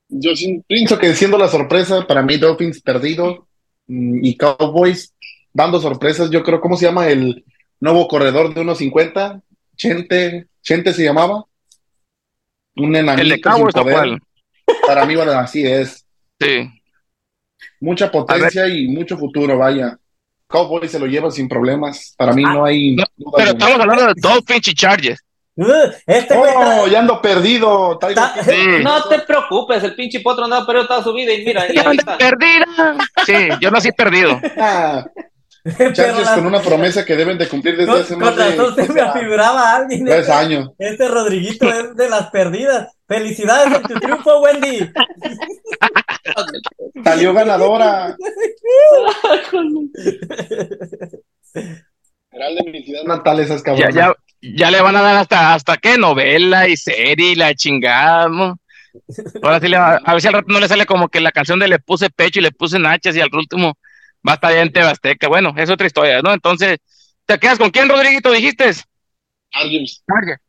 Yo 0.08 0.30
pienso 0.68 0.98
que 0.98 1.14
siendo 1.14 1.38
la 1.38 1.48
sorpresa, 1.48 2.06
para 2.06 2.22
mí 2.22 2.36
Dolphins 2.36 2.80
perdido 2.80 3.48
y 3.86 4.36
Cowboys 4.36 5.14
dando 5.52 5.80
sorpresas, 5.80 6.30
yo 6.30 6.42
creo, 6.42 6.60
¿cómo 6.60 6.76
se 6.76 6.86
llama 6.86 7.08
el 7.08 7.44
nuevo 7.80 8.08
corredor 8.08 8.52
de 8.52 8.62
1.50? 8.62 9.42
Chente, 9.76 10.48
Chente 10.62 10.92
se 10.92 11.04
llamaba. 11.04 11.44
Un 12.76 12.96
enanito 12.96 13.22
¿El 13.22 13.28
de 13.28 13.40
Cowboys 13.40 13.76
o 13.76 13.82
cuál? 13.82 14.20
Para 14.86 15.06
mí, 15.06 15.14
bueno, 15.14 15.32
así 15.32 15.64
es. 15.64 16.04
Sí. 16.40 16.68
Mucha 17.80 18.10
potencia 18.10 18.66
y 18.66 18.88
mucho 18.88 19.16
futuro, 19.16 19.56
vaya. 19.56 19.98
Cowboys 20.46 20.90
se 20.90 20.98
lo 20.98 21.06
lleva 21.06 21.30
sin 21.30 21.48
problemas. 21.48 22.14
Para 22.16 22.32
mí 22.32 22.42
ah, 22.46 22.54
no 22.54 22.64
hay. 22.64 22.96
pero 23.36 23.50
estamos 23.50 23.80
hablando 23.80 24.06
de 24.06 24.14
Dolphins 24.16 24.68
y 24.68 24.74
Chargers. 24.74 25.24
Este 25.56 26.34
oh, 26.36 26.88
ya 26.88 26.98
ando 26.98 27.22
perdido. 27.22 27.98
No 28.82 29.08
te 29.08 29.20
preocupes, 29.20 29.84
el 29.84 29.94
pinche 29.94 30.20
potro 30.20 30.44
andaba 30.44 30.66
perdido 30.66 30.88
toda 30.88 31.02
su 31.02 31.12
vida 31.12 31.32
y 31.32 31.44
mira. 31.44 31.62
Anda 31.62 32.18
perdida. 32.18 32.96
Sí, 33.24 33.48
yo 33.60 33.70
nací 33.70 33.92
perdido. 33.92 34.40
Ah, 34.56 35.04
Chargers 35.92 36.30
con 36.30 36.46
una 36.46 36.60
promesa 36.60 37.04
que 37.06 37.16
deben 37.16 37.38
de 37.38 37.48
cumplir 37.48 37.78
desde 37.78 38.00
hace 38.00 38.16
más 38.16 38.36
de 38.36 38.84
se 38.84 38.92
me 38.92 39.00
afiguraba 39.00 39.74
alguien. 39.74 40.04
Tres 40.04 40.20
este, 40.20 40.32
años. 40.32 40.70
Este 40.78 41.08
Rodriguito 41.08 41.66
es 41.66 41.96
de 41.96 42.10
las 42.10 42.30
perdidas. 42.30 42.94
Felicidades 43.08 43.74
en 43.74 43.82
tu 43.82 43.98
triunfo, 43.98 44.40
Wendy. 44.42 44.90
Salió 47.02 47.32
ganadora. 47.32 48.14
natal 53.06 53.40
esas 53.40 53.64
ya, 53.64 53.90
ya, 53.90 54.14
ya, 54.52 54.70
le 54.70 54.80
van 54.80 54.96
a 54.96 55.02
dar 55.02 55.16
hasta, 55.16 55.54
hasta 55.54 55.76
qué 55.76 55.96
novela 55.96 56.68
y 56.68 56.76
serie 56.76 57.32
y 57.32 57.34
la 57.34 57.54
chingada, 57.54 58.28
¿no? 58.28 58.58
Ahora 59.42 59.60
sí 59.60 59.68
le 59.68 59.78
va, 59.78 59.96
a 60.04 60.12
ver 60.12 60.20
si 60.20 60.28
al 60.28 60.34
rato 60.34 60.46
no 60.48 60.60
le 60.60 60.68
sale 60.68 60.86
como 60.86 61.08
que 61.08 61.20
la 61.20 61.32
canción 61.32 61.58
de 61.58 61.68
le 61.68 61.78
puse 61.78 62.10
pecho 62.10 62.40
y 62.40 62.42
le 62.42 62.52
puse 62.52 62.78
nachas 62.78 63.16
y 63.16 63.20
al 63.20 63.34
último 63.34 63.76
va 64.26 64.32
a 64.32 64.34
estar 64.34 64.52
ya 64.52 64.62
en 64.62 64.72
Tebasteca. 64.72 65.28
Bueno, 65.28 65.52
es 65.56 65.70
otra 65.70 65.86
historia, 65.86 66.22
¿no? 66.22 66.32
Entonces, 66.32 66.78
¿te 67.26 67.38
quedas 67.38 67.58
con 67.58 67.70
quién, 67.70 67.88
Rodriguito, 67.88 68.30
dijiste? 68.30 68.70
Chargers. 69.50 70.04
Chargers. 70.06 70.42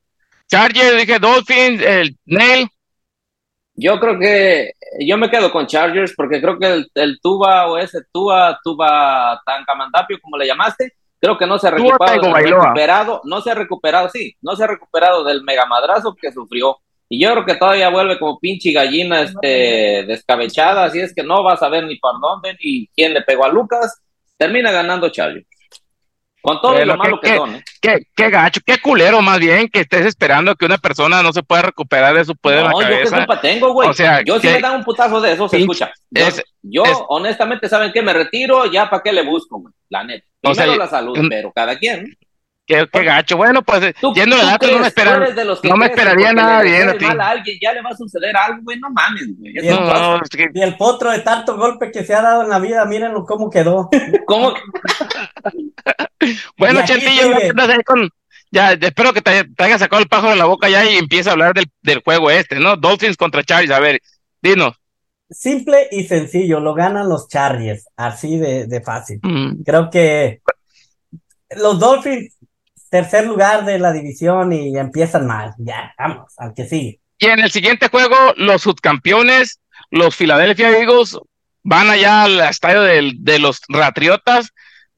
Chargers, 0.48 0.98
dije 0.98 1.20
Dolphins, 1.20 1.82
el 1.82 2.18
Nail. 2.26 2.68
Yo 3.74 4.00
creo 4.00 4.18
que 4.20 4.72
yo 5.00 5.18
me 5.18 5.30
quedo 5.30 5.52
con 5.52 5.68
Chargers 5.68 6.14
porque 6.16 6.39
creo 6.39 6.58
que 6.58 6.68
el, 6.68 6.91
el 6.96 7.20
Tuba 7.22 7.68
o 7.68 7.78
ese 7.78 8.00
Tuba, 8.12 8.58
Tuba 8.64 9.41
Tancamandapio, 9.46 10.20
como 10.22 10.38
le 10.38 10.48
llamaste, 10.48 10.93
creo 11.20 11.38
que 11.38 11.47
no 11.47 11.57
se 11.57 11.68
ha 11.68 11.72
recuperado, 11.72 13.22
no 13.24 13.41
se 13.41 13.51
ha 13.51 13.55
recuperado, 13.55 14.09
sí, 14.09 14.36
no 14.41 14.55
se 14.55 14.63
ha 14.63 14.68
recuperado 14.68 15.24
del 15.24 15.43
megamadrazo 15.43 16.16
que 16.16 16.32
sufrió. 16.32 16.78
Y 17.07 17.24
yo 17.24 17.32
creo 17.32 17.45
que 17.45 17.55
todavía 17.55 17.89
vuelve 17.89 18.18
como 18.18 18.39
pinche 18.39 18.72
gallina 18.72 19.22
este, 19.22 20.05
descabechada, 20.07 20.86
así 20.86 20.99
es 20.99 21.13
que 21.13 21.24
no 21.24 21.43
va 21.43 21.53
a 21.53 21.57
saber 21.57 21.86
ni 21.86 21.97
por 21.97 22.20
dónde 22.20 22.57
ni 22.63 22.88
quién 22.95 23.13
le 23.13 23.22
pegó 23.22 23.45
a 23.45 23.49
Lucas. 23.49 24.01
Termina 24.38 24.72
ganando 24.72 25.09
Chargers. 25.09 25.47
Con 26.45 26.61
todo 26.61 26.86
lo 26.86 26.95
malo 26.95 27.20
que, 27.20 27.36
son. 27.36 27.55
¿eh? 27.55 27.63
Qué, 27.82 28.30
gacho, 28.30 28.61
qué 28.63 28.78
culero 28.78 29.20
más 29.20 29.39
bien 29.39 29.68
que 29.68 29.80
estés 29.80 30.05
esperando 30.05 30.55
que 30.55 30.66
una 30.66 30.78
persona 30.78 31.24
no 31.24 31.34
se 31.34 31.41
pueda 31.41 31.63
recuperar 31.63 32.16
de 32.16 32.24
su 32.24 32.36
poder 32.36 32.66
no, 32.66 32.82
yo 32.82 32.88
qué 32.88 33.09
culpa 33.09 33.41
tengo, 33.41 33.74
güey. 33.74 33.89
O 33.89 33.93
sea, 33.93 34.22
yo 34.24 34.39
si 34.39 34.47
me 34.47 34.61
dan 34.61 34.76
un 34.76 34.84
putazo 34.84 35.20
de 35.20 35.34
eso, 35.34 35.49
se 35.49 35.57
escucha. 35.57 35.91
Yo, 36.11 36.28
honestamente, 37.09 37.70
¿saben 37.70 37.91
qué? 37.91 38.01
Me 38.01 38.13
retiro, 38.13 38.66
ya 38.66 38.89
para 38.89 39.03
qué 39.03 39.13
le 39.13 39.24
busco, 39.24 39.59
güey. 39.59 39.74
La 39.89 40.03
neta. 40.03 40.26
Primero 40.41 40.76
la 40.76 40.88
salud, 40.88 41.18
pero 41.30 41.51
cada 41.51 41.78
quien. 41.78 42.16
Qué, 42.66 42.88
qué, 42.91 43.03
gacho. 43.03 43.38
Bueno, 43.38 43.61
pues 43.61 43.93
¿tú, 44.01 44.11
yendo 44.13 44.36
de 44.36 44.43
datos, 44.43 44.72
no 44.72 44.80
me, 44.80 44.88
esperan, 44.88 45.24
no 45.63 45.78
me 45.78 45.86
esperaría 45.86 46.34
nada 46.34 46.63
bien 46.63 46.89
a 46.89 46.97
ti. 46.97 47.05
a 47.05 47.30
alguien, 47.30 47.59
ya 47.61 47.74
le 47.74 47.84
va 47.84 47.91
a 47.91 47.95
suceder 47.95 48.36
algo, 48.36 48.63
güey, 48.63 48.80
no 48.80 48.89
mames, 48.89 49.38
güey. 49.38 49.51
Y, 49.51 49.70
no, 49.70 50.20
y, 50.51 50.61
el 50.61 50.76
potro 50.76 51.11
de 51.11 51.20
tanto 51.20 51.55
golpe 51.57 51.91
que 51.91 52.03
se 52.03 52.16
ha 52.16 52.24
dado 52.24 52.41
en 52.41 52.49
la 52.49 52.57
vida, 52.57 52.84
mírenlo 52.86 53.24
cómo 53.24 53.51
quedó. 53.51 53.88
¿Cómo? 54.26 54.55
bueno, 56.57 56.82
Chantillo, 56.86 57.36
con, 57.86 58.09
ya 58.49 58.72
espero 58.72 59.13
que 59.13 59.22
te, 59.22 59.43
te 59.43 59.63
haya 59.63 59.78
sacado 59.78 60.01
el 60.01 60.07
pájaro 60.07 60.32
de 60.32 60.38
la 60.38 60.45
boca 60.45 60.68
ya 60.68 60.84
y 60.86 60.97
empiece 60.97 61.30
a 61.30 61.34
hablar 61.34 61.53
del, 61.53 61.68
del 61.84 62.01
juego 62.03 62.32
este, 62.32 62.59
¿no? 62.59 62.78
Dolphins 62.78 63.18
contra 63.18 63.43
Chargers, 63.43 63.74
a 63.74 63.80
ver, 63.80 64.01
dinos. 64.41 64.74
Simple 65.30 65.88
y 65.91 66.05
sencillo, 66.05 66.59
lo 66.59 66.73
ganan 66.73 67.09
los 67.09 67.28
Chargers, 67.28 67.88
así 67.95 68.38
de, 68.38 68.67
de 68.67 68.82
fácil. 68.82 69.19
Mm. 69.23 69.63
Creo 69.63 69.89
que 69.89 70.41
los 71.57 71.80
Dolphins 71.80 72.36
tercer 72.95 73.26
lugar 73.26 73.65
de 73.65 73.78
la 73.78 73.91
división 73.91 74.53
y 74.53 74.78
empiezan 74.78 75.28
mal. 75.28 75.53
Ya, 75.57 75.93
vamos, 75.97 76.32
al 76.38 76.53
que 76.53 76.65
sigue. 76.65 77.01
Y 77.17 77.26
en 77.26 77.39
el 77.39 77.51
siguiente 77.51 77.89
juego, 77.89 78.15
los 78.38 78.61
subcampeones, 78.61 79.59
los 79.91 80.15
Philadelphia 80.15 80.69
Eagles, 80.69 81.17
van 81.63 81.89
allá 81.89 82.23
al 82.23 82.39
estadio 82.41 82.82
de 82.82 83.39
los 83.39 83.59
Patriotas. 83.67 84.53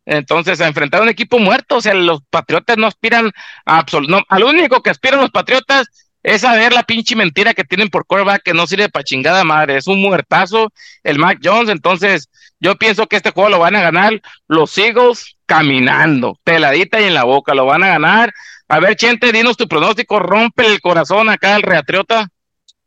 Entonces, 0.06 0.62
a 0.62 0.68
enfrentar 0.68 1.00
a 1.00 1.04
un 1.04 1.10
equipo 1.10 1.40
muerto. 1.40 1.78
O 1.78 1.82
sea, 1.82 1.96
los 1.96 2.22
Patriotas 2.30 2.78
no 2.78 2.86
aspiran 2.86 3.32
a 3.66 3.80
absoluto. 3.80 4.24
al 4.30 4.44
único 4.44 4.84
que 4.84 4.92
aspiran 4.92 5.20
los 5.20 5.32
Patriotas 5.32 5.88
es 6.24 6.44
a 6.44 6.56
ver 6.56 6.74
la 6.74 6.84
pinche 6.84 7.16
mentira 7.16 7.54
que 7.54 7.64
tienen 7.64 7.90
por 7.90 8.06
quarterback 8.06 8.44
que 8.44 8.54
no 8.54 8.68
sirve 8.68 8.90
para 8.90 9.04
chingada 9.04 9.44
madre. 9.44 9.78
Es 9.78 9.88
un 9.88 10.02
muertazo 10.02 10.72
el 11.04 11.20
Mac 11.20 11.40
Jones. 11.44 11.70
Entonces, 11.70 12.30
yo 12.60 12.76
pienso 12.76 13.08
que 13.08 13.18
este 13.18 13.32
juego 13.32 13.50
lo 13.50 13.60
van 13.60 13.76
a 13.76 13.82
ganar 13.82 14.22
los 14.48 14.78
Eagles 14.78 15.38
caminando, 15.46 16.38
peladita 16.44 17.00
y 17.00 17.06
en 17.06 17.14
la 17.14 17.24
boca, 17.24 17.54
lo 17.54 17.66
van 17.66 17.84
a 17.84 17.88
ganar. 17.88 18.34
A 18.68 18.80
ver, 18.80 18.96
Chente, 18.96 19.32
dinos 19.32 19.56
tu 19.56 19.68
pronóstico, 19.68 20.20
rompe 20.20 20.66
el 20.66 20.82
corazón 20.82 21.30
acá 21.30 21.56
al 21.56 21.62
Reatriota. 21.62 22.28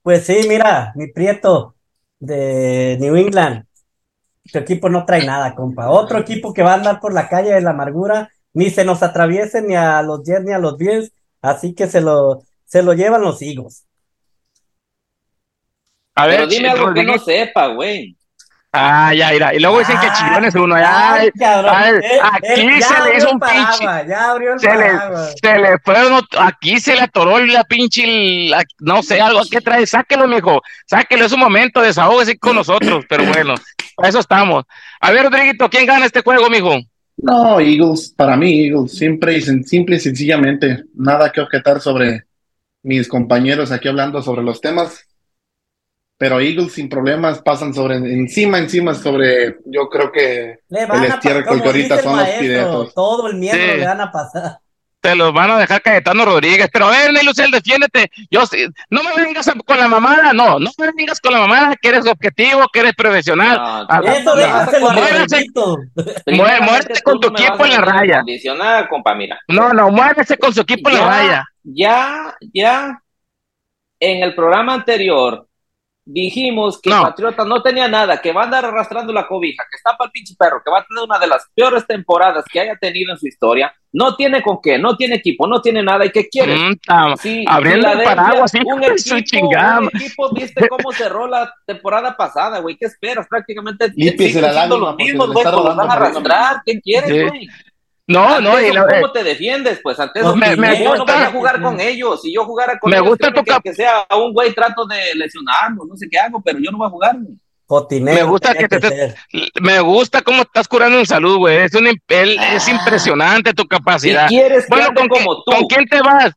Pues 0.02 0.26
sí, 0.26 0.46
mira, 0.48 0.92
mi 0.94 1.06
prieto 1.08 1.74
de 2.18 2.98
New 3.00 3.16
England, 3.16 3.64
tu 4.52 4.58
equipo 4.58 4.90
no 4.90 5.06
trae 5.06 5.24
nada, 5.24 5.54
compa. 5.54 5.88
Otro 5.88 6.18
equipo 6.18 6.52
que 6.52 6.62
va 6.62 6.72
a 6.72 6.76
andar 6.76 7.00
por 7.00 7.14
la 7.14 7.28
calle 7.28 7.52
de 7.52 7.60
la 7.62 7.70
amargura, 7.70 8.30
ni 8.52 8.68
se 8.68 8.84
nos 8.84 9.02
atraviese 9.02 9.62
ni 9.62 9.74
a 9.74 10.02
los 10.02 10.22
10 10.24 10.42
ni 10.42 10.52
a 10.52 10.58
los 10.58 10.76
10, 10.76 11.12
así 11.40 11.74
que 11.74 11.86
se 11.86 12.00
lo, 12.00 12.42
se 12.70 12.84
lo 12.84 12.94
llevan 12.94 13.22
los 13.22 13.42
higos. 13.42 13.84
A 16.14 16.26
ver, 16.26 16.36
Pero 16.36 16.46
dime 16.46 16.68
algo 16.68 16.94
que 16.94 17.02
no 17.02 17.18
sepa, 17.18 17.66
güey. 17.68 18.16
Ah, 18.72 19.12
ya, 19.12 19.32
mira. 19.32 19.52
Y 19.52 19.58
luego 19.58 19.80
dicen 19.80 19.98
que 19.98 20.06
ah, 20.06 20.14
chingones 20.16 20.54
uno. 20.54 20.78
Ya, 20.78 21.24
eh, 21.24 21.32
aquí 22.22 22.82
se 22.82 23.02
le 23.02 23.16
hizo 23.16 23.32
un 23.32 23.40
pinche. 23.40 24.08
Ya 24.08 24.30
abrió 24.30 24.52
el 24.52 24.60
se, 24.60 24.76
le, 24.76 24.90
se 25.42 25.58
le 25.58 25.78
fue 25.80 25.96
aquí 26.38 26.78
se 26.78 26.94
le 26.94 27.00
atoró 27.00 27.44
la 27.44 27.64
pinche, 27.64 28.52
no 28.78 29.02
sé, 29.02 29.20
algo 29.20 29.40
que 29.50 29.60
trae. 29.60 29.84
Sáquelo, 29.84 30.28
mijo. 30.28 30.62
Sáquelo, 30.86 31.24
es 31.24 31.32
un 31.32 31.40
momento, 31.40 31.80
desahógese 31.80 32.38
con 32.38 32.54
nosotros. 32.54 33.04
Pero 33.08 33.24
bueno, 33.24 33.54
para 33.96 34.08
eso 34.08 34.20
estamos. 34.20 34.64
A 35.00 35.10
ver, 35.10 35.24
Rodriguito, 35.24 35.68
¿quién 35.68 35.86
gana 35.86 36.06
este 36.06 36.22
juego, 36.22 36.48
mijo? 36.48 36.78
No, 37.16 37.58
Eagles, 37.58 38.14
para 38.16 38.36
mí, 38.36 38.66
Eagles, 38.66 38.96
simple 38.96 39.36
y, 39.36 39.40
simple 39.40 39.96
y 39.96 40.00
sencillamente. 40.00 40.84
Nada 40.94 41.32
que 41.32 41.40
objetar 41.40 41.80
sobre 41.80 42.29
mis 42.82 43.08
compañeros 43.08 43.72
aquí 43.72 43.88
hablando 43.88 44.22
sobre 44.22 44.42
los 44.42 44.60
temas 44.60 45.06
pero 46.20 46.38
Eagles 46.38 46.74
sin 46.74 46.90
problemas 46.90 47.40
pasan 47.40 47.72
sobre 47.72 47.96
encima, 47.96 48.58
encima 48.58 48.92
sobre, 48.92 49.56
yo 49.64 49.88
creo 49.88 50.12
que 50.12 50.58
el 50.68 51.04
estiércol 51.04 51.62
que 51.62 51.68
ahorita 51.68 52.02
son 52.02 52.18
los 52.18 52.28
pidetos. 52.28 52.92
Todo 52.92 53.28
el 53.28 53.36
miedo 53.36 53.56
le 53.56 53.86
van 53.86 54.02
a 54.02 54.12
pasar. 54.12 54.58
Te 55.00 55.14
los 55.14 55.32
van 55.32 55.50
a 55.50 55.58
dejar 55.58 55.80
Cayetano 55.80 56.26
Rodríguez, 56.26 56.68
pero 56.70 56.88
a 56.88 56.90
ver, 56.90 57.10
Nelucel, 57.10 57.50
defiéndete. 57.50 58.10
Yo 58.30 58.42
no 58.90 59.02
me 59.02 59.14
vengas 59.16 59.50
con 59.64 59.78
la 59.78 59.88
mamada, 59.88 60.34
no, 60.34 60.58
no 60.58 60.70
me 60.76 60.92
vengas 60.94 61.20
con 61.20 61.32
la 61.32 61.40
mamada 61.40 61.74
que 61.80 61.88
eres 61.88 62.06
objetivo, 62.06 62.66
que 62.70 62.80
eres 62.80 62.92
profesional. 62.94 63.56
No, 63.56 63.86
ah, 63.88 64.02
eso 64.04 64.36
muévete 66.26 67.00
con 67.02 67.18
tu 67.18 67.28
equipo 67.28 67.64
en 67.64 67.70
la 67.70 67.80
raya. 67.80 68.22
compa, 68.90 69.14
mira. 69.14 69.40
No, 69.48 69.72
no, 69.72 69.90
muévese 69.90 70.36
con 70.36 70.52
su 70.52 70.60
equipo 70.60 70.90
en 70.90 70.96
la 70.96 71.06
raya. 71.06 71.49
Ya, 71.62 72.36
ya, 72.52 73.02
en 73.98 74.22
el 74.22 74.34
programa 74.34 74.74
anterior 74.74 75.46
dijimos 76.04 76.80
que 76.80 76.90
Patriota 76.90 77.44
no 77.44 77.62
tenía 77.62 77.88
nada, 77.88 78.20
que 78.20 78.32
va 78.32 78.42
a 78.42 78.44
andar 78.44 78.64
arrastrando 78.64 79.12
la 79.12 79.26
cobija, 79.26 79.64
que 79.70 79.76
está 79.76 79.96
para 79.96 80.08
el 80.08 80.12
pinche 80.12 80.34
perro, 80.38 80.62
que 80.64 80.70
va 80.70 80.78
a 80.78 80.84
tener 80.84 81.04
una 81.04 81.18
de 81.18 81.26
las 81.26 81.46
peores 81.54 81.86
temporadas 81.86 82.44
que 82.50 82.60
haya 82.60 82.76
tenido 82.76 83.12
en 83.12 83.18
su 83.18 83.26
historia, 83.26 83.72
no 83.92 84.16
tiene 84.16 84.42
con 84.42 84.60
qué, 84.62 84.78
no 84.78 84.96
tiene 84.96 85.16
equipo, 85.16 85.46
no 85.46 85.60
tiene 85.60 85.82
nada, 85.82 86.04
¿y 86.04 86.10
qué 86.10 86.28
quiere? 86.28 86.56
Mm, 86.56 87.16
sí, 87.20 87.44
abriendo 87.46 87.90
el 87.90 88.02
paraguas, 88.02 88.52
un, 88.54 88.82
equipo, 88.82 89.48
un 89.48 89.90
equipo, 89.94 90.32
viste 90.32 90.68
cómo 90.68 90.92
cerró 90.96 91.26
la 91.26 91.52
temporada 91.66 92.16
pasada, 92.16 92.60
güey, 92.60 92.76
¿qué 92.76 92.86
esperas? 92.86 93.26
Prácticamente 93.28 93.92
Límpiese 93.94 94.40
la 94.40 94.52
lágrima, 94.52 94.86
los 94.86 94.96
mismos, 94.96 95.32
güey, 95.32 95.44
los 95.44 95.76
van 95.76 95.90
a 95.90 95.92
arrastrar, 95.92 96.62
¿qué 96.64 96.80
quieres, 96.80 97.30
güey? 97.30 97.48
No, 98.10 98.40
no, 98.40 98.60
y 98.60 98.70
¿cómo 98.70 98.88
eh, 98.88 99.10
te 99.14 99.22
defiendes? 99.22 99.78
Pues 99.80 100.00
antes 100.00 100.24
pues 100.24 100.34
me, 100.34 100.56
me 100.56 100.82
yo 100.82 100.96
no 100.96 101.06
voy 101.06 101.14
a 101.14 101.30
jugar 101.30 101.62
con 101.62 101.78
ellos. 101.78 102.20
Si 102.20 102.34
yo 102.34 102.44
jugara 102.44 102.76
con 102.76 102.90
me 102.90 102.96
ellos, 102.96 103.10
gusta 103.10 103.32
tu 103.32 103.44
que, 103.44 103.54
que, 103.62 103.72
sea 103.72 104.04
un 104.16 104.32
güey 104.32 104.52
trato 104.52 104.84
de 104.84 105.14
lesionarlo, 105.14 105.84
no 105.88 105.96
sé 105.96 106.08
qué 106.10 106.18
hago, 106.18 106.42
pero 106.42 106.58
yo 106.58 106.72
no 106.72 106.78
voy 106.78 106.88
a 106.88 106.90
jugar. 106.90 107.16
me 108.00 108.22
gusta 108.24 108.54
que, 108.54 108.66
te, 108.66 109.14
me 109.60 109.78
gusta 109.78 110.22
cómo 110.22 110.42
estás 110.42 110.66
curando 110.66 110.98
en 110.98 111.06
salud, 111.06 111.38
güey. 111.38 111.58
Es 111.58 111.74
un 111.74 111.86
es 111.86 112.68
ah. 112.68 112.70
impresionante 112.72 113.54
tu 113.54 113.64
capacidad. 113.68 114.26
quieres 114.26 114.66
bueno, 114.68 114.88
con, 114.92 115.06
como 115.06 115.44
tú. 115.44 115.52
¿con 115.52 115.66
quién 115.66 115.86
te 115.86 116.00
vas? 116.02 116.32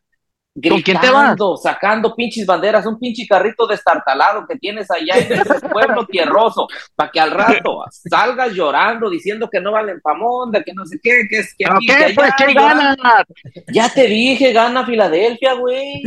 ¿Con 0.56 0.82
quién 0.84 1.00
te 1.00 1.10
vas? 1.10 1.36
Sacando 1.64 2.16
pinches 2.16 2.46
banderas, 2.46 2.86
un 2.86 3.00
pinche 3.00 3.26
carrito 3.28 3.66
destartalado 3.66 4.46
que 4.48 4.56
tienes 4.58 4.90
allá 4.92 5.18
en 5.18 5.34
ese 5.34 5.68
pueblo 5.72 6.06
tierroso, 6.06 6.68
para 6.96 7.10
que 7.10 7.20
al 7.20 7.32
rato 7.32 7.84
salgas 7.90 8.54
llorando 8.54 9.10
diciendo 9.10 9.50
que 9.50 9.60
no 9.60 9.72
valen 9.72 10.00
de 10.52 10.64
que 10.64 10.74
no 10.74 10.86
sé 10.86 11.00
qué, 11.02 11.24
que 11.28 11.40
es 11.40 11.56
que 11.58 11.66
aquí, 11.66 11.88
¿Qué, 11.88 12.14
pues, 12.14 12.32
¿qué 12.38 12.54
gana? 12.54 12.96
Ya 13.72 13.90
te 13.90 14.06
dije, 14.08 14.54
gana 14.54 14.86
Filadelfia, 14.86 15.54
güey. 15.54 16.04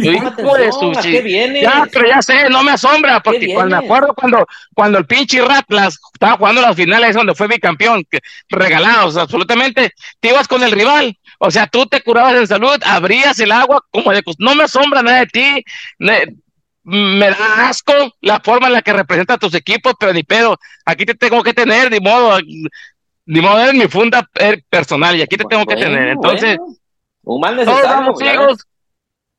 ¿A 0.96 1.02
qué 1.02 1.20
viene? 1.22 1.62
Ya, 1.62 1.86
pero 1.92 2.06
ya 2.06 2.22
sé, 2.22 2.48
no 2.48 2.62
me 2.62 2.72
asombra, 2.72 3.20
porque 3.20 3.52
cuando 3.52 3.80
me 3.80 3.84
acuerdo 3.84 4.14
cuando, 4.14 4.46
cuando 4.74 4.98
el 4.98 5.06
pinche 5.06 5.42
Ratlas 5.42 5.98
estaba 6.12 6.36
jugando 6.36 6.60
las 6.60 6.76
finales 6.76 7.16
donde 7.16 7.34
fue 7.34 7.48
bicampeón, 7.48 8.04
que, 8.08 8.20
regalados, 8.48 9.16
absolutamente, 9.16 9.90
te 10.20 10.28
ibas 10.28 10.46
con 10.46 10.62
el 10.62 10.70
rival 10.70 11.16
o 11.38 11.50
sea, 11.50 11.66
tú 11.66 11.86
te 11.86 12.02
curabas 12.02 12.34
en 12.34 12.46
salud, 12.46 12.76
abrías 12.84 13.38
el 13.40 13.52
agua 13.52 13.82
como 13.90 14.12
de... 14.12 14.22
No 14.38 14.54
me 14.54 14.64
asombra 14.64 15.02
nada 15.02 15.20
de 15.20 15.26
ti, 15.26 15.64
me, 15.98 17.30
da 17.30 17.68
asco 17.68 17.92
la 18.20 18.40
forma 18.40 18.68
en 18.68 18.74
la 18.74 18.82
que 18.82 18.92
representa 18.92 19.38
tus 19.38 19.54
equipos, 19.54 19.94
pero 19.98 20.12
ni 20.12 20.22
pedo, 20.22 20.56
aquí 20.84 21.04
te 21.04 21.14
tengo 21.14 21.42
que 21.42 21.52
tener, 21.52 21.90
ni 21.90 22.00
modo, 22.00 22.38
ni 23.26 23.40
modo, 23.40 23.60
es 23.60 23.74
mi 23.74 23.88
funda 23.88 24.28
personal 24.70 25.16
y 25.16 25.22
aquí 25.22 25.36
te 25.36 25.44
tengo 25.44 25.66
que 25.66 25.76
tener. 25.76 26.08
Entonces, 26.08 26.58
todos 27.22 27.82
somos 27.82 28.22
hijos, 28.22 28.66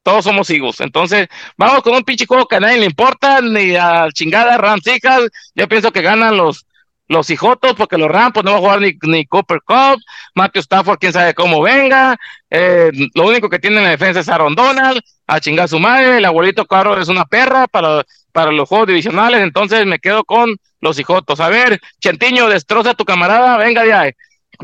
todos 0.04 0.24
somos 0.24 0.50
hijos. 0.50 0.82
Entonces, 0.82 1.28
vamos 1.58 1.82
con 1.82 1.96
un 1.96 2.04
pinche 2.04 2.26
juego 2.26 2.48
que 2.48 2.58
a 2.58 2.60
nadie 2.60 2.80
le 2.80 2.86
importa, 2.86 3.42
ni 3.42 3.76
a 3.76 4.08
chingada 4.14 4.58
Rams 4.58 4.86
hijas. 4.88 5.22
Yo 5.56 5.68
pienso 5.68 5.92
que 5.92 6.02
ganan 6.02 6.38
los 6.38 6.66
los 7.08 7.30
hijotos, 7.30 7.74
porque 7.76 7.98
los 7.98 8.10
Rams 8.10 8.34
pues, 8.34 8.46
no 8.46 8.52
va 8.52 8.58
a 8.58 8.62
jugar 8.62 8.82
ni, 8.82 8.98
ni 9.04 9.26
Cooper 9.26 9.60
Cup, 9.66 10.00
Matthew 10.36 10.62
Stafford, 10.62 11.00
quién 11.00 11.14
sabe 11.14 11.34
cómo 11.34 11.62
venga, 11.62 12.18
eh, 12.50 12.92
lo 13.14 13.28
único 13.28 13.50
que 13.50 13.60
tiene 13.60 13.78
en 13.78 13.84
la 13.84 13.90
defensa 13.90 14.20
es 14.20 14.30
Aaron 14.30 14.56
Donald, 14.56 15.02
a 15.28 15.40
chingar 15.40 15.68
su 15.68 15.80
madre, 15.80 16.18
el 16.18 16.26
abuelito 16.26 16.66
Carlos 16.66 17.00
es 17.00 17.10
una 17.10 17.26
perra 17.26 17.68
para, 17.68 18.04
para 18.32 18.52
los 18.52 18.70
juegos 18.70 18.88
divisionales, 18.88 19.42
entonces 19.42 19.86
me 19.86 20.00
quedo 20.00 20.24
con 20.24 20.56
los 20.82 21.00
hijotos. 21.00 21.40
A 21.40 21.50
ver, 21.50 21.80
Chentiño, 22.00 22.48
destroza 22.48 22.92
a 22.92 22.96
tu 22.96 23.06
camarada, 23.06 23.58
venga 23.58 23.86
ya. 23.86 24.10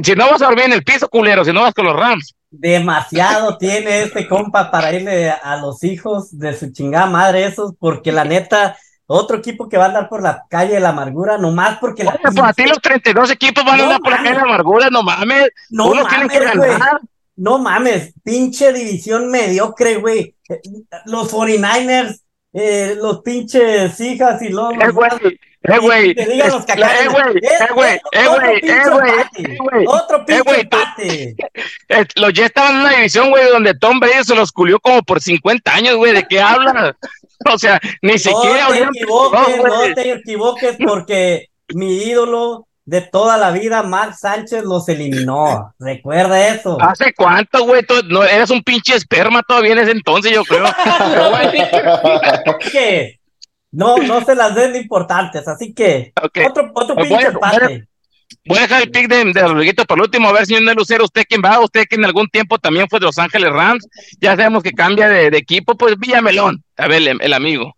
Si 0.01 0.15
no 0.15 0.29
vas 0.29 0.41
a 0.41 0.45
dormir 0.45 0.65
en 0.65 0.73
el 0.73 0.83
piso, 0.83 1.09
culero, 1.09 1.45
si 1.45 1.51
no 1.51 1.61
vas 1.61 1.73
con 1.73 1.85
los 1.85 1.95
Rams. 1.95 2.33
Demasiado 2.49 3.57
tiene 3.59 4.03
este 4.03 4.27
compa 4.27 4.71
para 4.71 4.93
irle 4.93 5.29
a 5.29 5.57
los 5.57 5.83
hijos 5.83 6.37
de 6.37 6.57
su 6.57 6.71
chingada 6.71 7.07
madre 7.07 7.45
esos, 7.45 7.73
porque 7.79 8.11
la 8.11 8.25
neta, 8.25 8.77
otro 9.05 9.37
equipo 9.37 9.67
que 9.67 9.77
va 9.77 9.85
a 9.85 9.87
andar 9.87 10.09
por 10.09 10.21
la 10.21 10.45
calle 10.49 10.75
de 10.75 10.79
la 10.79 10.89
amargura, 10.89 11.37
nomás 11.37 11.77
porque 11.79 12.03
la. 12.03 12.13
Pues 12.13 12.37
a 12.37 12.53
ti 12.53 12.65
los 12.65 12.79
32 12.79 13.31
equipos 13.31 13.65
van 13.65 13.79
a 13.79 13.83
andar 13.83 13.99
por 13.99 14.11
la 14.11 14.17
calle 14.17 14.29
de 14.29 14.35
la 14.35 14.41
amargura, 14.43 14.89
no 14.89 15.03
mames. 15.03 15.49
No 15.69 15.87
Uno 15.87 16.03
mames, 16.03 16.31
que 16.31 16.39
ganar. 16.39 17.01
No 17.35 17.57
mames, 17.57 18.13
pinche 18.23 18.71
división 18.71 19.29
mediocre, 19.29 19.95
güey. 19.95 20.35
Los 21.05 21.33
49ers, 21.33 22.21
eh, 22.53 22.95
los 22.95 23.21
pinches 23.21 23.99
hijas 23.99 24.41
y 24.41 24.49
los. 24.49 24.73
Eh, 24.73 24.89
güey. 24.91 25.09
Eh, 25.63 25.79
güey. 25.79 26.11
Eh, 26.11 26.25
güey. 26.25 27.37
Eh, 27.37 27.67
güey. 27.73 27.99
Eh, 28.11 29.57
güey. 29.59 29.85
Otro 29.87 30.25
pinche 30.25 30.61
empate. 30.61 31.35
Los 32.15 32.33
Jets 32.33 32.47
estaban 32.47 32.75
en 32.75 32.81
una 32.81 32.89
división, 32.91 33.29
güey, 33.29 33.47
donde 33.49 33.73
Tom 33.73 33.99
Brady 33.99 34.23
se 34.25 34.35
los 34.35 34.51
culió 34.51 34.79
como 34.79 35.01
por 35.03 35.21
50 35.21 35.73
años, 35.73 35.95
güey. 35.95 36.13
¿De 36.13 36.27
qué 36.27 36.41
hablas? 36.41 36.95
O 37.53 37.57
sea, 37.57 37.79
ni 38.01 38.17
siquiera. 38.17 38.69
No 38.69 38.73
te 38.73 38.83
equivoques, 38.83 39.57
no 39.57 39.93
te 39.93 40.11
equivoques 40.11 40.77
porque 40.83 41.47
mi 41.73 42.03
ídolo 42.03 42.67
de 42.85 43.01
toda 43.01 43.37
la 43.37 43.51
vida, 43.51 43.83
Mark 43.83 44.15
Sánchez 44.15 44.63
los 44.63 44.87
eliminó. 44.89 45.73
Recuerda 45.79 46.49
eso. 46.49 46.77
¿Hace 46.81 47.13
cuánto, 47.13 47.65
güey? 47.65 47.85
No, 48.09 48.23
eras 48.23 48.49
un 48.49 48.61
pinche 48.61 48.95
esperma 48.95 49.41
todavía 49.43 49.73
en 49.73 49.79
ese 49.79 49.91
entonces, 49.91 50.33
yo 50.33 50.43
creo. 50.43 50.65
que 52.71 53.19
no, 53.71 53.97
no 53.97 54.23
se 54.23 54.35
las 54.35 54.53
den 54.53 54.73
de 54.73 54.79
importantes, 54.79 55.47
así 55.47 55.73
que 55.73 56.13
otro, 56.45 56.71
otro 56.73 56.95
pues 56.95 57.07
pinche 57.07 57.27
empate. 57.27 57.87
Voy 58.45 58.57
a 58.57 58.61
dejar 58.61 58.81
el 58.83 58.91
pick 58.91 59.07
de, 59.07 59.31
de 59.33 59.47
Rodriguito 59.47 59.85
por 59.85 59.99
último, 59.99 60.29
a 60.29 60.33
ver, 60.33 60.45
señor 60.45 60.63
de 60.63 60.75
Lucero, 60.75 61.05
usted 61.05 61.23
quién 61.27 61.41
va, 61.43 61.59
usted 61.59 61.85
que 61.89 61.95
en 61.95 62.05
algún 62.05 62.27
tiempo 62.27 62.57
también 62.57 62.87
fue 62.89 62.99
de 62.99 63.05
Los 63.05 63.17
Ángeles 63.17 63.51
Rams, 63.51 63.87
ya 64.19 64.35
sabemos 64.35 64.63
que 64.63 64.71
cambia 64.71 65.09
de, 65.09 65.27
equipo, 65.37 65.75
pues 65.75 65.97
Villamelón, 65.97 66.63
a 66.77 66.87
ver, 66.87 67.01
el, 67.19 67.33
amigo. 67.33 67.73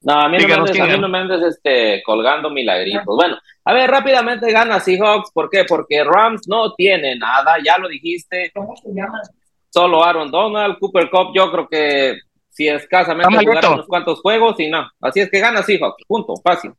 No, 0.00 0.12
a 0.12 0.28
mí 0.28 0.38
no, 0.38 0.46
me 0.46 0.54
andes, 0.54 0.80
a 0.80 0.86
mí 0.86 1.44
este, 1.48 2.02
colgando 2.04 2.50
milagritos. 2.50 3.04
Bueno, 3.04 3.36
a 3.64 3.72
ver, 3.72 3.90
rápidamente 3.90 4.50
gana 4.52 4.80
Seahawks, 4.80 5.30
¿por 5.32 5.50
qué? 5.50 5.64
Porque 5.64 6.04
Rams 6.04 6.46
no 6.46 6.72
tiene 6.74 7.16
nada, 7.16 7.56
ya 7.62 7.76
lo 7.78 7.88
dijiste. 7.88 8.50
¿Cómo 8.54 8.76
se 8.76 8.88
llama? 8.94 9.20
Solo 9.68 10.04
Aaron 10.04 10.30
Donald, 10.30 10.78
Cooper 10.78 11.10
Cup, 11.10 11.32
yo 11.34 11.50
creo 11.50 11.68
que 11.68 12.18
si 12.48 12.68
escasamente 12.68 13.44
jugar 13.44 13.72
unos 13.72 13.86
cuantos 13.86 14.20
juegos 14.20 14.58
y 14.58 14.68
no. 14.68 14.88
Así 15.00 15.20
es 15.20 15.30
que 15.30 15.40
gana 15.40 15.62
Seahawks, 15.62 16.04
punto, 16.06 16.34
fácil. 16.42 16.72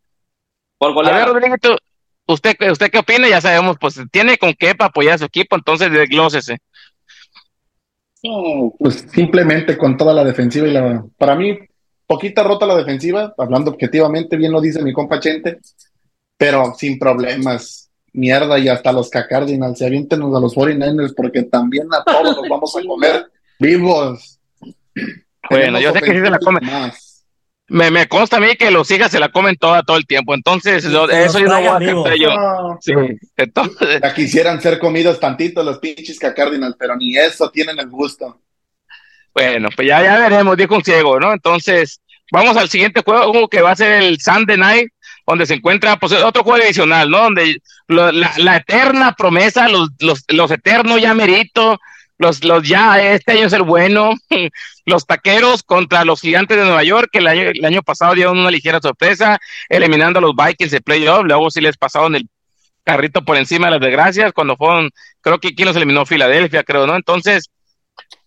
Por 0.77 0.93
golear. 0.93 1.15
A 1.15 1.17
ver, 1.19 1.27
Rodriguito, 1.27 1.77
¿usted, 2.33 2.55
¿usted 2.71 2.91
qué 2.91 2.99
opina? 2.99 3.27
Ya 3.27 3.41
sabemos, 3.41 3.77
pues 3.79 3.99
tiene 4.11 4.37
con 4.37 4.53
qué 4.53 4.75
para 4.75 4.89
apoyar 4.89 5.15
a 5.15 5.17
su 5.17 5.25
equipo, 5.25 5.55
entonces 5.55 5.91
desglósese. 5.91 6.57
pues 8.77 9.05
simplemente 9.11 9.77
con 9.77 9.97
toda 9.97 10.13
la 10.13 10.23
defensiva 10.23 10.67
y 10.67 10.71
la. 10.71 11.03
Para 11.17 11.35
mí, 11.35 11.57
poquita 12.05 12.43
rota 12.43 12.65
la 12.65 12.75
defensiva, 12.75 13.33
hablando 13.37 13.71
objetivamente, 13.71 14.37
bien 14.37 14.51
lo 14.51 14.61
dice 14.61 14.83
mi 14.83 14.93
compa 14.93 15.19
Chente, 15.19 15.59
pero 16.37 16.73
sin 16.77 16.97
problemas. 16.99 17.87
Mierda, 18.11 18.57
y 18.57 18.67
hasta 18.67 18.91
los 18.91 19.07
Cardinals, 19.07 19.77
se 19.77 19.85
aviéntenos 19.85 20.35
a 20.35 20.39
los 20.39 20.55
49ers, 20.55 21.13
porque 21.15 21.43
también 21.43 21.87
a 21.93 22.03
todos 22.03 22.37
los 22.37 22.49
vamos 22.49 22.75
a 22.75 22.81
comer 22.87 23.31
vivos. 23.59 24.39
Bueno, 25.47 25.79
yo 25.79 25.93
sé 25.93 26.01
que 26.01 26.11
sí 26.13 26.19
se 26.19 26.29
la 26.29 26.39
comen. 26.39 26.63
Me, 27.69 27.91
me 27.91 28.07
consta 28.07 28.37
a 28.37 28.39
mí 28.39 28.55
que 28.55 28.71
los 28.71 28.89
hijas 28.91 29.11
se 29.11 29.19
la 29.19 29.29
comen 29.29 29.55
toda 29.55 29.83
todo 29.83 29.97
el 29.97 30.07
tiempo, 30.07 30.33
entonces 30.33 30.83
eso 30.83 31.07
yo 31.39 31.45
no 31.45 31.59
voy 31.59 31.67
a 31.67 31.75
hacer 31.77 32.19
yo. 32.19 32.77
Sí, 32.81 32.93
entonces... 33.37 33.99
Ya 34.01 34.13
quisieran 34.13 34.61
ser 34.61 34.79
comidos 34.79 35.19
tantito 35.19 35.63
los 35.63 35.77
pinches 35.79 36.19
Cardinals, 36.19 36.75
pero 36.77 36.95
ni 36.95 37.15
eso 37.15 37.49
tienen 37.51 37.79
el 37.79 37.87
gusto. 37.87 38.41
Bueno, 39.33 39.69
pues 39.75 39.87
ya, 39.87 40.03
ya 40.03 40.17
veremos, 40.17 40.57
dijo 40.57 40.75
un 40.75 40.83
ciego, 40.83 41.19
¿no? 41.19 41.31
Entonces, 41.31 42.01
vamos 42.31 42.57
al 42.57 42.69
siguiente 42.69 43.01
juego 43.05 43.47
que 43.47 43.61
va 43.61 43.71
a 43.71 43.75
ser 43.75 44.01
el 44.03 44.19
Sunday 44.19 44.57
Night, 44.57 44.89
donde 45.25 45.45
se 45.45 45.53
encuentra 45.53 45.97
pues 45.97 46.11
otro 46.13 46.43
juego 46.43 46.63
adicional, 46.63 47.09
¿no? 47.09 47.19
Donde 47.23 47.61
la, 47.87 48.57
eterna 48.57 49.13
promesa, 49.13 49.69
los, 49.69 49.89
los, 49.99 50.23
los 50.27 50.51
eternos 50.51 50.99
ya 51.01 51.13
merito, 51.13 51.79
los, 52.19 52.43
los 52.43 52.67
ya, 52.67 53.01
este 53.01 53.31
año 53.31 53.47
es 53.47 53.53
el 53.53 53.63
bueno, 53.63 54.13
los 54.85 55.07
taqueros 55.07 55.63
contra 55.63 56.05
los 56.05 56.21
gigantes 56.21 56.57
de 56.57 56.63
Nueva 56.65 56.83
York, 56.83 57.09
que 57.11 57.19
el 57.19 57.27
año, 57.27 57.43
el 57.53 57.65
año 57.65 57.81
pasado 57.81 58.13
dieron 58.13 58.37
una 58.37 58.51
ligera 58.51 58.79
sorpresa, 58.81 59.39
eliminando 59.69 60.19
a 60.19 60.21
los 60.21 60.35
Vikings 60.35 60.71
de 60.71 60.81
playoff, 60.81 61.23
luego 61.23 61.49
sí 61.49 61.61
les 61.61 61.77
pasaron 61.77 62.15
el 62.15 62.29
carrito 62.83 63.23
por 63.23 63.37
encima 63.37 63.67
de 63.67 63.71
las 63.71 63.81
desgracias, 63.81 64.33
cuando 64.33 64.57
fueron, 64.57 64.89
creo 65.21 65.39
que 65.39 65.55
quien 65.55 65.67
los 65.67 65.77
eliminó 65.77 66.05
Filadelfia, 66.05 66.63
creo, 66.63 66.85
¿no? 66.85 66.95
Entonces, 66.95 67.49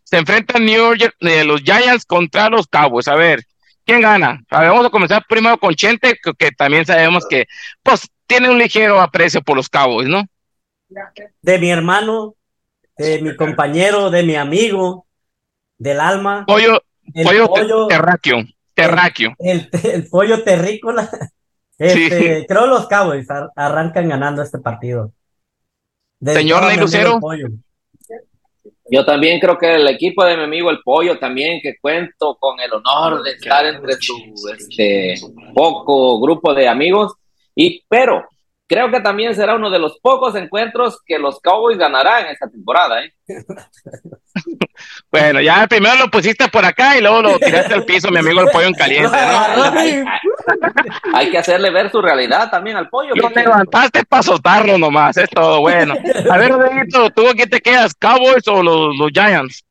se 0.05 0.17
enfrentan 0.17 0.65
New 0.65 0.95
York, 0.95 1.15
eh, 1.21 1.45
los 1.45 1.63
Giants 1.63 2.07
contra 2.07 2.49
los 2.49 2.67
Cowboys. 2.67 3.09
A 3.09 3.15
ver, 3.15 3.43
¿quién 3.85 4.01
gana? 4.01 4.43
vamos 4.51 4.87
a 4.87 4.91
comenzar 4.91 5.25
primero 5.29 5.59
con 5.59 5.75
Chente, 5.75 6.19
que, 6.39 6.51
también 6.53 6.87
sabemos 6.87 7.27
que, 7.29 7.47
pues, 7.83 8.09
tiene 8.27 8.49
un 8.49 8.59
ligero 8.59 9.01
aprecio 9.01 9.43
por 9.43 9.57
los 9.57 9.69
Cowboys, 9.69 10.09
¿no? 10.09 10.25
De 11.43 11.59
mi 11.59 11.71
hermano, 11.71 12.37
de 12.97 13.23
mi 13.23 13.37
compañero, 13.37 14.11
de 14.11 14.23
mi 14.23 14.37
amigo, 14.37 15.07
del 15.79 16.01
alma. 16.01 16.45
Pollo, 16.47 16.83
pollo, 17.25 17.87
terráqueo, 17.89 18.45
terráqueo. 18.75 19.35
El, 19.39 20.09
pollo 20.11 20.43
terrícola. 20.43 21.09
Este, 21.79 22.47
Creo 22.47 22.67
los 22.67 22.87
Cowboys 22.87 23.27
arrancan 23.57 24.09
ganando 24.09 24.43
este 24.43 24.59
partido. 24.59 25.13
Señor 26.21 26.65
Ney 26.67 26.77
Lucero. 26.77 27.19
Yo 28.91 29.05
también 29.05 29.41
creo 29.41 29.57
que 29.59 29.75
el 29.75 29.89
equipo 29.89 30.25
de 30.25 30.37
mi 30.37 30.43
amigo 30.45 30.71
El 30.71 30.83
Pollo 30.83 31.19
también, 31.19 31.61
que 31.63 31.77
cuento 31.81 32.37
con 32.39 32.61
el 32.61 32.71
honor 32.73 33.23
de 33.23 33.33
estar 33.33 33.65
entre 33.65 33.95
su 33.95 34.15
este, 34.55 35.15
poco 35.55 36.21
grupo 36.21 36.53
de 36.53 36.69
amigos, 36.69 37.15
y 37.55 37.83
pero 37.89 38.29
creo 38.73 38.91
que 38.91 39.01
también 39.01 39.35
será 39.35 39.55
uno 39.55 39.69
de 39.69 39.79
los 39.79 39.99
pocos 40.01 40.35
encuentros 40.35 40.99
que 41.05 41.19
los 41.19 41.39
Cowboys 41.41 41.77
ganarán 41.77 42.27
esta 42.29 42.49
temporada. 42.49 43.05
¿eh? 43.05 43.13
bueno, 45.13 45.43
ya 45.43 45.67
primero 45.67 45.97
lo 45.97 46.11
pusiste 46.11 46.49
por 46.49 46.65
acá 46.65 46.97
y 46.97 47.03
luego 47.03 47.21
lo 47.21 47.39
tiraste 47.39 47.75
al 47.75 47.85
piso, 47.85 48.11
mi 48.11 48.21
amigo 48.21 48.41
el 48.41 48.49
pollo 48.49 48.69
en 48.69 48.73
caliente. 48.73 49.15
Hay 51.15 51.31
que 51.31 51.37
hacerle 51.37 51.71
ver 51.71 51.91
su 51.91 52.01
realidad 52.01 52.51
también 52.51 52.79
al 52.79 52.89
pollo. 52.89 53.15
Lo 53.15 53.29
levantaste 53.29 54.07
para 54.07 54.23
soltarlo 54.23 54.79
nomás, 54.79 55.19
es 55.19 55.29
todo 55.29 55.61
bueno. 55.61 55.95
A 56.31 56.39
ver, 56.39 56.53
Rodriguito, 56.53 57.11
¿tú 57.11 57.29
aquí 57.29 57.43
te 57.43 57.61
quedas, 57.61 57.93
Cowboys 57.95 58.49
o 58.49 58.63
los, 58.63 58.95
Giants? 59.13 59.67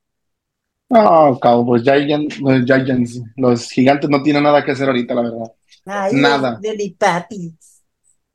No, 0.89 1.39
Cowboys, 1.41 1.81
Giants, 1.81 2.39
los 2.39 2.65
Giants, 2.65 3.19
los 3.35 3.67
gigantes 3.71 4.07
no 4.11 4.21
tienen 4.21 4.43
nada 4.43 4.63
que 4.63 4.71
hacer 4.71 4.87
ahorita, 4.87 5.15
la 5.15 5.21
verdad. 5.23 6.11
nada. 6.11 6.59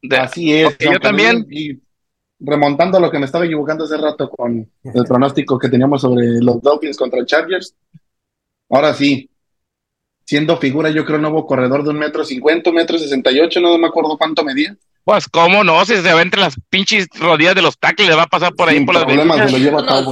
De 0.08 0.16
Así 0.16 0.52
es. 0.52 0.76
yo 0.78 0.98
también. 1.00 1.46
Y 1.50 1.78
remontando 2.38 2.98
a 2.98 3.00
lo 3.00 3.10
que 3.10 3.18
me 3.18 3.26
estaba 3.26 3.46
equivocando 3.46 3.84
hace 3.84 3.96
rato 3.96 4.28
con 4.28 4.70
el 4.82 5.04
pronóstico 5.04 5.58
que 5.58 5.68
teníamos 5.68 6.02
sobre 6.02 6.40
los 6.40 6.60
Dolphins 6.60 6.96
contra 6.96 7.24
Chargers. 7.24 7.74
Ahora 8.68 8.92
sí, 8.92 9.30
siendo 10.24 10.56
figura, 10.58 10.90
yo 10.90 11.04
creo, 11.04 11.18
nuevo 11.18 11.46
corredor 11.46 11.84
de 11.84 11.90
un 11.90 11.98
metro 11.98 12.24
cincuenta, 12.24 12.70
un 12.70 12.76
metro 12.76 12.98
sesenta 12.98 13.30
y 13.30 13.40
ocho, 13.40 13.60
no 13.60 13.78
me 13.78 13.86
acuerdo 13.86 14.18
cuánto 14.18 14.44
medía. 14.44 14.76
Pues, 15.04 15.28
¿cómo 15.28 15.62
no? 15.62 15.84
Si 15.84 15.96
se 15.96 16.12
va 16.12 16.20
entre 16.20 16.40
las 16.40 16.56
pinches 16.68 17.06
rodillas 17.18 17.54
de 17.54 17.62
los 17.62 17.78
tackles, 17.78 18.08
le 18.08 18.16
va 18.16 18.24
a 18.24 18.26
pasar 18.26 18.54
por 18.54 18.68
ahí 18.68 18.84
por 18.84 18.96
las 18.96 19.04
problemas, 19.04 19.52
lo 19.52 19.58
lleva 19.58 19.80
a 19.80 20.02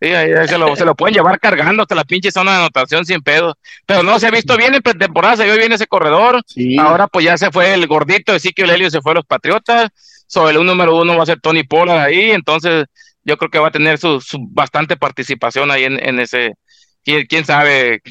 Sí, 0.00 0.08
se, 0.46 0.58
lo, 0.58 0.76
se 0.76 0.84
lo 0.84 0.94
pueden 0.94 1.14
llevar 1.14 1.40
cargando 1.40 1.82
hasta 1.82 1.94
la 1.94 2.04
pinche 2.04 2.30
zona 2.30 2.52
de 2.52 2.58
anotación 2.58 3.04
sin 3.04 3.20
pedo. 3.20 3.56
Pero 3.84 4.02
no, 4.02 4.20
se 4.20 4.28
ha 4.28 4.30
visto 4.30 4.56
bien 4.56 4.74
en 4.74 4.82
pretemporada, 4.82 5.36
se 5.36 5.44
vio 5.44 5.56
bien 5.56 5.72
ese 5.72 5.86
corredor. 5.86 6.40
Ahora 6.78 7.08
pues 7.08 7.24
ya 7.24 7.36
se 7.36 7.50
fue 7.50 7.74
el 7.74 7.86
gordito 7.86 8.32
de 8.32 8.38
Ezequiel 8.38 8.70
Helio, 8.70 8.90
se 8.90 9.00
fue 9.00 9.12
a 9.12 9.16
los 9.16 9.26
Patriotas. 9.26 9.90
Sobre 10.26 10.56
el 10.56 10.64
número 10.64 10.96
uno 10.96 11.16
va 11.16 11.22
a 11.22 11.26
ser 11.26 11.40
Tony 11.40 11.64
Pollard 11.64 12.00
ahí, 12.00 12.30
entonces 12.30 12.84
yo 13.24 13.36
creo 13.38 13.50
que 13.50 13.58
va 13.58 13.68
a 13.68 13.72
tener 13.72 13.98
su, 13.98 14.20
bastante 14.50 14.96
participación 14.96 15.70
ahí 15.70 15.84
en, 15.84 15.98
en 16.06 16.20
ese, 16.20 16.54
quién, 17.02 17.26
quién 17.26 17.44
sabe 17.44 18.02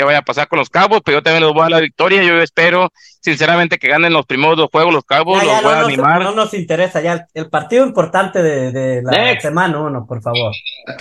qué 0.00 0.04
vaya 0.04 0.18
a 0.18 0.22
pasar 0.22 0.48
con 0.48 0.58
los 0.58 0.70
Cabos, 0.70 1.02
pero 1.04 1.18
yo 1.18 1.22
también 1.22 1.42
los 1.42 1.52
voy 1.52 1.60
a 1.60 1.64
dar 1.64 1.72
la 1.72 1.80
victoria. 1.80 2.22
Yo 2.22 2.40
espero, 2.40 2.90
sinceramente, 3.20 3.78
que 3.78 3.88
ganen 3.88 4.14
los 4.14 4.24
primeros 4.24 4.56
dos 4.56 4.70
juegos 4.72 4.94
los 4.94 5.04
Cabos, 5.04 5.44
los 5.44 5.62
voy 5.62 5.74
a 5.74 5.80
animar. 5.80 6.22
No 6.22 6.34
nos 6.34 6.54
interesa 6.54 7.02
ya 7.02 7.26
el 7.34 7.50
partido 7.50 7.84
importante 7.84 8.42
de, 8.42 9.02
la 9.02 9.38
semana 9.40 9.78
uno, 9.78 10.06
por 10.06 10.22
favor. 10.22 10.54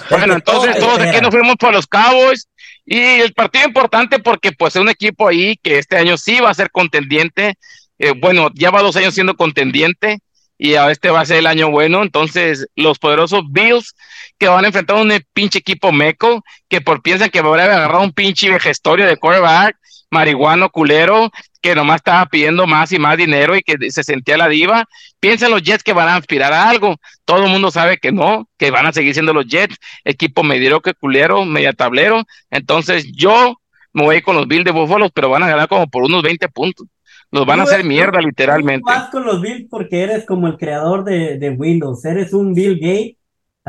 Bueno, 0.09 0.33
entonces 0.33 0.77
todos 0.79 0.99
aquí 0.99 1.21
nos 1.21 1.31
fuimos 1.31 1.55
por 1.55 1.71
los 1.71 1.87
Cabos 1.87 2.49
y 2.85 2.99
el 2.99 3.33
partido 3.33 3.65
importante 3.67 4.19
porque 4.19 4.51
pues 4.51 4.75
es 4.75 4.81
un 4.81 4.89
equipo 4.89 5.29
ahí 5.29 5.55
que 5.63 5.79
este 5.79 5.95
año 5.95 6.17
sí 6.17 6.41
va 6.41 6.49
a 6.49 6.53
ser 6.53 6.69
contendiente. 6.69 7.53
Eh, 7.99 8.13
bueno, 8.19 8.49
ya 8.53 8.69
va 8.69 8.81
dos 8.81 8.97
años 8.97 9.13
siendo 9.13 9.35
contendiente 9.35 10.19
y 10.59 10.75
a 10.75 10.91
este 10.91 11.09
va 11.09 11.21
a 11.21 11.25
ser 11.25 11.37
el 11.37 11.47
año 11.47 11.71
bueno. 11.71 12.03
Entonces, 12.03 12.67
los 12.75 12.99
poderosos 12.99 13.43
Bills 13.49 13.95
que 14.37 14.49
van 14.49 14.65
a 14.65 14.67
enfrentar 14.67 14.97
a 14.97 15.01
un 15.01 15.11
pinche 15.33 15.59
equipo 15.59 15.91
meco 15.91 16.43
que 16.67 16.81
por 16.81 17.01
piensan 17.01 17.29
que 17.29 17.41
va 17.41 17.57
a 17.57 17.63
agarrar 17.63 18.01
un 18.01 18.11
pinche 18.11 18.49
vejestorio 18.51 19.07
de 19.07 19.17
quarterback, 19.17 19.77
marihuano 20.11 20.69
culero, 20.69 21.31
que 21.61 21.75
nomás 21.75 21.97
estaba 21.97 22.25
pidiendo 22.25 22.67
más 22.67 22.91
y 22.91 22.99
más 22.99 23.17
dinero 23.17 23.55
y 23.55 23.61
que 23.61 23.89
se 23.89 24.03
sentía 24.03 24.37
la 24.37 24.49
diva. 24.49 24.85
Piensan 25.19 25.51
los 25.51 25.63
Jets 25.63 25.83
que 25.83 25.93
van 25.93 26.09
a 26.09 26.15
aspirar 26.17 26.51
a 26.51 26.69
algo. 26.69 26.97
Todo 27.23 27.45
el 27.45 27.49
mundo 27.51 27.71
sabe 27.71 27.97
que 27.97 28.11
no, 28.11 28.49
que 28.57 28.69
van 28.69 28.85
a 28.85 28.93
seguir 28.93 29.13
siendo 29.13 29.33
los 29.33 29.47
Jets, 29.47 29.77
equipo 30.03 30.43
que 30.83 30.93
culero, 30.93 31.45
media 31.45 31.71
tablero. 31.71 32.23
Entonces, 32.51 33.07
yo 33.13 33.55
me 33.93 34.03
voy 34.03 34.21
con 34.21 34.35
los 34.35 34.47
Bills 34.47 34.65
de 34.65 34.71
Buffalo, 34.71 35.09
pero 35.09 35.29
van 35.29 35.43
a 35.43 35.49
ganar 35.49 35.69
como 35.69 35.87
por 35.87 36.03
unos 36.03 36.21
20 36.21 36.49
puntos. 36.49 36.85
Los 37.31 37.45
van 37.45 37.59
a 37.59 37.63
hacer 37.63 37.83
mierda, 37.83 38.19
literalmente. 38.21 38.83
Vas 38.85 39.09
con 39.09 39.23
los 39.23 39.41
Bills 39.41 39.67
porque 39.69 40.01
eres 40.01 40.25
como 40.25 40.47
el 40.47 40.57
creador 40.57 41.03
de, 41.03 41.37
de 41.37 41.49
Windows. 41.51 42.03
Eres 42.05 42.33
un 42.33 42.53
Bill 42.53 42.79
Gates 42.79 43.19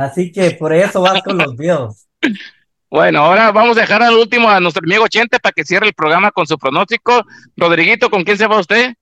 Así 0.01 0.33
que 0.33 0.53
por 0.53 0.73
eso 0.73 1.03
vas 1.03 1.23
con 1.23 1.39
los 1.39 1.57
Bills. 1.57 2.09
Bueno, 2.93 3.21
ahora 3.21 3.53
vamos 3.53 3.77
a 3.79 3.83
dejar 3.83 4.03
al 4.03 4.17
último 4.17 4.51
a 4.51 4.59
nuestro 4.59 4.83
amigo 4.85 5.07
Chente 5.07 5.39
para 5.39 5.53
que 5.53 5.65
cierre 5.65 5.87
el 5.87 5.95
programa 5.95 6.33
con 6.33 6.45
su 6.45 6.59
pronóstico. 6.59 7.25
Rodriguito, 7.57 8.11
¿con 8.11 8.25
quién 8.25 8.37
se 8.37 8.49
va 8.49 8.59
usted? 8.59 8.95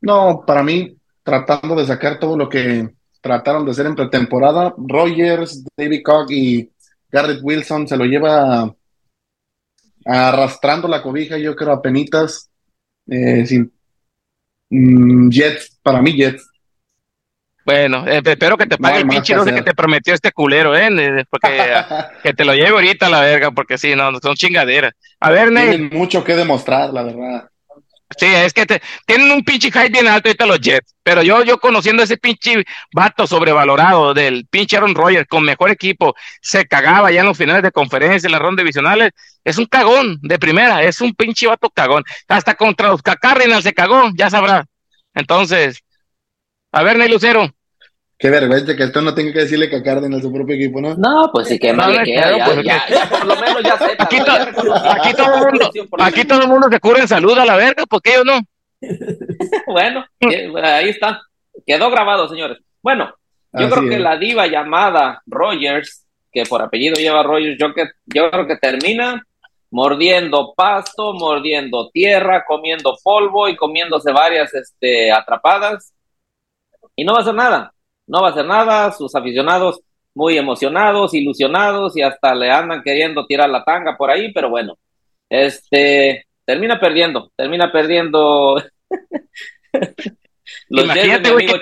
No, 0.00 0.42
para 0.44 0.64
mí, 0.64 0.96
tratando 1.22 1.76
de 1.76 1.86
sacar 1.86 2.18
todo 2.18 2.36
lo 2.36 2.48
que 2.48 2.90
trataron 3.20 3.64
de 3.64 3.70
hacer 3.70 3.86
en 3.86 3.94
pretemporada, 3.94 4.74
Rogers, 4.76 5.64
David 5.76 6.02
Cock 6.04 6.32
y 6.32 6.68
Garrett 7.08 7.38
Wilson 7.40 7.86
se 7.86 7.96
lo 7.96 8.04
lleva 8.04 8.74
arrastrando 10.04 10.88
la 10.88 11.00
cobija, 11.00 11.38
yo 11.38 11.54
creo, 11.54 11.70
a 11.70 11.80
penitas. 11.80 12.50
Eh, 13.06 13.46
sin, 13.46 13.72
mm, 14.70 15.30
Jets, 15.30 15.78
para 15.82 16.00
mí, 16.00 16.12
Jets. 16.12 16.48
Bueno, 17.64 18.06
eh, 18.06 18.20
espero 18.22 18.58
que 18.58 18.66
te 18.66 18.76
pague 18.76 18.98
el 18.98 19.08
pinche 19.08 19.34
no 19.34 19.42
sé 19.42 19.54
que 19.54 19.62
te 19.62 19.74
prometió 19.74 20.12
este 20.12 20.32
culero, 20.32 20.76
¿eh? 20.76 21.24
Porque 21.30 21.48
que 22.22 22.34
te 22.34 22.44
lo 22.44 22.52
lleve 22.54 22.68
ahorita 22.68 23.06
a 23.06 23.10
la 23.10 23.20
verga, 23.20 23.50
porque 23.52 23.78
sí, 23.78 23.94
no, 23.94 24.10
son 24.20 24.34
chingaderas. 24.34 24.92
A 25.20 25.30
ver, 25.30 25.50
Ney. 25.50 25.70
Tienen 25.70 25.98
mucho 25.98 26.22
que 26.22 26.36
demostrar, 26.36 26.92
la 26.92 27.02
verdad. 27.02 27.48
Sí, 28.16 28.26
es 28.26 28.52
que 28.52 28.66
tienen 29.06 29.30
un 29.32 29.42
pinche 29.42 29.70
hype 29.72 29.88
bien 29.88 30.06
alto 30.06 30.28
ahorita 30.28 30.46
los 30.46 30.60
Jets, 30.60 30.94
pero 31.02 31.22
yo, 31.22 31.42
yo 31.42 31.58
conociendo 31.58 32.02
ese 32.02 32.16
pinche 32.16 32.64
vato 32.92 33.26
sobrevalorado 33.26 34.14
del 34.14 34.46
pinche 34.48 34.76
Aaron 34.76 34.94
Rodgers 34.94 35.26
con 35.28 35.44
mejor 35.44 35.70
equipo, 35.70 36.14
se 36.40 36.66
cagaba 36.66 37.10
ya 37.10 37.20
en 37.20 37.26
los 37.26 37.36
finales 37.36 37.62
de 37.62 37.72
conferencia, 37.72 38.26
en 38.26 38.32
las 38.32 38.40
rondas 38.40 38.62
divisionales, 38.62 39.10
es 39.42 39.58
un 39.58 39.66
cagón 39.66 40.18
de 40.22 40.38
primera, 40.38 40.82
es 40.82 41.00
un 41.00 41.14
pinche 41.14 41.46
vato 41.46 41.70
cagón. 41.70 42.04
Hasta 42.28 42.54
contra 42.54 42.88
los 42.88 43.02
Cardinals 43.02 43.64
se 43.64 43.74
cagó, 43.74 44.10
ya 44.16 44.30
sabrá. 44.30 44.64
Entonces, 45.14 45.80
a 46.72 46.82
ver, 46.82 46.98
Ney 46.98 47.08
Lucero. 47.08 47.50
Qué 48.24 48.30
vergüenza 48.30 48.74
que 48.74 48.84
esto 48.84 49.02
no 49.02 49.14
tenga 49.14 49.34
que 49.34 49.40
decirle 49.40 49.68
que 49.68 49.76
a 49.76 49.82
Cárdenas 49.82 50.22
su 50.22 50.32
propio 50.32 50.54
equipo, 50.54 50.80
¿no? 50.80 50.94
No, 50.94 51.28
pues 51.30 51.46
sí, 51.46 51.58
que 51.58 51.74
mal 51.74 51.94
le 51.94 52.04
queda, 52.04 52.42
pues, 52.46 52.64
ya, 52.64 52.82
por 53.10 53.26
lo 53.26 53.36
menos 53.36 53.62
ya 53.62 53.76
sé. 53.76 53.84
Aquí, 53.98 54.16
aquí, 54.16 55.14
todo 55.14 55.34
el 55.34 55.52
mundo, 55.52 55.70
aquí 55.98 56.24
todo 56.24 56.40
el 56.40 56.48
mundo 56.48 56.68
se 56.70 56.80
cura 56.80 57.00
en 57.00 57.08
salud 57.08 57.38
a 57.38 57.44
la 57.44 57.56
verga, 57.56 57.84
¿por 57.84 58.00
qué 58.00 58.12
yo 58.14 58.24
no? 58.24 58.40
bueno, 59.66 60.06
ahí 60.62 60.88
está. 60.88 61.20
Quedó 61.66 61.90
grabado, 61.90 62.26
señores. 62.26 62.56
Bueno, 62.82 63.14
yo 63.52 63.68
creo 63.68 63.90
que 63.90 63.98
la 63.98 64.16
diva 64.16 64.46
llamada 64.46 65.20
Rogers, 65.26 66.06
que 66.32 66.44
por 66.44 66.62
apellido 66.62 66.94
lleva 66.94 67.22
Rogers, 67.22 67.58
yo, 67.60 67.74
que, 67.74 67.90
yo 68.06 68.30
creo 68.30 68.46
que 68.46 68.56
termina 68.56 69.22
mordiendo 69.70 70.54
pasto, 70.56 71.12
mordiendo 71.12 71.90
tierra, 71.90 72.46
comiendo 72.48 72.96
polvo 73.04 73.50
y 73.50 73.56
comiéndose 73.56 74.12
varias 74.12 74.54
este, 74.54 75.12
atrapadas. 75.12 75.92
Y 76.96 77.04
no 77.04 77.12
va 77.12 77.18
a 77.18 77.22
hacer 77.22 77.34
nada 77.34 77.73
no 78.06 78.22
va 78.22 78.28
a 78.28 78.30
hacer 78.30 78.46
nada, 78.46 78.92
sus 78.92 79.14
aficionados 79.14 79.80
muy 80.14 80.38
emocionados, 80.38 81.14
ilusionados 81.14 81.96
y 81.96 82.02
hasta 82.02 82.34
le 82.34 82.50
andan 82.50 82.82
queriendo 82.82 83.26
tirar 83.26 83.50
la 83.50 83.64
tanga 83.64 83.96
por 83.96 84.10
ahí, 84.10 84.32
pero 84.32 84.48
bueno, 84.48 84.78
este 85.28 86.26
termina 86.44 86.78
perdiendo, 86.78 87.32
termina 87.36 87.72
perdiendo 87.72 88.62
los 90.68 90.84
Imagínate, 90.84 91.30
de 91.30 91.34
mi 91.34 91.44
amigo 91.44 91.60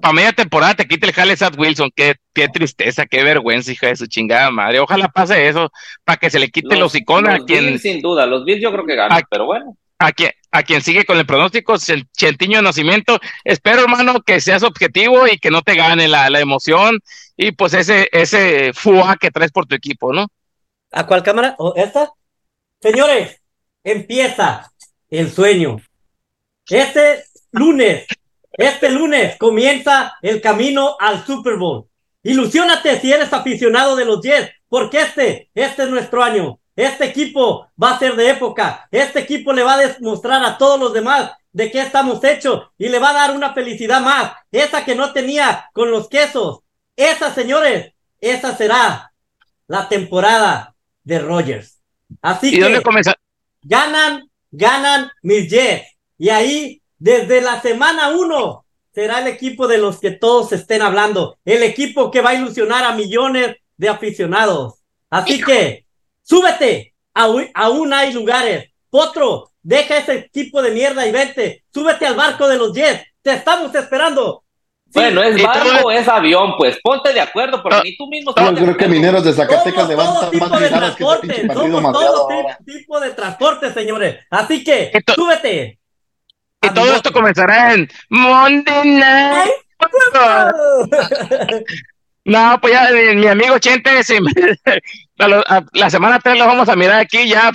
Para 0.00 0.12
media 0.12 0.32
temporada 0.32 0.74
te 0.74 0.86
quite 0.86 1.06
el 1.06 1.12
jale 1.12 1.36
Sad 1.36 1.58
Wilson, 1.58 1.90
qué, 1.94 2.16
qué 2.34 2.48
tristeza, 2.48 3.06
qué 3.06 3.22
vergüenza, 3.22 3.72
hija 3.72 3.86
de 3.86 3.96
su 3.96 4.06
chingada 4.06 4.50
madre. 4.50 4.80
Ojalá 4.80 5.08
pase 5.08 5.48
eso 5.48 5.70
para 6.04 6.18
que 6.18 6.28
se 6.28 6.38
le 6.38 6.50
quite 6.50 6.76
los, 6.76 6.94
iconos 6.94 7.34
a 7.34 7.38
quien. 7.38 7.78
sin 7.78 8.02
duda, 8.02 8.26
los 8.26 8.44
Bills 8.44 8.60
yo 8.60 8.72
creo 8.72 8.84
que 8.84 8.96
ganan, 8.96 9.22
pero 9.30 9.46
bueno 9.46 9.76
a 9.98 10.12
quien, 10.12 10.32
a 10.50 10.62
quien 10.62 10.82
sigue 10.82 11.04
con 11.04 11.18
el 11.18 11.26
pronóstico, 11.26 11.74
Chentiño 12.16 12.58
de 12.58 12.62
Nacimiento. 12.62 13.20
Espero, 13.44 13.82
hermano, 13.82 14.20
que 14.22 14.40
seas 14.40 14.62
objetivo 14.62 15.26
y 15.26 15.38
que 15.38 15.50
no 15.50 15.62
te 15.62 15.74
gane 15.74 16.08
la, 16.08 16.28
emoción 16.40 16.98
y 17.36 17.52
pues 17.52 17.74
ese, 17.74 18.08
ese 18.12 18.72
FUA 18.72 19.16
que 19.16 19.30
traes 19.30 19.52
por 19.52 19.66
tu 19.66 19.74
equipo, 19.74 20.12
¿no? 20.12 20.26
¿A 20.90 21.06
cuál 21.06 21.22
cámara? 21.22 21.56
¿Esta? 21.76 22.12
Señores, 22.80 23.40
empieza 23.82 24.72
el 25.08 25.30
sueño. 25.30 25.78
Este 26.68 27.24
lunes, 27.52 28.06
este 28.52 28.90
lunes 28.90 29.36
comienza 29.38 30.14
el 30.22 30.40
camino 30.40 30.96
al 30.98 31.24
Super 31.24 31.56
Bowl. 31.56 31.86
Ilusiónate 32.22 33.00
si 33.00 33.12
eres 33.12 33.32
aficionado 33.32 33.96
de 33.96 34.04
los 34.04 34.20
Jets, 34.22 34.52
porque 34.68 35.00
este, 35.00 35.50
este 35.54 35.82
es 35.84 35.88
nuestro 35.88 36.22
año. 36.22 36.60
Este 36.74 37.04
equipo 37.04 37.68
va 37.80 37.92
a 37.92 37.98
ser 37.98 38.16
de 38.16 38.30
época. 38.30 38.88
Este 38.90 39.20
equipo 39.20 39.52
le 39.52 39.62
va 39.62 39.74
a 39.74 39.86
demostrar 39.86 40.42
a 40.44 40.56
todos 40.56 40.80
los 40.80 40.92
demás 40.92 41.32
de 41.52 41.70
qué 41.70 41.80
estamos 41.80 42.22
hechos 42.24 42.68
y 42.78 42.88
le 42.88 42.98
va 42.98 43.10
a 43.10 43.14
dar 43.14 43.36
una 43.36 43.52
felicidad 43.52 44.00
más. 44.00 44.32
Esa 44.50 44.84
que 44.84 44.94
no 44.94 45.12
tenía 45.12 45.68
con 45.72 45.90
los 45.90 46.08
quesos. 46.08 46.60
Esa, 46.96 47.34
señores, 47.34 47.92
esa 48.20 48.56
será 48.56 49.12
la 49.66 49.88
temporada 49.88 50.74
de 51.04 51.18
Rogers. 51.18 51.78
Así 52.20 52.50
que 52.50 52.82
ganan, 53.62 54.30
ganan 54.50 55.10
mis 55.22 55.50
Jets. 55.50 55.88
Y 56.18 56.28
ahí, 56.30 56.82
desde 56.98 57.40
la 57.40 57.60
semana 57.60 58.10
uno, 58.10 58.64
será 58.94 59.20
el 59.20 59.26
equipo 59.26 59.66
de 59.66 59.78
los 59.78 59.98
que 60.00 60.12
todos 60.12 60.52
estén 60.52 60.82
hablando. 60.82 61.38
El 61.44 61.62
equipo 61.62 62.10
que 62.10 62.20
va 62.20 62.30
a 62.30 62.34
ilusionar 62.34 62.84
a 62.84 62.94
millones 62.94 63.56
de 63.76 63.88
aficionados. 63.88 64.74
Así 65.10 65.42
que 65.42 65.84
Súbete, 66.22 66.94
aún, 67.14 67.92
hay 67.92 68.12
lugares. 68.12 68.70
Potro, 68.90 69.50
deja 69.62 69.98
ese 69.98 70.28
tipo 70.32 70.62
de 70.62 70.70
mierda 70.70 71.06
y 71.06 71.12
vete. 71.12 71.64
Súbete 71.72 72.06
al 72.06 72.14
barco 72.14 72.48
de 72.48 72.58
los 72.58 72.72
Jets. 72.72 73.04
Te 73.22 73.32
estamos 73.34 73.74
esperando. 73.74 74.44
Bueno, 74.86 75.22
es 75.22 75.42
barco 75.42 75.86
o 75.86 75.90
es 75.90 76.06
avión, 76.06 76.54
pues 76.58 76.78
ponte 76.82 77.14
de 77.14 77.20
acuerdo, 77.20 77.62
porque 77.62 77.80
ni 77.84 77.96
tú 77.96 78.06
mismo. 78.08 78.34
Yo 78.36 78.54
creo 78.54 78.76
que 78.76 78.88
mineros 78.88 79.24
de 79.24 79.32
Zacatecas 79.32 79.88
levantan 79.88 80.38
más 80.38 80.60
de 80.60 80.68
transporte. 80.68 81.26
Que 81.28 81.40
este 81.40 81.54
Somos 81.54 81.92
todo 81.92 82.28
tipo 82.66 83.00
de 83.00 83.10
transporte, 83.10 83.72
señores. 83.72 84.18
Así 84.30 84.62
que, 84.62 84.92
súbete. 85.14 85.78
Y 86.60 86.68
todo 86.70 86.94
esto 86.94 87.10
comenzará 87.12 87.74
en 87.74 87.88
Monday 88.10 88.88
Night. 88.98 89.50
No, 92.24 92.56
pues 92.60 92.72
ya 92.72 92.88
mi 93.14 93.26
amigo 93.26 93.58
Chente, 93.58 93.90
la, 95.28 95.90
semana 95.90 96.18
3 96.18 96.38
lo 96.38 96.46
vamos 96.46 96.68
a 96.68 96.76
mirar 96.76 97.00
aquí 97.00 97.28
ya, 97.28 97.52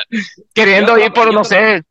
queriendo 0.54 0.98
ir 0.98 1.12
por, 1.12 1.32
no, 1.32 1.44
sé. 1.44 1.82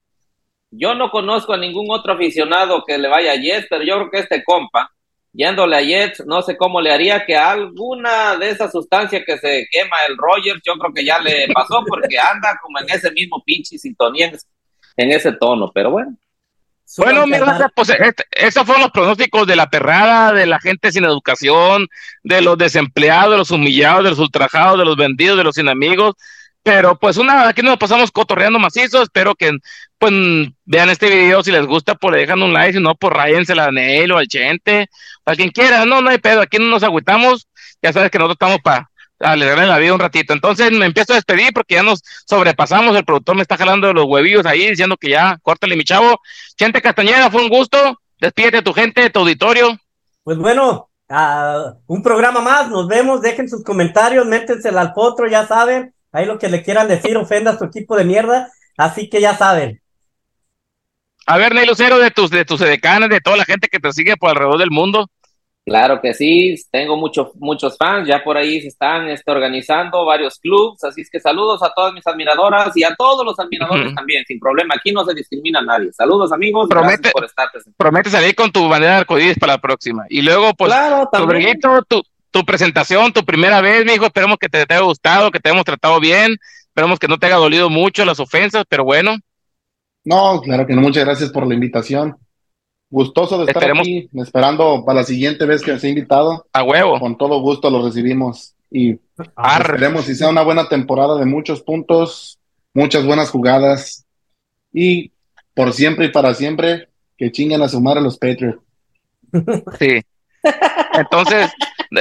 Yo 0.70 0.96
no 0.96 1.12
conozco 1.12 1.54
a 1.54 1.58
ningún 1.58 1.88
otro 1.90 2.14
aficionado 2.14 2.84
que 2.86 2.98
le 2.98 3.08
vaya 3.08 3.34
a 3.34 3.36
Jets, 3.36 3.68
pero 3.70 3.84
yo 3.84 3.96
creo 3.96 4.12
que 4.12 4.20
este 4.20 4.44
compa, 4.44 4.90
yéndole 5.34 5.78
a 5.78 5.82
Jets, 5.82 6.26
no 6.26 6.42
sé 6.42 6.56
cómo 6.58 6.80
le 6.82 6.92
haría 6.92 7.26
que 7.26 7.36
alguna 7.36 8.38
de 8.38 8.50
esas 8.50 8.72
sustancias 8.72 9.24
que 9.26 9.38
se 9.38 9.68
quema 9.72 9.98
el 10.08 10.18
Rogers, 10.18 10.62
yo 10.66 10.74
creo 10.74 10.94
que 10.94 11.06
ya 11.06 11.20
le 11.20 11.48
pasó 11.54 11.84
porque 11.88 12.18
anda 12.18 12.58
como 12.62 12.80
en 12.80 12.90
ese 12.90 13.12
mismo 13.12 13.42
pinche 13.46 13.78
sintonía, 13.78 14.32
en 14.98 15.12
ese 15.12 15.34
tono, 15.34 15.72
pero 15.74 15.92
bueno. 15.92 16.16
Bueno, 16.98 17.26
mira, 17.26 17.72
pues 17.76 17.90
este, 17.90 18.26
esos 18.32 18.66
fueron 18.66 18.84
los 18.84 18.92
pronósticos 18.92 19.48
de 19.48 19.56
la 19.56 19.70
perrada, 19.70 20.34
de 20.34 20.46
la 20.46 20.60
gente 20.60 20.92
sin 20.92 21.06
educación, 21.06 21.88
de 22.24 22.42
los 22.42 22.58
desempleados, 22.58 23.32
de 23.32 23.38
los 23.38 23.52
humillados, 23.52 24.04
de 24.04 24.10
los 24.12 24.20
ultrajados, 24.20 24.78
de 24.78 24.86
los 24.86 24.98
vendidos, 24.98 25.38
de 25.38 25.44
los 25.44 25.56
sin 25.56 25.70
amigos. 25.70 26.16
Pero 26.64 27.00
pues 27.00 27.18
una, 27.18 27.48
aquí 27.48 27.62
nos 27.62 27.78
pasamos 27.78 28.12
cotorreando 28.12 28.60
macizo. 28.60 29.02
Espero 29.02 29.36
que 29.36 29.52
pues 29.98 30.14
vean 30.66 30.90
este 30.90 31.10
video 31.10 31.44
si 31.44 31.52
les 31.52 31.66
gusta, 31.66 31.96
pues 31.96 32.14
le 32.14 32.20
dejan 32.22 32.42
un 32.44 32.54
like, 32.54 32.74
si 32.74 32.84
no, 32.84 32.96
pues 32.96 33.14
ráyensela 33.14 33.66
a 33.66 33.72
Nel 33.72 34.12
o 34.12 34.18
al 34.18 34.28
Chente, 34.28 34.88
para 35.24 35.36
quien 35.36 35.50
quiera. 35.50 35.86
No, 35.86 36.02
no 36.02 36.10
hay 36.10 36.20
pedo, 36.20 36.42
aquí 36.42 36.58
no 36.60 36.66
nos 36.66 36.84
agüitamos. 36.84 37.48
Ya 37.82 37.94
sabes 37.94 38.12
que 38.12 38.20
nosotros 38.20 38.36
estamos 38.36 38.60
para 38.64 38.91
alegrarle 39.22 39.68
la 39.68 39.78
vida 39.78 39.94
un 39.94 40.00
ratito. 40.00 40.34
Entonces 40.34 40.72
me 40.72 40.86
empiezo 40.86 41.14
a 41.14 41.16
despedir 41.16 41.54
porque 41.54 41.76
ya 41.76 41.84
nos 41.84 42.02
sobrepasamos. 42.26 42.96
El 42.96 43.06
productor 43.06 43.36
me 43.36 43.42
está 43.42 43.58
jalando 43.58 43.88
de 43.88 43.94
los 43.94 44.06
huevillos 44.06 44.46
ahí 44.46 44.70
diciendo 44.70 44.98
que 44.98 45.10
ya, 45.10 45.38
córtale 45.42 45.76
mi 45.76 45.84
chavo. 45.84 46.20
Gente 46.58 46.82
Castañeda, 46.82 47.32
fue 47.32 47.42
un 47.42 47.50
gusto. 47.50 48.00
Despídete 48.20 48.58
a 48.58 48.64
tu 48.64 48.74
gente, 48.74 49.10
tu 49.10 49.20
auditorio. 49.20 49.78
Pues 50.24 50.38
bueno, 50.38 50.90
un 51.88 52.04
programa 52.04 52.42
más. 52.42 52.70
Nos 52.70 52.88
vemos. 52.88 53.22
Dejen 53.22 53.50
sus 53.50 53.64
comentarios, 53.64 54.26
métensela 54.26 54.82
al 54.82 54.94
potro, 54.94 55.28
ya 55.28 55.48
saben. 55.48 55.94
Ahí 56.12 56.26
lo 56.26 56.38
que 56.38 56.50
le 56.50 56.64
quieran 56.64 56.88
decir, 56.88 57.16
ofenda 57.18 57.52
a 57.52 57.58
su 57.58 57.66
equipo 57.66 57.96
de 57.96 58.06
mierda. 58.06 58.52
Así 58.78 59.10
que 59.10 59.22
ya 59.22 59.36
saben. 59.38 59.82
A 61.28 61.38
ver, 61.38 61.54
Ney 61.54 61.66
Lucero, 61.66 62.00
de 62.00 62.12
tus, 62.12 62.30
de 62.30 62.46
tus 62.46 62.60
edecanes, 62.62 63.10
de 63.10 63.22
toda 63.22 63.38
la 63.38 63.46
gente 63.46 63.68
que 63.68 63.80
te 63.80 63.92
sigue 63.94 64.18
por 64.18 64.30
alrededor 64.30 64.58
del 64.58 64.72
mundo. 64.72 65.08
Claro 65.64 66.02
que 66.02 66.16
sí, 66.16 66.56
tengo 66.72 66.98
muchos 66.98 67.36
muchos 67.36 67.78
fans, 67.78 68.08
ya 68.08 68.24
por 68.24 68.36
ahí 68.36 68.62
se 68.62 68.70
están 68.70 69.08
este, 69.10 69.30
organizando 69.30 70.04
varios 70.06 70.40
clubs, 70.40 70.84
así 70.84 71.02
es 71.02 71.10
que 71.10 71.20
saludos 71.20 71.62
a 71.62 71.72
todas 71.76 71.94
mis 71.94 72.06
admiradoras 72.08 72.76
y 72.76 72.84
a 72.84 72.96
todos 72.96 73.24
los 73.24 73.40
admiradores 73.40 73.94
también, 73.94 74.26
sin 74.26 74.40
problema, 74.40 74.74
aquí 74.76 74.92
no 74.92 75.06
se 75.06 75.14
discrimina 75.14 75.60
a 75.60 75.62
nadie. 75.62 75.94
Saludos 75.94 76.32
amigos, 76.32 76.68
Promete, 76.68 77.12
por 77.12 77.26
estar. 77.26 77.48
Promete 77.78 78.10
salir 78.10 78.34
con 78.34 78.52
tu 78.52 78.68
bandera 78.68 78.94
de 78.94 79.00
arcoíris 79.02 79.38
para 79.38 79.54
la 79.54 79.62
próxima. 79.62 80.06
Y 80.10 80.24
luego, 80.24 80.52
pues, 80.56 80.72
claro, 80.72 81.08
tu, 81.88 82.04
tu, 82.32 82.44
presentación, 82.44 83.14
tu 83.14 83.24
primera 83.24 83.62
vez, 83.62 83.86
mi 83.86 83.94
hijo, 83.94 84.06
esperemos 84.06 84.40
que 84.40 84.50
te, 84.50 84.66
te 84.66 84.74
haya 84.74 84.84
gustado, 84.84 85.30
que 85.30 85.40
te 85.40 85.50
hayamos 85.50 85.66
tratado 85.66 86.00
bien, 86.00 86.38
esperemos 86.70 86.98
que 86.98 87.08
no 87.08 87.20
te 87.20 87.28
haya 87.28 87.36
dolido 87.36 87.70
mucho 87.70 88.04
las 88.04 88.20
ofensas, 88.20 88.66
pero 88.68 88.84
bueno. 88.84 89.16
No, 90.04 90.42
claro 90.42 90.66
que 90.66 90.74
no, 90.74 90.82
muchas 90.82 91.06
gracias 91.06 91.30
por 91.30 91.46
la 91.46 91.54
invitación. 91.54 92.18
Gustoso 92.92 93.38
de 93.38 93.46
estar 93.46 93.72
aquí, 93.72 94.10
esperando 94.14 94.84
para 94.86 95.00
la 95.00 95.06
siguiente 95.06 95.46
vez 95.46 95.62
que 95.62 95.80
sea 95.80 95.90
invitado. 95.90 96.46
A 96.52 96.62
huevo. 96.62 97.00
Con 97.00 97.18
todo 97.18 97.40
gusto 97.40 97.70
lo 97.70 97.84
recibimos 97.84 98.54
y 98.70 99.00
Esperemos 99.60 100.06
si 100.06 100.16
sea 100.16 100.30
una 100.30 100.42
buena 100.42 100.68
temporada 100.68 101.18
de 101.18 101.26
muchos 101.26 101.62
puntos, 101.62 102.38
muchas 102.74 103.06
buenas 103.06 103.30
jugadas 103.30 104.06
y 104.74 105.12
por 105.54 105.72
siempre 105.74 106.08
y 106.08 106.10
para 106.10 106.34
siempre 106.34 106.90
que 107.18 107.32
chinguen 107.32 107.62
a 107.62 107.70
sumar 107.70 107.98
a 107.98 108.02
los 108.02 108.18
Patriots. 108.18 108.60
Sí. 109.80 110.02
Entonces, 110.94 111.52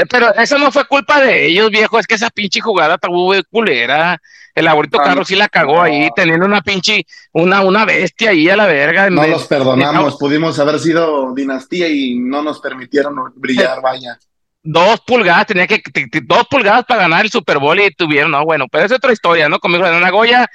pero 0.08 0.34
eso 0.34 0.58
no 0.58 0.70
fue 0.72 0.86
culpa 0.86 1.20
de 1.20 1.46
ellos, 1.46 1.70
viejo, 1.70 1.98
es 1.98 2.06
que 2.06 2.14
esa 2.14 2.30
pinche 2.30 2.60
jugada 2.60 2.98
tabú 2.98 3.32
culera. 3.50 4.20
El 4.54 4.66
abuelito 4.66 4.98
Carlos 4.98 5.28
sí 5.28 5.36
la 5.36 5.48
cagó 5.48 5.80
ahí, 5.80 6.10
teniendo 6.14 6.44
una 6.44 6.60
pinche, 6.60 7.06
una, 7.32 7.62
una 7.62 7.84
bestia 7.84 8.30
ahí 8.30 8.48
a 8.48 8.56
la 8.56 8.66
verga. 8.66 9.08
No 9.08 9.26
los 9.26 9.46
perdonamos, 9.46 10.16
pudimos 10.16 10.58
haber 10.58 10.78
sido 10.80 11.32
dinastía 11.34 11.88
y 11.88 12.18
no 12.18 12.42
nos 12.42 12.60
permitieron 12.60 13.14
brillar, 13.36 13.80
vaya 13.80 14.18
dos 14.62 15.00
pulgadas, 15.06 15.46
tenía 15.46 15.66
que, 15.66 15.82
dos 16.22 16.46
pulgadas 16.48 16.84
para 16.84 17.02
ganar 17.02 17.24
el 17.24 17.30
Super 17.30 17.58
Bowl 17.58 17.80
y 17.80 17.90
tuvieron, 17.92 18.30
no, 18.30 18.44
bueno, 18.44 18.66
pero 18.70 18.84
es 18.84 18.92
otra 18.92 19.12
historia, 19.12 19.48
¿no? 19.48 19.58
Conmigo 19.58 19.86
en 19.86 20.00
Nagoya, 20.00 20.48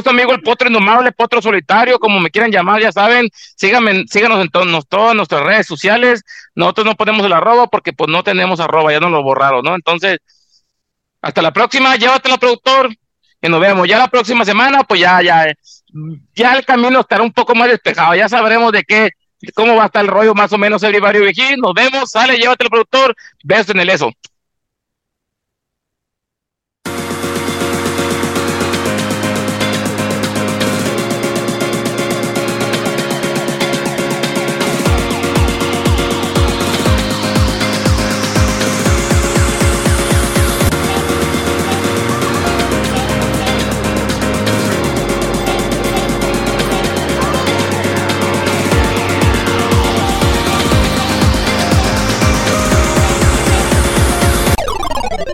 soy 0.00 0.12
amigo 0.12 0.32
el 0.32 0.40
Potro 0.40 0.68
Indomable, 0.68 1.12
Potro 1.12 1.42
Solitario, 1.42 1.98
como 1.98 2.20
me 2.20 2.30
quieran 2.30 2.50
llamar, 2.50 2.80
ya 2.80 2.92
saben, 2.92 3.28
síganme, 3.56 4.04
síganos 4.08 4.40
en 4.40 4.48
todas 4.48 5.14
nuestras 5.14 5.42
redes 5.42 5.66
sociales, 5.66 6.22
nosotros 6.54 6.86
no 6.86 6.94
ponemos 6.94 7.26
el 7.26 7.32
arroba 7.32 7.66
porque 7.66 7.92
pues 7.92 8.08
no 8.08 8.22
tenemos 8.22 8.60
arroba, 8.60 8.92
ya 8.92 9.00
nos 9.00 9.10
lo 9.10 9.22
borraron, 9.22 9.62
¿no? 9.62 9.74
Entonces, 9.74 10.18
hasta 11.20 11.42
la 11.42 11.52
próxima, 11.52 11.96
llévatelo 11.96 12.38
productor, 12.38 12.88
y 13.42 13.48
nos 13.48 13.60
vemos, 13.60 13.88
ya 13.88 13.98
la 13.98 14.08
próxima 14.08 14.44
semana, 14.44 14.84
pues 14.84 15.00
ya, 15.00 15.20
ya, 15.20 15.52
ya 16.34 16.54
el 16.54 16.64
camino 16.64 17.00
estará 17.00 17.22
un 17.24 17.32
poco 17.32 17.54
más 17.54 17.68
despejado, 17.68 18.14
ya 18.14 18.28
sabremos 18.28 18.70
de 18.70 18.84
qué, 18.84 19.10
cómo 19.54 19.74
va 19.74 19.84
a 19.84 19.86
estar 19.86 20.04
el 20.04 20.10
rollo 20.10 20.34
más 20.34 20.52
o 20.52 20.58
menos, 20.58 20.82
Everybody 20.82 21.18
Begin. 21.18 21.60
Nos 21.60 21.74
vemos, 21.74 22.10
sale, 22.10 22.36
llévate 22.36 22.64
el 22.64 22.70
productor, 22.70 23.14
besos 23.42 23.70
en 23.70 23.80
el 23.80 23.90
eso. 23.90 24.12